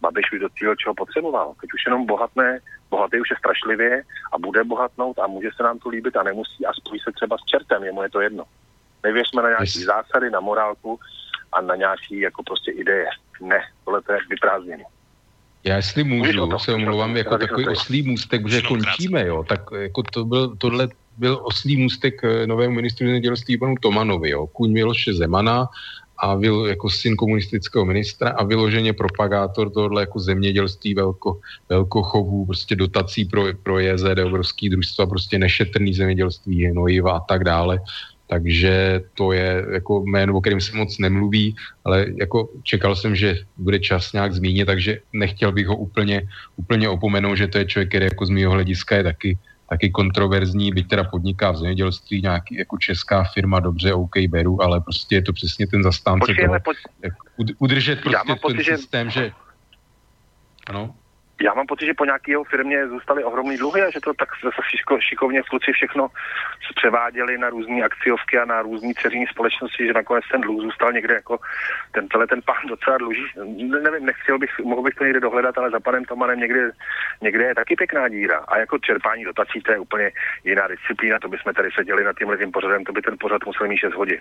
[0.00, 1.54] Babiš už docílil, čeho potřeboval.
[1.60, 2.60] Teď už jenom bohatné
[2.90, 4.02] bohatý už je strašlivě
[4.32, 7.36] a bude bohatnout a může se nám to líbit a nemusí a spojí se třeba
[7.38, 8.44] s čertem, jemu je to jedno.
[9.02, 11.00] Nevěřme na nějaké zásady, na morálku
[11.52, 13.06] a na nějaké jako prostě ideje.
[13.40, 14.84] Ne, tohle to je vyprázdněný.
[15.64, 20.02] Já jestli můžu, to, se omlouvám, jako takový oslý můstek, že končíme, jo, tak jako
[20.02, 25.14] to byl, tohle byl oslý můstek eh, novému ministru zemědělství panu Tomanovi, jo, kůň Miloše
[25.14, 25.68] Zemana
[26.18, 32.76] a byl jako syn komunistického ministra a vyloženě propagátor tohle jako zemědělství velko, velkochovů, prostě
[32.76, 37.80] dotací pro, pro JZD, obrovský družstva, prostě nešetrný zemědělství, hnojiva a tak dále.
[38.26, 43.38] Takže to je jako jméno, o kterém se moc nemluví, ale jako čekal jsem, že
[43.56, 46.22] bude čas nějak zmínit, takže nechtěl bych ho úplně,
[46.56, 49.38] úplně opomenout, že to je člověk, který jako z mého hlediska je taky
[49.68, 54.80] taky kontroverzní, byť teda podniká v zemědělství nějaký jako česká firma, dobře, OK, beru, ale
[54.80, 57.14] prostě je to přesně ten zastánce Počkejme, toho, jak
[57.58, 59.32] udržet prostě ten pocit, systém, že...
[60.66, 60.94] Ano?
[61.40, 64.28] Já mám pocit, že po nějaké jeho firmě zůstaly ohromné dluhy a že to tak
[64.44, 64.62] zase
[65.00, 66.08] šikovně kluci všechno
[66.76, 71.14] převáděli na různé akciovky a na různé dceřní společnosti, že nakonec ten dluh zůstal někde
[71.14, 71.38] jako
[71.92, 73.26] ten, tenhle ten pán docela dluží.
[73.36, 76.70] Ne, nevím, nechtěl bych, mohl bych to někde dohledat, ale za panem Tomanem někde,
[77.20, 78.38] někde je taky pěkná díra.
[78.48, 80.10] A jako čerpání dotací to je úplně
[80.44, 83.68] jiná disciplína, to bychom tady seděli nad tímhle tím pořadem, to by ten pořad musel
[83.68, 84.20] mít 6 hodin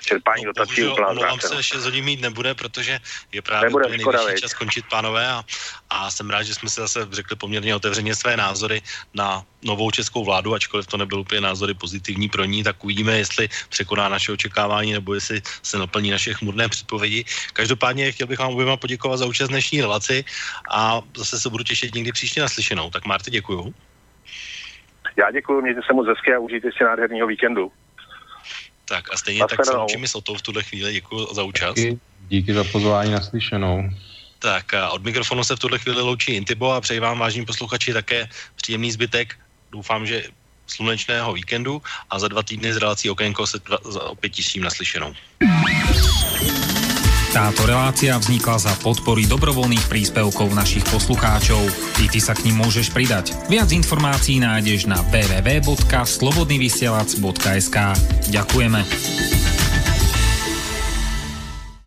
[0.00, 2.98] čerpání no, dotací je úplná se, 6 hodin mít nebude, protože
[3.32, 5.44] je právě nebude nejvyšší čas skončit, pánové, a,
[5.90, 8.82] a jsem rád, rád, že jsme si zase řekli poměrně otevřeně své názory
[9.14, 13.48] na novou českou vládu, ačkoliv to nebyl úplně názory pozitivní pro ní, tak uvidíme, jestli
[13.68, 17.24] překoná naše očekávání nebo jestli se naplní naše chmurné předpovědi.
[17.52, 20.24] Každopádně chtěl bych vám oběma poděkovat za účast dnešní relaci
[20.70, 22.90] a zase se budu těšit někdy příště naslyšenou.
[22.90, 23.74] Tak Marty, děkuju.
[25.16, 27.72] Já děkuji, mějte se moc hezky a užijte si nádherného víkendu.
[28.88, 30.92] Tak a stejně tak se loučím s Otou v tuhle chvíli.
[30.92, 31.74] Děkuji za účast.
[31.74, 31.98] Díky,
[32.28, 33.90] díky za pozvání naslyšenou.
[34.38, 37.92] Tak a od mikrofonu se v tuhle chvíli loučí Intibo a přeji vám, vážní posluchači,
[37.92, 39.36] také příjemný zbytek.
[39.72, 40.22] Doufám, že
[40.66, 45.14] slunečného víkendu a za dva týdny z relací Okénko se dva, za opět tisím naslyšenou.
[47.28, 51.60] Táto relácia vznikla za podpory dobrovoľných príspevkov našich poslucháčov.
[52.00, 53.36] I ty sa k ním môžeš pridať.
[53.52, 57.76] Viac informácií nájdeš na www.slobodnyvysielac.sk
[58.32, 58.80] Ďakujeme.